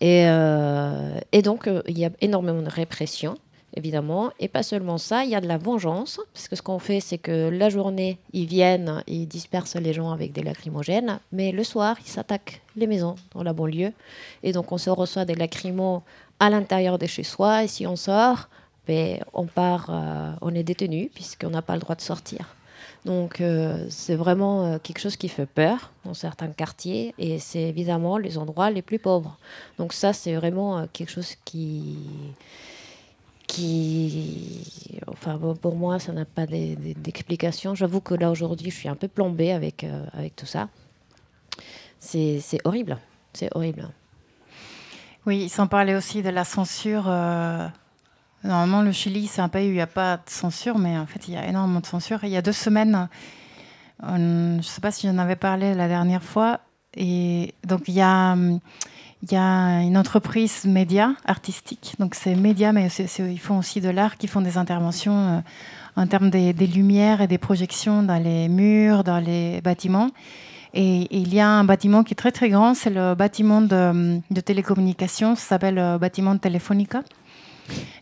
Et, 0.00 0.24
euh, 0.26 1.18
et 1.32 1.42
donc, 1.42 1.66
euh, 1.66 1.82
il 1.86 1.98
y 1.98 2.04
a 2.04 2.10
énormément 2.20 2.62
de 2.62 2.70
répression, 2.70 3.36
évidemment. 3.74 4.30
Et 4.38 4.48
pas 4.48 4.62
seulement 4.62 4.98
ça, 4.98 5.24
il 5.24 5.30
y 5.30 5.34
a 5.34 5.40
de 5.40 5.48
la 5.48 5.58
vengeance. 5.58 6.20
Parce 6.32 6.48
que 6.48 6.56
ce 6.56 6.62
qu'on 6.62 6.78
fait, 6.78 7.00
c'est 7.00 7.18
que 7.18 7.48
la 7.48 7.68
journée, 7.68 8.18
ils 8.32 8.46
viennent, 8.46 9.02
ils 9.06 9.26
dispersent 9.26 9.76
les 9.76 9.92
gens 9.92 10.10
avec 10.10 10.32
des 10.32 10.42
lacrymogènes. 10.42 11.20
Mais 11.32 11.52
le 11.52 11.64
soir, 11.64 11.96
ils 12.04 12.10
s'attaquent 12.10 12.62
les 12.76 12.86
maisons 12.86 13.16
dans 13.34 13.42
la 13.42 13.52
banlieue. 13.52 13.92
Et 14.42 14.52
donc, 14.52 14.72
on 14.72 14.78
se 14.78 14.90
reçoit 14.90 15.24
des 15.24 15.34
lacrymos 15.34 16.02
à 16.38 16.50
l'intérieur 16.50 16.98
de 16.98 17.06
chez 17.06 17.22
soi. 17.22 17.64
Et 17.64 17.68
si 17.68 17.86
on 17.86 17.96
sort, 17.96 18.48
ben, 18.86 19.22
on 19.34 19.46
part, 19.46 19.86
euh, 19.90 20.32
on 20.40 20.54
est 20.54 20.62
détenu, 20.62 21.10
puisqu'on 21.14 21.50
n'a 21.50 21.62
pas 21.62 21.74
le 21.74 21.80
droit 21.80 21.94
de 21.94 22.00
sortir. 22.00 22.56
Donc 23.04 23.40
euh, 23.40 23.86
c'est 23.88 24.14
vraiment 24.14 24.66
euh, 24.66 24.78
quelque 24.78 24.98
chose 24.98 25.16
qui 25.16 25.28
fait 25.28 25.46
peur 25.46 25.90
dans 26.04 26.12
certains 26.12 26.48
quartiers 26.48 27.14
et 27.18 27.38
c'est 27.38 27.62
évidemment 27.62 28.18
les 28.18 28.36
endroits 28.36 28.70
les 28.70 28.82
plus 28.82 28.98
pauvres. 28.98 29.38
Donc 29.78 29.92
ça 29.92 30.12
c'est 30.12 30.34
vraiment 30.34 30.86
quelque 30.92 31.10
chose 31.10 31.34
qui 31.44 31.96
qui 33.50 34.62
enfin 35.08 35.38
pour 35.60 35.74
moi 35.76 35.98
ça 35.98 36.12
n'a 36.12 36.24
pas 36.24 36.46
d'e- 36.46 36.76
d'e- 36.76 36.94
d'explication. 36.98 37.74
J'avoue 37.74 38.00
que 38.00 38.14
là 38.14 38.30
aujourd'hui 38.30 38.70
je 38.70 38.76
suis 38.76 38.88
un 38.88 38.94
peu 38.96 39.08
plombée 39.08 39.52
avec 39.52 39.84
euh, 39.84 40.04
avec 40.12 40.36
tout 40.36 40.46
ça. 40.46 40.68
C'est 41.98 42.40
horrible, 42.64 42.98
c'est 43.32 43.54
horrible. 43.54 43.88
Oui, 45.26 45.48
sans 45.48 45.66
parler 45.66 45.94
aussi 45.94 46.22
de 46.22 46.30
la 46.30 46.44
censure. 46.44 47.04
euh, 47.08 47.68
Normalement, 48.42 48.80
le 48.80 48.90
Chili, 48.90 49.26
c'est 49.26 49.42
un 49.42 49.50
pays 49.50 49.66
où 49.66 49.70
il 49.72 49.74
n'y 49.74 49.82
a 49.82 49.86
pas 49.86 50.16
de 50.16 50.22
censure, 50.30 50.78
mais 50.78 50.96
en 50.96 51.04
fait, 51.06 51.28
il 51.28 51.34
y 51.34 51.36
a 51.36 51.46
énormément 51.46 51.80
de 51.80 51.86
censure. 51.86 52.20
Il 52.24 52.30
y 52.30 52.38
a 52.38 52.42
deux 52.42 52.52
semaines, 52.54 53.06
je 54.02 54.56
ne 54.56 54.62
sais 54.62 54.80
pas 54.80 54.90
si 54.90 55.06
j'en 55.06 55.18
avais 55.18 55.36
parlé 55.36 55.74
la 55.74 55.88
dernière 55.88 56.22
fois, 56.22 56.60
et 56.96 57.52
donc 57.64 57.82
il 57.88 57.94
y 57.94 58.00
a, 58.00 58.32
hum, 58.32 58.58
il 59.22 59.32
y 59.32 59.36
a 59.36 59.80
une 59.82 59.96
entreprise 59.98 60.64
média 60.64 61.12
artistique. 61.26 61.94
Donc 61.98 62.14
c'est 62.14 62.34
média, 62.34 62.72
mais 62.72 62.88
ils 63.18 63.38
font 63.40 63.58
aussi 63.58 63.80
de 63.80 63.88
l'art, 63.90 64.16
qui 64.16 64.26
font 64.28 64.40
des 64.40 64.56
interventions 64.56 65.14
euh, 65.16 65.40
en 65.96 66.06
termes 66.06 66.30
des, 66.30 66.52
des 66.52 66.66
lumières 66.66 67.20
et 67.20 67.26
des 67.26 67.38
projections 67.38 68.02
dans 68.02 68.22
les 68.22 68.48
murs, 68.48 69.04
dans 69.04 69.18
les 69.18 69.60
bâtiments. 69.60 70.10
Et, 70.72 71.02
et 71.02 71.18
il 71.18 71.34
y 71.34 71.40
a 71.40 71.48
un 71.48 71.64
bâtiment 71.64 72.04
qui 72.04 72.12
est 72.12 72.16
très 72.16 72.32
très 72.32 72.48
grand, 72.48 72.74
c'est 72.74 72.90
le 72.90 73.14
bâtiment 73.14 73.60
de, 73.60 74.20
de 74.30 74.40
télécommunications, 74.40 75.34
ça 75.34 75.42
s'appelle 75.48 75.74
le 75.74 75.98
bâtiment 75.98 76.36
Telefonica. 76.38 77.02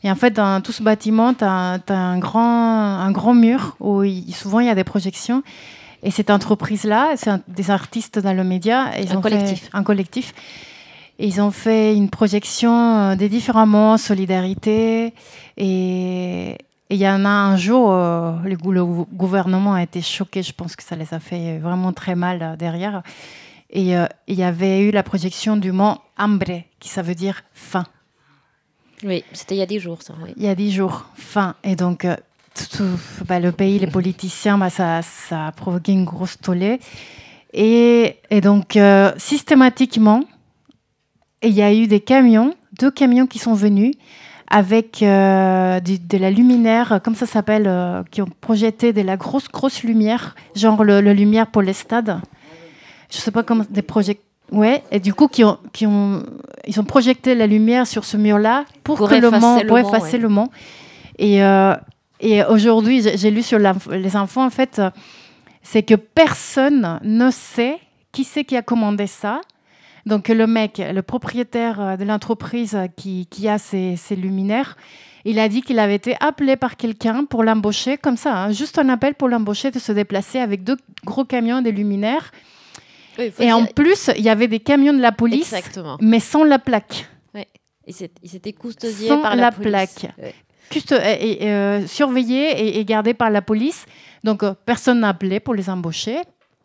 Et 0.02 0.10
en 0.10 0.14
fait, 0.14 0.30
dans 0.32 0.60
tout 0.62 0.72
ce 0.72 0.82
bâtiment, 0.82 1.34
tu 1.34 1.44
as, 1.44 1.80
un, 1.88 2.18
grand, 2.18 2.40
un 3.00 3.10
grand 3.10 3.34
mur 3.34 3.76
où 3.80 4.02
il- 4.02 4.32
souvent 4.34 4.60
il 4.60 4.66
y 4.66 4.70
a 4.70 4.74
des 4.74 4.84
projections. 4.84 5.42
Et 6.02 6.10
cette 6.10 6.30
entreprise-là, 6.30 7.14
c'est 7.16 7.30
des 7.48 7.70
artistes 7.70 8.18
dans 8.20 8.32
le 8.32 8.44
média. 8.44 8.86
Ils 9.00 9.12
Un 9.12 9.16
ont 9.16 9.22
fait- 9.22 9.68
un 9.72 9.82
collectif. 9.82 10.32
Ils 11.18 11.40
ont 11.40 11.50
fait 11.50 11.96
une 11.96 12.10
projection 12.10 12.72
euh, 12.72 13.16
des 13.16 13.28
différents 13.28 13.66
mots, 13.66 13.96
solidarité. 13.96 15.12
Et 15.56 16.56
il 16.90 16.96
y 16.96 17.08
en 17.08 17.24
a 17.24 17.28
un 17.28 17.56
jour, 17.56 17.90
euh, 17.92 18.32
le, 18.44 18.56
gou- 18.56 18.70
le 18.72 18.84
gou- 18.84 19.08
gouvernement 19.12 19.74
a 19.74 19.82
été 19.82 20.00
choqué. 20.00 20.42
Je 20.42 20.52
pense 20.52 20.76
que 20.76 20.82
ça 20.84 20.94
les 20.94 21.12
a 21.12 21.18
fait 21.18 21.58
vraiment 21.58 21.92
très 21.92 22.14
mal 22.14 22.38
euh, 22.42 22.56
derrière. 22.56 23.02
Et 23.70 23.96
euh, 23.96 24.06
il 24.28 24.36
y 24.38 24.44
avait 24.44 24.80
eu 24.80 24.90
la 24.92 25.02
projection 25.02 25.56
du 25.56 25.72
mot 25.72 25.94
hambre, 26.16 26.62
qui 26.78 26.88
ça 26.88 27.02
veut 27.02 27.16
dire 27.16 27.42
faim. 27.52 27.84
Oui, 29.04 29.24
c'était 29.32 29.56
il 29.56 29.58
y 29.58 29.62
a 29.62 29.66
10 29.66 29.80
jours 29.80 30.02
ça. 30.02 30.14
Oui. 30.22 30.32
Il 30.36 30.42
y 30.44 30.48
a 30.48 30.54
dix 30.54 30.72
jours, 30.72 31.04
fin. 31.14 31.54
Et 31.64 31.76
donc, 31.76 32.06
tout- 32.54 32.98
bah, 33.26 33.40
le 33.40 33.52
pays, 33.52 33.78
les 33.78 33.86
politiciens, 33.88 34.56
bah, 34.58 34.70
ça, 34.70 35.02
ça 35.02 35.48
a 35.48 35.52
provoqué 35.52 35.92
une 35.92 36.04
grosse 36.04 36.38
tollée. 36.40 36.80
Et, 37.52 38.16
et 38.30 38.40
donc, 38.40 38.76
euh, 38.76 39.12
systématiquement, 41.42 41.42
il 41.42 41.52
y 41.52 41.62
a 41.62 41.72
eu 41.74 41.86
des 41.86 42.00
camions, 42.00 42.54
deux 42.78 42.90
camions 42.90 43.26
qui 43.26 43.38
sont 43.38 43.54
venus 43.54 43.94
avec 44.50 45.02
euh, 45.02 45.78
du- 45.80 45.98
de 45.98 46.16
la 46.18 46.30
luminaire, 46.30 47.00
comme 47.04 47.14
ça 47.14 47.26
s'appelle, 47.26 47.64
euh, 47.66 48.02
qui 48.10 48.22
ont 48.22 48.28
projeté 48.40 48.92
de 48.92 49.02
la 49.02 49.16
grosse, 49.16 49.48
grosse 49.48 49.82
lumière, 49.82 50.34
genre 50.54 50.82
le, 50.84 51.00
le 51.00 51.12
lumière 51.12 51.46
pour 51.48 51.62
les 51.62 51.74
stades. 51.74 52.18
Je 53.10 53.18
sais 53.18 53.30
pas 53.30 53.42
comment, 53.42 53.64
des 53.68 53.82
projets. 53.82 54.18
Ouais, 54.50 54.82
et 54.90 55.00
du 55.00 55.12
coup, 55.12 55.28
qui 55.28 55.44
ont, 55.44 55.58
qui 55.74 55.86
ont, 55.86 56.22
ils 56.66 56.80
ont 56.80 56.84
projeté 56.84 57.34
la 57.34 57.46
lumière 57.46 57.86
sur 57.86 58.04
ce 58.06 58.16
mur-là 58.16 58.64
pour, 58.82 58.96
Pour 58.96 59.10
que 59.10 59.14
le 59.14 59.28
effacer 59.28 59.40
Mans, 59.40 59.60
le 59.60 59.66
pour 59.66 59.78
effacer 59.78 60.12
ouais. 60.16 60.22
le 60.22 60.28
Mans. 60.30 60.48
Et, 61.18 61.42
euh, 61.42 61.74
et 62.20 62.42
aujourd'hui, 62.44 63.02
j'ai 63.16 63.30
lu 63.30 63.42
sur 63.42 63.58
les 63.58 64.16
infos, 64.16 64.40
en 64.40 64.48
fait, 64.48 64.78
euh, 64.78 64.90
c'est 65.62 65.82
que 65.82 65.94
personne 65.94 66.98
ne 67.02 67.30
sait 67.30 67.76
qui 68.12 68.24
c'est 68.24 68.44
qui 68.44 68.56
a 68.56 68.62
commandé 68.62 69.06
ça. 69.06 69.42
Donc 70.08 70.28
le 70.28 70.46
mec, 70.46 70.80
le 70.92 71.02
propriétaire 71.02 71.80
euh, 71.80 71.96
de 71.96 72.04
l'entreprise 72.04 72.74
euh, 72.74 72.86
qui, 72.96 73.26
qui 73.30 73.46
a 73.48 73.58
ces, 73.58 73.96
ces 73.96 74.16
luminaires, 74.16 74.76
il 75.24 75.38
a 75.38 75.48
dit 75.48 75.60
qu'il 75.62 75.78
avait 75.78 75.96
été 75.96 76.16
appelé 76.20 76.56
par 76.56 76.76
quelqu'un 76.76 77.24
pour 77.24 77.44
l'embaucher, 77.44 77.98
comme 77.98 78.16
ça, 78.16 78.34
hein, 78.34 78.52
juste 78.52 78.78
un 78.78 78.88
appel 78.88 79.14
pour 79.14 79.28
l'embaucher 79.28 79.70
de 79.70 79.78
se 79.78 79.92
déplacer 79.92 80.38
avec 80.38 80.64
deux 80.64 80.76
gros 81.04 81.24
camions 81.24 81.60
des 81.60 81.72
luminaires. 81.72 82.30
Oui, 83.18 83.32
Et 83.40 83.52
en 83.52 83.66
plus, 83.66 84.10
il 84.16 84.22
y 84.22 84.28
avait 84.30 84.48
des 84.48 84.60
camions 84.60 84.92
de 84.94 85.00
la 85.00 85.12
police, 85.12 85.52
Exactement. 85.52 85.98
mais 86.00 86.20
sans 86.20 86.44
la 86.44 86.58
plaque. 86.58 87.06
Ouais. 87.34 87.46
Il 87.86 87.92
s'est- 87.92 88.12
il 88.22 88.30
s'était 88.30 88.52
custodié 88.52 89.08
Sans 89.08 89.18
par 89.20 89.34
la, 89.36 89.42
la, 89.42 89.52
police. 89.52 89.68
plaque. 89.70 90.12
Custo- 90.70 91.00
et, 91.02 91.42
et, 91.44 91.50
euh, 91.50 91.86
surveillé 91.86 92.50
et, 92.50 92.78
et 92.78 92.84
gardé 92.84 93.12
par 93.14 93.30
la 93.30 93.42
police. 93.42 93.86
Donc, 94.24 94.42
euh, 94.42 94.54
personne 94.64 95.00
n'a 95.00 95.08
appelé 95.10 95.40
pour 95.40 95.54
les 95.54 95.68
embaucher. 95.68 96.18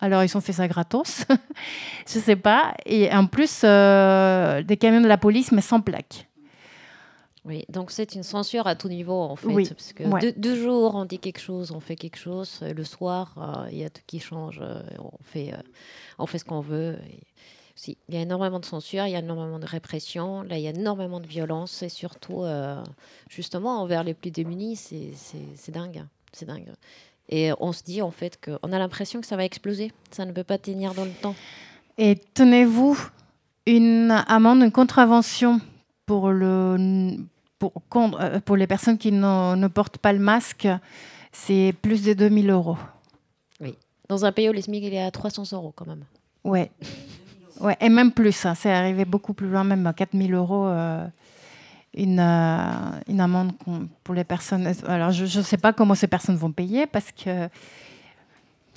Alors, 0.03 0.21
ils 0.23 0.35
ont 0.37 0.41
fait 0.41 0.51
ça 0.53 0.67
gratos. 0.67 1.25
Je 2.07 2.19
sais 2.19 2.35
pas. 2.35 2.73
Et 2.85 3.09
en 3.13 3.25
plus, 3.25 3.61
euh, 3.63 4.61
des 4.61 4.75
camions 4.75 4.99
de 5.01 5.07
la 5.07 5.17
police, 5.17 5.51
mais 5.53 5.61
sans 5.61 5.79
plaque. 5.79 6.27
Oui, 7.45 7.65
donc 7.69 7.91
c'est 7.91 8.15
une 8.15 8.23
censure 8.23 8.67
à 8.67 8.75
tout 8.75 8.87
niveau 8.87 9.19
en 9.21 9.35
fait, 9.35 9.47
Oui, 9.47 9.67
parce 9.67 9.91
que 9.91 10.03
ouais. 10.05 10.21
deux, 10.21 10.31
deux 10.31 10.55
jours 10.61 10.95
on 10.95 11.03
dit 11.03 11.19
quelque 11.19 11.41
chose, 11.41 11.71
on 11.71 11.81
fait 11.81 11.97
quelque 11.97 12.15
chose, 12.17 12.61
le 12.61 12.83
soir 12.85 13.35
euh, 13.37 13.69
il 13.69 13.79
y 13.79 13.83
a 13.83 13.89
tout 13.89 14.01
qui 14.07 14.21
change, 14.21 14.59
euh, 14.61 14.81
on 14.99 15.11
fait, 15.23 15.51
euh, 15.53 15.57
on 16.19 16.25
fait 16.25 16.37
ce 16.37 16.45
qu'on 16.45 16.61
veut. 16.61 16.97
Il 17.85 17.95
y 18.07 18.15
a 18.15 18.21
énormément 18.21 18.61
de 18.61 18.65
censure, 18.65 19.05
il 19.07 19.11
y 19.11 19.15
a 19.17 19.19
énormément 19.19 19.59
de 19.59 19.65
répression, 19.65 20.43
là 20.43 20.57
il 20.57 20.63
y 20.63 20.67
a 20.67 20.69
énormément 20.69 21.19
de 21.19 21.27
violence 21.27 21.83
et 21.83 21.89
surtout 21.89 22.45
justement 23.29 23.81
envers 23.81 24.05
les 24.05 24.13
plus 24.13 24.31
démunis, 24.31 24.77
c'est 24.77 25.11
c'est- 25.13 25.37
c'est 25.57 25.73
dingue, 25.73 25.97
hein, 25.97 26.07
c'est 26.31 26.45
dingue. 26.45 26.71
Et 27.35 27.51
on 27.59 27.71
se 27.71 27.81
dit 27.81 28.03
en 28.03 28.11
fait 28.11 28.39
qu'on 28.39 28.71
a 28.71 28.77
l'impression 28.77 29.19
que 29.19 29.25
ça 29.25 29.35
va 29.35 29.43
exploser, 29.43 29.91
ça 30.11 30.23
ne 30.23 30.31
peut 30.31 30.43
pas 30.43 30.59
tenir 30.59 30.93
dans 30.93 31.03
le 31.03 31.09
temps. 31.09 31.33
Et 31.97 32.15
tenez-vous, 32.35 32.95
une 33.65 34.11
amende, 34.27 34.61
une 34.61 34.71
contravention 34.71 35.59
pour, 36.05 36.29
le, 36.29 37.17
pour, 37.57 37.71
euh, 38.19 38.39
pour 38.39 38.55
les 38.55 38.67
personnes 38.67 38.99
qui 38.99 39.11
ne, 39.11 39.55
ne 39.55 39.67
portent 39.67 39.97
pas 39.97 40.13
le 40.13 40.19
masque, 40.19 40.67
c'est 41.31 41.73
plus 41.81 42.03
de 42.03 42.13
2000 42.13 42.51
euros. 42.51 42.77
Oui, 43.59 43.73
dans 44.09 44.25
un 44.25 44.31
pays 44.31 44.47
où 44.49 44.53
les 44.53 44.61
SMIC 44.61 44.83
il 44.83 44.93
est 44.93 45.01
à 45.01 45.09
300 45.09 45.53
euros 45.53 45.73
quand 45.75 45.87
même. 45.87 46.03
Ouais. 46.43 46.69
ouais. 47.61 47.77
Et 47.81 47.89
même 47.89 48.11
plus, 48.11 48.45
hein, 48.45 48.53
c'est 48.53 48.71
arrivé 48.71 49.05
beaucoup 49.05 49.33
plus 49.33 49.49
loin, 49.49 49.63
même 49.63 49.87
à 49.87 49.93
4000 49.93 50.35
euros. 50.35 50.67
euh, 50.67 51.03
une, 51.95 52.19
euh, 52.19 52.99
une 53.07 53.21
amende 53.21 53.53
pour 54.03 54.15
les 54.15 54.23
personnes. 54.23 54.71
Alors, 54.87 55.11
je 55.11 55.23
ne 55.23 55.43
sais 55.43 55.57
pas 55.57 55.73
comment 55.73 55.95
ces 55.95 56.07
personnes 56.07 56.35
vont 56.35 56.51
payer 56.51 56.87
parce 56.87 57.11
que 57.11 57.49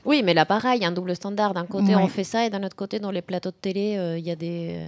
Oui, 0.07 0.23
mais 0.25 0.35
là, 0.35 0.47
pareil, 0.47 0.79
il 0.79 0.83
y 0.83 0.85
a 0.85 0.89
un 0.89 0.93
double 0.93 1.17
standard. 1.17 1.53
D'un 1.53 1.67
côté, 1.67 1.97
on 1.97 2.07
fait 2.07 2.23
ça, 2.25 2.47
et 2.47 2.51
d'un 2.51 2.63
autre 2.63 2.77
côté, 2.77 3.01
dans 3.01 3.11
les 3.11 3.23
plateaux 3.23 3.51
de 3.51 3.57
télé, 3.61 3.97
euh, 3.99 4.17
il 4.17 4.25
y, 4.25 4.31
a 4.31 4.37
des, 4.37 4.79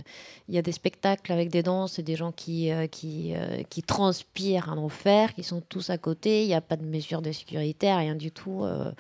il 0.49 0.55
y 0.55 0.59
a 0.59 0.63
des 0.63 0.71
spectacles 0.71 1.33
avec 1.33 1.51
des 1.51 1.63
danses 1.65 1.99
et 1.99 2.03
des 2.05 2.15
gens 2.15 2.31
qui, 2.31 2.71
euh, 2.71 2.87
qui, 2.87 3.33
euh, 3.35 3.63
qui 3.69 3.83
transpirent 3.83 4.71
un 4.71 4.79
enfer, 4.79 5.35
qui 5.35 5.43
sont 5.43 5.61
tous 5.69 5.91
à 5.91 5.99
côté. 5.99 6.45
Il 6.45 6.47
n'y 6.47 6.55
a 6.55 6.61
pas 6.61 6.77
de 6.77 6.85
mesures 6.85 7.21
de 7.21 7.33
sécurité, 7.33 7.93
rien 7.93 8.15
du 8.15 8.31
tout. 8.31 8.63
euh. 8.63 8.93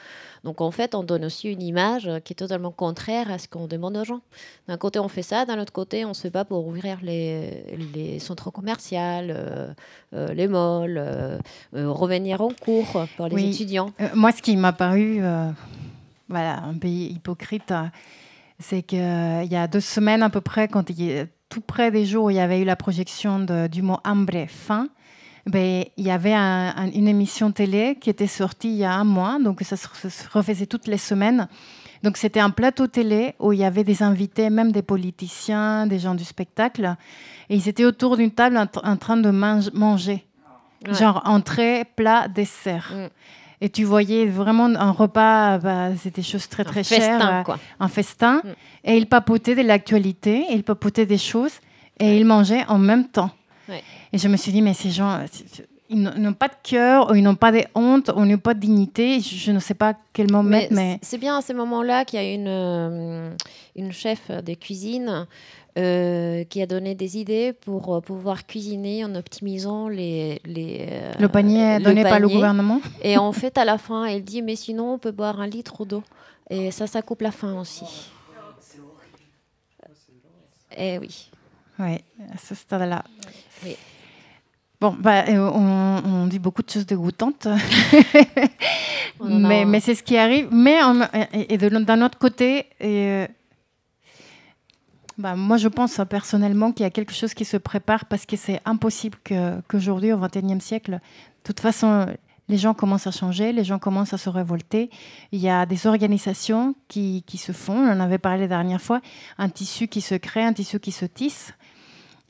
Donc, 0.42 0.60
en 0.60 0.72
fait, 0.72 0.94
on 0.96 1.04
donne 1.04 1.24
aussi 1.24 1.48
une 1.52 1.62
image 1.62 2.08
euh, 2.08 2.18
qui 2.18 2.32
est 2.32 2.36
totalement 2.36 2.72
contraire 2.72 3.30
à 3.30 3.38
ce 3.38 3.46
qu'on 3.46 3.68
demande 3.68 3.96
aux 3.96 4.04
gens. 4.04 4.20
D'un 4.66 4.76
côté, 4.76 4.98
on 4.98 5.08
fait 5.08 5.22
ça, 5.22 5.44
d'un 5.44 5.60
autre 5.60 5.72
côté, 5.72 6.04
on 6.04 6.14
se 6.14 6.26
pas 6.26 6.44
pour 6.44 6.66
ouvrir 6.66 6.98
les, 7.02 7.64
les 7.94 8.18
centres 8.18 8.50
commerciaux, 8.50 8.98
euh, 8.98 9.72
euh, 10.14 10.34
les 10.34 10.48
malls, 10.48 10.98
euh, 10.98 11.38
euh, 11.76 11.90
revenir 11.92 12.40
en 12.40 12.50
cours 12.60 13.06
pour 13.16 13.28
les 13.28 13.34
Oui. 13.36 13.50
étudiants. 13.50 13.92
Euh, 14.00 14.08
moi, 14.14 14.32
ce 14.32 14.42
qui 14.42 14.56
m'a 14.56 14.72
paru 14.72 15.18
euh, 15.20 15.50
voilà, 16.28 16.62
un 16.62 16.74
peu 16.78 16.88
hypocrite, 16.88 17.70
euh, 17.72 17.84
c'est 18.58 18.82
qu'il 18.82 18.98
y 18.98 19.56
a 19.56 19.66
deux 19.66 19.80
semaines 19.80 20.22
à 20.22 20.30
peu 20.30 20.40
près, 20.40 20.68
quand 20.68 20.90
il 20.90 21.28
tout 21.48 21.62
près 21.62 21.90
des 21.90 22.04
jours 22.04 22.24
où 22.26 22.30
il 22.30 22.36
y 22.36 22.40
avait 22.40 22.60
eu 22.60 22.64
la 22.64 22.76
projection 22.76 23.38
de- 23.38 23.68
du 23.68 23.80
mot 23.80 23.96
hambre, 24.04 24.44
faim, 24.48 24.88
ben, 25.46 25.84
il 25.96 26.04
y 26.04 26.10
avait 26.10 26.34
un- 26.34 26.74
un- 26.76 26.90
une 26.90 27.08
émission 27.08 27.50
télé 27.52 27.96
qui 27.98 28.10
était 28.10 28.26
sortie 28.26 28.68
il 28.68 28.76
y 28.76 28.84
a 28.84 28.92
un 28.92 29.04
mois, 29.04 29.38
donc 29.42 29.62
ça 29.62 29.76
se, 29.76 29.86
refaisait 30.30 30.66
toutes 30.66 30.86
les 30.86 30.98
semaines. 30.98 31.48
Donc 32.02 32.18
c'était 32.18 32.38
un 32.40 32.50
plateau 32.50 32.86
télé 32.86 33.34
où 33.38 33.52
il 33.54 33.60
y 33.60 33.64
avait 33.64 33.82
des 33.82 34.02
invités, 34.02 34.50
même 34.50 34.72
des 34.72 34.82
politiciens, 34.82 35.86
des 35.86 35.98
gens 35.98 36.14
du 36.14 36.24
spectacle, 36.24 36.94
et 37.48 37.56
ils 37.56 37.66
étaient 37.68 37.86
autour 37.86 38.18
d'une 38.18 38.30
table 38.30 38.58
en, 38.58 38.66
tr- 38.66 38.86
en 38.86 38.96
train 38.98 39.16
de 39.16 39.30
mange- 39.30 39.72
manger, 39.72 40.26
Ouais. 40.86 40.92
genre 40.94 41.22
entrée, 41.24 41.84
plat, 41.96 42.28
dessert. 42.28 42.92
Mm. 42.94 43.08
Et 43.60 43.68
tu 43.70 43.84
voyais 43.84 44.26
vraiment 44.26 44.66
un 44.66 44.90
repas, 44.92 45.58
bah, 45.58 45.88
c'était 46.00 46.20
des 46.20 46.26
choses 46.26 46.48
très 46.48 46.64
très 46.64 46.84
festin, 46.84 47.18
chères, 47.18 47.34
euh, 47.40 47.42
quoi. 47.42 47.58
un 47.80 47.88
festin. 47.88 48.42
Mm. 48.44 48.48
Et 48.84 48.96
ils 48.96 49.06
papotaient 49.06 49.54
de 49.56 49.62
l'actualité, 49.62 50.44
ils 50.50 50.62
papotaient 50.62 51.06
des 51.06 51.18
choses, 51.18 51.54
et 51.98 52.16
ils 52.18 52.24
mangeaient 52.24 52.64
en 52.68 52.78
même 52.78 53.08
temps. 53.08 53.30
Ouais. 53.68 53.82
Et 54.12 54.18
je 54.18 54.28
me 54.28 54.36
suis 54.36 54.52
dit, 54.52 54.62
mais 54.62 54.74
ces 54.74 54.90
gens, 54.90 55.18
ils 55.90 56.00
n'ont- 56.00 56.32
pas 56.34 56.48
de 56.48 56.54
cœur, 56.62 57.10
ou 57.10 57.14
ils 57.16 57.22
n'ont 57.22 57.34
pas 57.34 57.50
de 57.50 57.62
honte, 57.74 58.10
ou 58.14 58.24
ils 58.24 58.30
n'ont 58.30 58.38
pas 58.38 58.54
de 58.54 58.60
dignité. 58.60 59.20
Je, 59.20 59.34
je 59.34 59.50
ne 59.52 59.58
sais 59.58 59.74
pas 59.74 59.94
quel 60.12 60.30
mot 60.30 60.42
Mais 60.42 60.68
mais 60.70 60.98
c'est 61.02 61.18
bien 61.18 61.36
à 61.36 61.42
ces 61.42 61.54
moments-là 61.54 62.04
qu'il 62.04 62.20
y 62.20 62.22
a 62.22 62.32
une, 62.32 62.46
euh, 62.46 63.30
une 63.74 63.92
chef 63.92 64.30
des 64.44 64.54
cuisines 64.56 65.26
euh, 65.78 66.42
qui 66.42 66.60
a 66.60 66.66
donné 66.66 66.96
des 66.96 67.18
idées 67.18 67.52
pour 67.52 67.94
euh, 67.94 68.00
pouvoir 68.00 68.46
cuisiner 68.46 69.04
en 69.04 69.14
optimisant 69.14 69.88
les, 69.88 70.40
les, 70.44 70.88
euh, 70.90 71.12
le 71.20 71.28
panier 71.28 71.78
donné 71.78 72.02
par 72.02 72.18
le 72.18 72.26
gouvernement. 72.26 72.80
Et 73.00 73.16
en 73.16 73.30
fait, 73.30 73.56
à 73.58 73.64
la 73.64 73.78
fin, 73.78 74.04
elle 74.06 74.24
dit, 74.24 74.42
mais 74.42 74.56
sinon, 74.56 74.94
on 74.94 74.98
peut 74.98 75.12
boire 75.12 75.40
un 75.40 75.46
litre 75.46 75.84
d'eau. 75.84 76.02
Et 76.50 76.72
ça, 76.72 76.88
ça 76.88 77.00
coupe 77.00 77.20
la 77.20 77.30
faim 77.30 77.60
aussi. 77.60 78.10
Eh 80.76 80.98
oui. 80.98 81.30
Oui, 81.78 81.94
à 82.34 82.38
ce 82.38 82.56
stade-là. 82.56 83.04
Oui. 83.64 83.76
Bon, 84.80 84.96
bah, 84.98 85.26
on, 85.28 86.02
on 86.04 86.26
dit 86.26 86.40
beaucoup 86.40 86.62
de 86.62 86.70
choses 86.70 86.86
dégoûtantes, 86.86 87.46
mais, 89.24 89.64
mais 89.64 89.78
c'est 89.78 89.94
ce 89.94 90.02
qui 90.02 90.16
arrive. 90.16 90.48
Mais 90.50 90.80
et, 91.32 91.54
et 91.54 91.58
d'un 91.58 92.02
autre 92.02 92.18
côté, 92.18 92.66
et, 92.80 93.26
bah, 95.18 95.34
moi 95.34 95.56
je 95.56 95.68
pense 95.68 95.98
euh, 95.98 96.04
personnellement 96.04 96.72
qu'il 96.72 96.84
y 96.84 96.86
a 96.86 96.90
quelque 96.90 97.12
chose 97.12 97.34
qui 97.34 97.44
se 97.44 97.56
prépare 97.56 98.06
parce 98.06 98.24
que 98.24 98.36
c'est 98.36 98.60
impossible 98.64 99.18
qu'aujourd'hui, 99.68 100.12
au 100.12 100.18
XXIe 100.18 100.60
siècle, 100.60 100.92
de 100.92 100.98
toute 101.42 101.60
façon, 101.60 102.06
les 102.48 102.56
gens 102.56 102.74
commencent 102.74 103.06
à 103.06 103.10
changer, 103.10 103.52
les 103.52 103.64
gens 103.64 103.78
commencent 103.78 104.14
à 104.14 104.18
se 104.18 104.30
révolter. 104.30 104.90
Il 105.32 105.40
y 105.40 105.48
a 105.48 105.66
des 105.66 105.86
organisations 105.86 106.74
qui, 106.88 107.22
se 107.36 107.52
font, 107.52 107.76
on 107.76 107.92
en 107.92 108.00
avait 108.00 108.18
parlé 108.18 108.42
la 108.42 108.48
dernière 108.48 108.80
fois, 108.80 109.00
un 109.36 109.48
tissu 109.48 109.88
qui 109.88 110.00
se 110.00 110.14
crée, 110.14 110.42
un 110.42 110.52
tissu 110.52 110.80
qui 110.80 110.92
se 110.92 111.04
tisse 111.04 111.52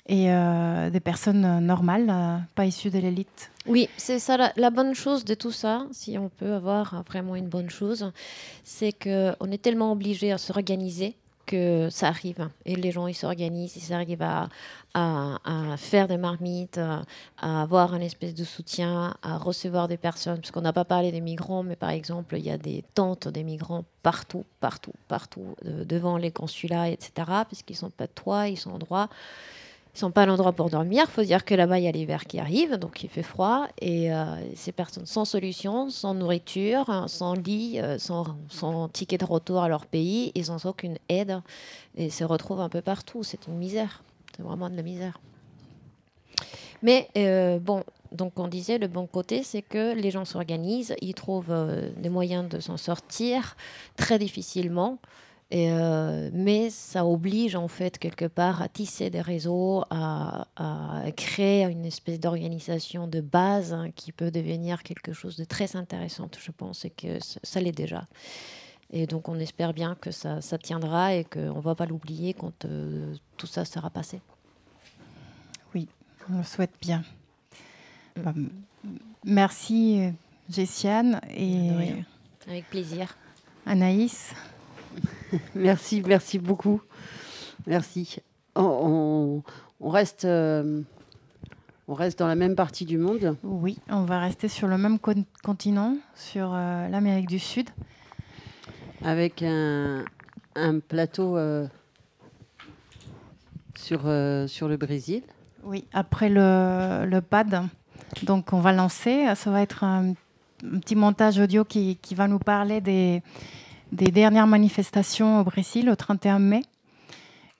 et 0.07 0.32
euh, 0.32 0.89
des 0.89 1.01
personnes 1.01 1.45
euh, 1.45 1.61
normales, 1.61 2.07
euh, 2.09 2.39
pas 2.55 2.64
issues 2.64 2.91
de 2.91 2.99
l'élite. 2.99 3.51
Oui, 3.66 3.91
c'est 3.99 4.18
ça 4.18 4.39
la, 4.39 4.53
la 4.57 4.70
bonne 4.70 4.95
chose 4.95 5.24
de 5.26 5.34
tout 5.34 5.51
ça, 5.51 5.86
si 5.93 6.16
on 6.16 6.30
peut 6.30 6.55
avoir 6.55 7.03
vraiment 7.07 7.36
une 7.36 7.49
bonne 7.49 7.68
chose, 7.68 8.11
c'est 8.64 8.93
que 8.93 9.34
on 9.41 9.51
est 9.53 9.61
tellement 9.61 9.93
obligé 9.93 10.32
à 10.32 10.39
s'organiser 10.39 11.14
que 11.49 11.89
ça 11.91 12.09
arrive. 12.09 12.49
Et 12.67 12.77
les 12.77 12.93
gens, 12.93 13.07
ils 13.07 13.15
s'organisent, 13.15 13.77
ils 13.77 13.93
arrivent 13.93 14.23
à, 14.23 14.49
faire 15.77 16.09
des 16.09 16.17
marmites, 16.17 16.79
à, 16.79 17.03
à 17.39 17.63
avoir 17.63 17.95
un 17.95 18.01
espèce 18.01 18.35
de 18.35 18.45
soutien, 18.45 19.17
à 19.23 19.39
recevoir 19.39 19.89
des 19.89 19.97
personnes. 19.97 20.39
Parce 20.39 20.51
qu'on 20.51 20.61
n'a 20.61 20.73
pas 20.73 20.85
parlé 20.85 21.11
des 21.11 21.21
migrants, 21.21 21.63
mais 21.63 21.77
par 21.77 21.91
exemple, 21.91 22.37
il 22.37 22.45
y 22.45 22.51
a 22.51 22.59
des 22.59 22.85
tentes 22.95 23.29
des 23.29 23.45
migrants 23.45 23.85
partout, 24.03 24.45
partout, 24.61 24.95
partout, 25.09 25.57
euh, 25.65 25.85
devant 25.85 26.17
les 26.17 26.31
consulats, 26.31 26.89
etc. 26.89 27.11
Parce 27.27 27.63
qu'ils 27.63 27.77
sont 27.77 27.91
pas 27.91 28.07
de 28.07 28.13
toit, 28.13 28.49
ils 28.49 28.57
sont 28.57 28.71
en 28.71 28.79
droit. 28.79 29.09
Ils 29.99 30.03
sont 30.03 30.13
pas 30.13 30.23
à 30.23 30.27
l'endroit 30.27 30.53
pour 30.53 30.71
dormir. 30.71 31.07
Il 31.09 31.11
faut 31.11 31.25
dire 31.25 31.45
que 31.45 31.57
là-bas, 31.57 31.81
il 31.81 31.83
y 31.83 31.89
a 31.89 31.91
l'hiver 31.91 32.27
qui 32.27 32.39
arrive, 32.39 32.77
donc 32.77 33.03
il 33.03 33.09
fait 33.09 33.25
froid. 33.25 33.67
Et 33.81 34.13
euh, 34.13 34.37
ces 34.55 34.71
personnes 34.71 35.07
sans 35.07 35.25
solution, 35.25 35.91
sans 35.91 36.15
nourriture, 36.15 36.89
hein, 36.89 37.09
sans 37.09 37.35
lit, 37.35 37.81
euh, 37.81 37.99
sans, 37.99 38.89
ticket 38.93 39.19
de 39.19 39.25
retour 39.25 39.61
à 39.61 39.69
leur 39.69 39.87
pays 39.87 40.31
et 40.37 40.45
sans 40.45 40.67
aucune 40.67 40.99
aide, 41.09 41.41
et 41.97 42.11
se 42.11 42.23
retrouvent 42.23 42.61
un 42.61 42.69
peu 42.69 42.81
partout. 42.81 43.25
C'est 43.25 43.49
une 43.49 43.57
misère. 43.57 44.05
C'est 44.37 44.45
vraiment 44.45 44.71
de 44.71 44.77
la 44.77 44.83
misère. 44.83 45.19
Mais 46.81 47.09
euh, 47.17 47.59
bon, 47.59 47.83
donc 48.13 48.39
on 48.39 48.47
disait, 48.47 48.79
le 48.79 48.87
bon 48.87 49.09
côté, 49.09 49.43
c'est 49.43 49.63
que 49.63 49.97
les 49.97 50.13
gens 50.13 50.25
s'organisent, 50.25 50.95
ils 51.03 51.15
trouvent 51.15 51.53
des 51.97 52.09
moyens 52.09 52.49
de 52.49 52.61
s'en 52.61 52.77
sortir 52.77 53.57
très 53.97 54.21
difficilement. 54.21 54.99
Et, 55.51 55.71
euh, 55.73 56.29
mais 56.35 56.69
ça 56.69 57.07
oblige 57.07 57.57
en 57.57 57.69
fait 57.69 57.99
quelque 57.99 58.27
part 58.27 58.61
à 58.61 58.69
tisser 58.69 59.09
des 59.09 59.23
réseaux, 59.23 59.83
à, 59.89 60.47
à 60.57 61.11
créer 61.13 61.65
une 61.65 61.87
espèce 61.87 62.21
d'organisation 62.21 63.07
de 63.07 63.23
base 63.23 63.73
hein, 63.73 63.91
qui 63.97 64.13
peut 64.13 64.31
devenir 64.31 64.83
quelque 64.83 65.15
chose 65.15 65.37
de 65.39 65.45
très 65.45 65.75
intéressant, 65.75 66.29
je 66.39 66.51
pense, 66.51 66.85
et 66.85 66.91
que 66.91 67.19
ça, 67.25 67.41
ça 67.43 67.61
l'est 67.63 67.73
déjà. 67.73 68.05
Et 68.93 69.07
donc 69.07 69.29
on 69.31 69.39
espère 69.39 69.73
bien 69.73 69.95
que 69.99 70.11
ça, 70.11 70.43
ça 70.43 70.59
tiendra 70.59 71.15
et 71.15 71.25
qu'on 71.25 71.55
ne 71.57 71.61
va 71.63 71.75
pas 71.75 71.87
l'oublier 71.87 72.35
quand 72.35 72.67
euh, 72.67 73.15
tout 73.39 73.47
ça 73.47 73.65
sera 73.65 73.89
passé. 73.89 74.21
Oui, 75.75 75.89
on 76.31 76.39
le 76.39 76.45
souhaite 76.45 76.75
bien. 76.81 77.05
Bah, 78.17 78.35
m- 78.37 78.51
merci, 79.25 80.01
euh, 80.01 80.11
Jessiane 80.51 81.21
et 81.35 82.05
Avec 82.47 82.69
plaisir. 82.69 83.17
Anaïs. 83.65 84.35
Merci, 85.55 86.03
merci 86.07 86.39
beaucoup. 86.39 86.81
Merci. 87.66 88.18
On, 88.55 89.43
reste, 89.81 90.24
euh, 90.24 90.81
on 91.87 91.95
reste 91.95 92.18
dans 92.18 92.26
la 92.26 92.35
même 92.35 92.55
partie 92.57 92.85
du 92.85 92.99
monde. 92.99 93.37
Oui, 93.43 93.79
on 93.89 94.05
va 94.05 94.20
rester 94.20 94.49
sur 94.49 94.68
le 94.68 94.79
même 94.79 94.99
con- 94.99 95.24
continent, 95.45 95.97
sur 96.14 96.53
euh, 96.55 96.89
l'Amérique 96.89 97.29
du 97.29 97.39
Sud. 97.39 97.68
Avec 99.05 99.43
un, 99.43 100.05
un 100.57 100.81
plateau 100.81 101.37
euh, 101.37 101.68
sur, 103.76 104.01
sur 104.49 104.68
le 104.68 104.76
Brésil. 104.76 105.22
Oui, 105.62 105.85
après 105.93 106.29
le, 106.29 107.05
le 107.07 107.20
pad, 107.20 107.64
donc 108.22 108.53
on 108.53 108.61
va 108.61 108.72
lancer. 108.72 109.26
Ça 109.37 109.51
va 109.51 109.61
être 109.62 109.85
un, 109.85 110.14
un 110.64 110.79
petit 110.81 110.97
montage 110.97 111.39
audio 111.39 111.64
qui, 111.64 111.97
qui 112.01 112.14
va 112.14 112.26
nous 112.26 112.39
parler 112.39 112.81
des, 112.81 113.22
des 113.93 114.11
dernières 114.11 114.47
manifestations 114.47 115.41
au 115.41 115.45
Brésil 115.45 115.89
au 115.91 115.97
31 115.97 116.39
mai. 116.39 116.62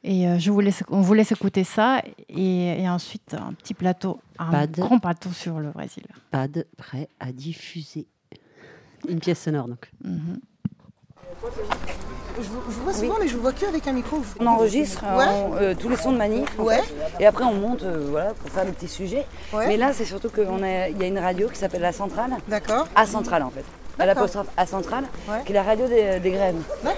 Et 0.05 0.29
euh, 0.29 0.39
je 0.39 0.51
vous 0.51 0.61
laisse, 0.61 0.85
on 0.89 1.01
vous 1.01 1.15
laisse 1.15 1.33
écouter 1.33 1.65
ça. 1.65 2.03
Et, 2.29 2.81
et 2.83 2.89
ensuite, 2.89 3.35
un 3.35 3.53
petit 3.55 3.75
plateau, 3.75 4.21
un 4.39 4.51
Pad. 4.51 4.71
grand 4.73 4.99
plateau 4.99 5.31
sur 5.31 5.59
le 5.59 5.71
Brésil. 5.71 6.05
Pad 6.31 6.67
prêt 6.77 7.09
à 7.21 7.33
diffuser. 7.33 8.07
Une 9.09 9.21
pièce 9.21 9.43
sonore 9.43 9.69
donc. 9.69 9.91
Mhm. 10.05 10.41
Je 12.41 12.43
vous, 12.49 12.59
je 12.69 12.75
vous 12.77 12.83
vois 12.85 12.93
souvent, 12.95 13.17
mais 13.21 13.29
je 13.29 13.35
vous 13.37 13.43
vois 13.43 13.53
que 13.53 13.65
avec 13.67 13.87
un 13.89 13.93
micro. 13.93 14.21
On 14.41 14.47
enregistre 14.47 15.03
Ouais. 15.17 15.25
on- 15.29 15.55
euh, 15.57 15.75
tous 15.75 15.89
les 15.89 15.97
sons 15.97 16.13
de 16.13 16.17
manif. 16.19 16.49
en 16.59 16.65
Ouais. 16.65 16.81
fait. 16.83 16.95
Et 17.21 17.27
après, 17.27 17.45
on 17.45 17.55
monte 17.55 17.83
euh, 17.83 18.07
voilà, 18.11 18.33
pour 18.35 18.49
faire 18.51 18.65
des 18.65 18.73
petits 18.73 18.89
sujets. 18.89 19.27
Ouais. 19.53 19.67
Mais 19.67 19.77
là, 19.77 19.93
c'est 19.93 20.05
surtout 20.05 20.29
qu'il 20.31 20.45
y 20.45 21.03
a 21.05 21.07
une 21.07 21.19
radio 21.19 21.49
qui 21.49 21.57
s'appelle 21.57 21.81
La 21.83 21.93
Centrale. 21.93 22.31
D'accord. 22.49 22.87
A 22.95 23.07
Centrale, 23.07 23.43
en 23.43 23.51
fait. 23.51 23.65
À 23.99 24.07
l'apostrophe 24.07 24.47
A 24.57 24.65
Centrale, 24.67 25.05
qui 25.45 25.53
est 25.53 25.55
la 25.55 25.63
radio 25.63 25.87
des, 25.89 26.21
des 26.21 26.31
grèves. 26.31 26.55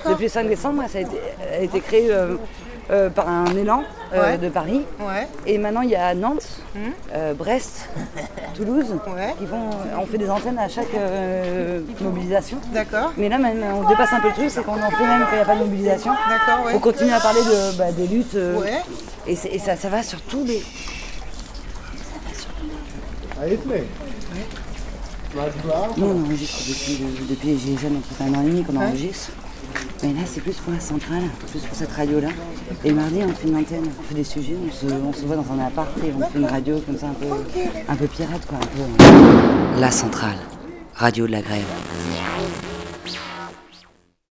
Depuis 0.08 0.24
le 0.24 0.28
5 0.30 0.48
décembre, 0.48 0.82
ça 0.88 0.98
a 0.98 1.00
été, 1.00 1.16
a 1.52 1.60
été 1.62 1.80
créé 1.80 2.10
euh, 2.12 2.36
euh, 2.90 3.08
par 3.08 3.28
un 3.28 3.46
élan 3.56 3.82
euh, 4.12 4.22
Ouais. 4.32 4.38
de 4.38 4.48
Paris. 4.50 4.84
Ouais. 4.98 5.26
Et 5.46 5.56
maintenant, 5.58 5.80
il 5.82 5.90
y 5.90 5.96
a 5.96 6.14
Nantes, 6.14 6.46
euh, 7.14 7.32
Brest, 7.34 7.88
Toulouse. 8.54 8.96
Qui 9.38 9.46
vont, 9.46 9.70
on 9.98 10.04
fait 10.06 10.18
des 10.18 10.28
antennes 10.28 10.58
à 10.58 10.68
chaque 10.68 10.92
euh, 10.94 11.80
mobilisation. 12.00 12.58
D'accord. 12.74 13.12
Mais 13.16 13.28
là, 13.28 13.38
même, 13.38 13.62
on 13.82 13.88
dépasse 13.88 14.12
un 14.12 14.20
peu 14.20 14.28
le 14.28 14.34
truc, 14.34 14.50
c'est 14.50 14.62
qu'on 14.64 14.72
en 14.82 14.90
fait 14.90 15.04
même 15.06 15.20
quand 15.22 15.32
il 15.32 15.36
n'y 15.36 15.42
a 15.42 15.44
pas 15.46 15.54
de 15.54 15.60
mobilisation. 15.60 16.12
D'accord, 16.28 16.66
ouais. 16.66 16.72
On 16.74 16.80
continue 16.80 17.12
à 17.12 17.20
parler 17.20 17.40
de, 17.40 17.78
bah, 17.78 17.92
des 17.92 18.06
luttes. 18.08 18.34
euh, 18.34 18.58
Ouais. 18.60 18.82
Et, 19.26 19.36
ça, 19.36 19.76
ça 19.76 19.88
va 19.88 20.02
sur 20.02 20.20
tous 20.22 20.44
les. 20.44 20.62
Nous, 25.96 26.06
on 26.06 26.24
enregistre 26.24 26.58
depuis, 26.68 26.98
depuis 27.28 27.48
les 27.48 27.58
ça 27.58 27.88
fait 28.18 28.24
un 28.24 28.34
an 28.34 28.42
et 28.42 28.46
demi 28.50 28.64
qu'on 28.64 28.76
enregistre. 28.76 29.30
Mais 30.02 30.12
là, 30.12 30.20
c'est 30.26 30.40
plus 30.40 30.56
pour 30.56 30.72
la 30.72 30.80
centrale, 30.80 31.22
plus 31.50 31.60
pour 31.60 31.76
cette 31.76 31.92
radio-là. 31.92 32.28
Et 32.84 32.92
mardi, 32.92 33.18
on 33.24 33.32
fait 33.32 33.48
une 33.48 33.56
antenne, 33.56 33.84
on 33.98 34.02
fait 34.02 34.14
des 34.14 34.24
sujets, 34.24 34.56
on 34.66 34.72
se, 34.72 34.92
on 34.92 35.12
se 35.12 35.24
voit 35.26 35.36
dans 35.36 35.52
un 35.52 35.66
appart 35.66 35.90
et 35.98 36.12
on 36.16 36.20
fait 36.26 36.38
une 36.38 36.46
radio 36.46 36.80
comme 36.80 36.98
ça, 36.98 37.08
un 37.08 37.14
peu, 37.14 37.26
un 37.88 37.96
peu 37.96 38.06
pirate, 38.06 38.44
quoi. 38.46 38.58
Un 38.58 38.66
peu, 38.66 39.80
La 39.80 39.90
centrale, 39.90 40.38
radio 40.94 41.26
de 41.26 41.32
la 41.32 41.42
grève. 41.42 41.66